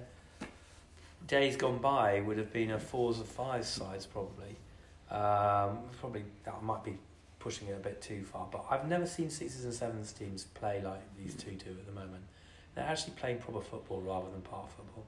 days 1.28 1.56
gone 1.56 1.80
by 1.80 2.22
would 2.22 2.38
have 2.38 2.54
been 2.54 2.72
a 2.72 2.80
fours 2.80 3.20
or 3.20 3.24
fives 3.24 3.68
sides 3.68 4.06
probably. 4.06 4.56
Um, 5.10 5.80
probably 6.00 6.24
that 6.46 6.62
might 6.62 6.84
be 6.84 6.98
pushing 7.40 7.68
it 7.68 7.72
a 7.72 7.80
bit 7.80 8.00
too 8.00 8.24
far, 8.24 8.48
but 8.52 8.64
I've 8.70 8.88
never 8.88 9.08
seen 9.08 9.32
sixes 9.32 9.66
and 9.66 9.74
sevens 9.74 10.14
teams 10.14 10.44
play 10.54 10.82
like 10.86 11.02
these 11.18 11.34
two 11.34 11.52
do 11.52 11.72
at 11.72 11.86
the 11.88 11.92
moment. 11.92 12.24
They're 12.76 12.86
actually 12.86 13.14
playing 13.14 13.40
proper 13.40 13.62
football 13.62 14.02
rather 14.02 14.30
than 14.32 14.42
park 14.42 14.68
football. 14.70 15.04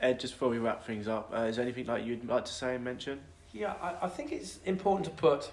Ed, 0.00 0.20
just 0.20 0.34
before 0.34 0.50
we 0.50 0.58
wrap 0.58 0.86
things 0.86 1.08
up, 1.08 1.32
uh, 1.34 1.40
is 1.40 1.56
there 1.56 1.64
anything 1.64 1.86
like 1.86 2.04
you'd 2.04 2.26
like 2.26 2.44
to 2.44 2.52
say 2.52 2.76
and 2.76 2.84
mention? 2.84 3.20
Yeah, 3.52 3.74
I, 3.82 4.06
I 4.06 4.08
think 4.08 4.30
it's 4.30 4.60
important 4.64 5.04
to 5.06 5.10
put 5.10 5.50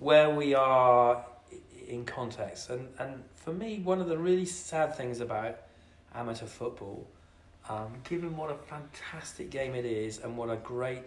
where 0.00 0.30
we 0.30 0.54
are 0.54 1.24
in 1.86 2.04
context. 2.04 2.70
And, 2.70 2.88
and 2.98 3.22
for 3.36 3.52
me, 3.52 3.78
one 3.78 4.00
of 4.00 4.08
the 4.08 4.18
really 4.18 4.46
sad 4.46 4.96
things 4.96 5.20
about 5.20 5.58
amateur 6.14 6.46
football, 6.46 7.06
um, 7.68 7.92
given 8.08 8.36
what 8.36 8.50
a 8.50 8.54
fantastic 8.54 9.50
game 9.50 9.74
it 9.74 9.84
is 9.84 10.18
and 10.18 10.36
what 10.36 10.50
a 10.50 10.56
great 10.56 11.02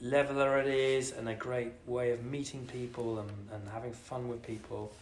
leveler 0.00 0.58
it 0.58 0.66
is 0.66 1.12
and 1.12 1.28
a 1.28 1.34
great 1.34 1.72
way 1.86 2.12
of 2.12 2.24
meeting 2.24 2.66
people 2.66 3.18
and, 3.18 3.30
and 3.52 3.68
having 3.68 3.92
fun 3.92 4.28
with 4.28 4.42
people, 4.42 4.92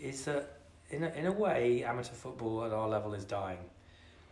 is 0.00 0.24
that 0.24 0.58
in 0.90 1.04
a, 1.04 1.08
in 1.10 1.26
a 1.26 1.32
way, 1.32 1.84
amateur 1.84 2.14
football 2.14 2.64
at 2.64 2.72
our 2.72 2.88
level 2.88 3.14
is 3.14 3.24
dying. 3.24 3.58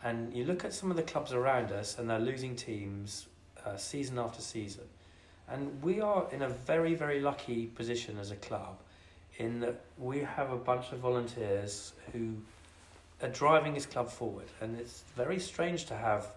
And 0.02 0.32
you 0.34 0.44
look 0.44 0.64
at 0.64 0.72
some 0.72 0.90
of 0.90 0.96
the 0.96 1.02
clubs 1.02 1.32
around 1.32 1.72
us 1.72 1.98
and 1.98 2.08
they're 2.08 2.18
losing 2.18 2.56
teams 2.56 3.26
uh, 3.66 3.76
season 3.76 4.18
after 4.18 4.40
season. 4.40 4.84
And 5.50 5.82
we 5.82 6.00
are 6.00 6.26
in 6.32 6.42
a 6.42 6.48
very, 6.48 6.94
very 6.94 7.20
lucky 7.20 7.66
position 7.66 8.18
as 8.18 8.30
a 8.30 8.36
club 8.36 8.78
in 9.38 9.60
that 9.60 9.80
we 9.98 10.20
have 10.20 10.52
a 10.52 10.56
bunch 10.56 10.92
of 10.92 10.98
volunteers 10.98 11.92
who 12.12 12.36
are 13.22 13.28
driving 13.28 13.74
this 13.74 13.86
club 13.86 14.10
forward. 14.10 14.46
And 14.60 14.78
it's 14.78 15.02
very 15.16 15.38
strange 15.38 15.86
to 15.86 15.96
have 15.96 16.28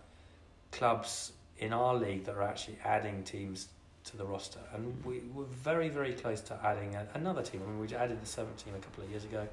clubs 0.72 1.34
in 1.60 1.74
our 1.74 1.96
league 1.96 2.26
that 2.26 2.36
are 2.36 2.44
actually 2.44 2.78
adding 2.84 3.24
teams 3.24 3.68
to 4.06 4.18
the 4.18 4.26
roster. 4.26 4.60
And 4.74 5.04
we, 5.06 5.20
we're 5.34 5.46
very, 5.46 5.90
very 5.90 6.14
close 6.14 6.42
to 6.42 6.60
adding 6.64 6.96
a, 6.96 7.08
another 7.14 7.42
team. 7.42 7.62
I 7.64 7.70
mean, 7.70 7.80
we 7.80 7.96
added 7.96 8.22
the 8.22 8.26
seventh 8.26 8.64
team 8.64 8.74
a 8.76 8.80
couple 8.80 9.04
of 9.04 9.10
years 9.10 9.24
ago, 9.24 9.48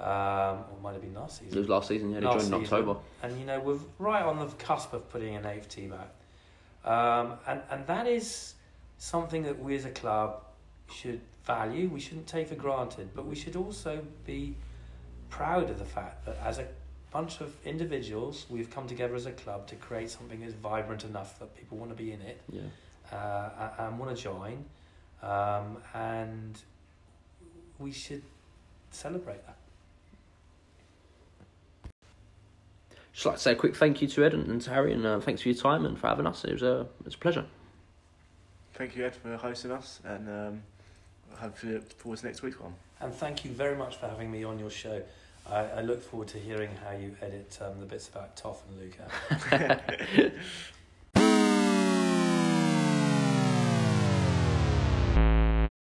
um, 0.00 0.64
or 0.70 0.76
it 0.76 0.82
might 0.82 0.92
have 0.92 1.02
been 1.02 1.14
last 1.14 1.38
season. 1.40 1.56
It 1.56 1.60
was 1.60 1.68
last 1.68 1.88
season. 1.88 2.10
Yeah, 2.10 2.20
they 2.20 2.26
Last 2.26 2.50
joined 2.50 2.54
in 2.54 2.60
season. 2.60 2.78
October. 2.78 3.00
And 3.22 3.38
you 3.38 3.46
know, 3.46 3.60
we're 3.60 3.78
right 3.98 4.22
on 4.22 4.38
the 4.38 4.46
cusp 4.56 4.92
of 4.92 5.08
putting 5.10 5.36
an 5.36 5.46
eighth 5.46 5.68
team 5.68 5.92
out. 5.92 6.10
Um, 6.84 7.38
and, 7.46 7.60
and 7.70 7.86
that 7.86 8.06
is 8.06 8.54
something 8.98 9.44
that 9.44 9.58
we 9.62 9.76
as 9.76 9.84
a 9.84 9.90
club 9.90 10.42
should 10.92 11.20
value, 11.44 11.88
we 11.88 12.00
shouldn't 12.00 12.26
take 12.26 12.48
for 12.48 12.54
granted, 12.56 13.08
but 13.14 13.24
we 13.26 13.34
should 13.34 13.56
also 13.56 14.00
be 14.26 14.54
proud 15.30 15.70
of 15.70 15.78
the 15.78 15.84
fact 15.84 16.26
that 16.26 16.36
as 16.44 16.58
a 16.58 16.66
bunch 17.10 17.40
of 17.40 17.54
individuals, 17.64 18.44
we've 18.50 18.70
come 18.70 18.86
together 18.86 19.14
as 19.14 19.24
a 19.26 19.32
club 19.32 19.66
to 19.68 19.74
create 19.76 20.10
something 20.10 20.40
that's 20.40 20.52
vibrant 20.54 21.04
enough 21.04 21.38
that 21.38 21.54
people 21.56 21.78
want 21.78 21.90
to 21.90 21.96
be 21.96 22.12
in 22.12 22.20
it 22.20 22.40
Yeah. 22.50 23.16
uh, 23.16 23.70
and- 23.78 23.98
want 23.98 24.14
to 24.14 24.22
join. 24.22 24.64
Um, 25.22 25.78
and 25.94 26.58
we 27.78 27.92
should 27.92 28.22
celebrate 28.90 29.44
that. 29.46 29.56
Just 33.12 33.26
like 33.26 33.34
to 33.36 33.40
say 33.40 33.52
a 33.52 33.56
quick 33.56 33.74
thank 33.74 34.00
you 34.00 34.06
to 34.06 34.24
Ed 34.24 34.34
and, 34.34 34.46
and 34.48 34.60
to 34.62 34.70
Harry, 34.70 34.92
and 34.92 35.04
uh, 35.04 35.18
thanks 35.18 35.42
for 35.42 35.48
your 35.48 35.58
time 35.58 35.84
and 35.84 35.98
for 35.98 36.06
having 36.06 36.24
us. 36.26 36.44
It 36.44 36.52
was 36.52 36.62
a 36.62 36.80
it 37.00 37.04
was 37.06 37.14
a 37.14 37.18
pleasure. 37.18 37.46
Thank 38.78 38.94
you, 38.94 39.04
Ed, 39.04 39.16
for 39.16 39.36
hosting 39.36 39.72
us, 39.72 39.98
and 40.04 40.28
um, 40.28 40.62
hopefully 41.34 41.72
look 41.72 41.90
forward 41.94 42.20
to 42.20 42.26
next 42.26 42.42
week's 42.42 42.60
one. 42.60 42.72
And 43.00 43.12
thank 43.12 43.44
you 43.44 43.50
very 43.50 43.76
much 43.76 43.96
for 43.96 44.06
having 44.06 44.30
me 44.30 44.44
on 44.44 44.56
your 44.60 44.70
show. 44.70 45.02
I, 45.50 45.64
I 45.64 45.80
look 45.80 46.00
forward 46.00 46.28
to 46.28 46.38
hearing 46.38 46.70
how 46.84 46.96
you 46.96 47.16
edit 47.20 47.58
um, 47.60 47.80
the 47.80 47.86
bits 47.86 48.08
about 48.08 48.36
Toff 48.36 48.62
and 48.68 48.92
out. 49.62 49.80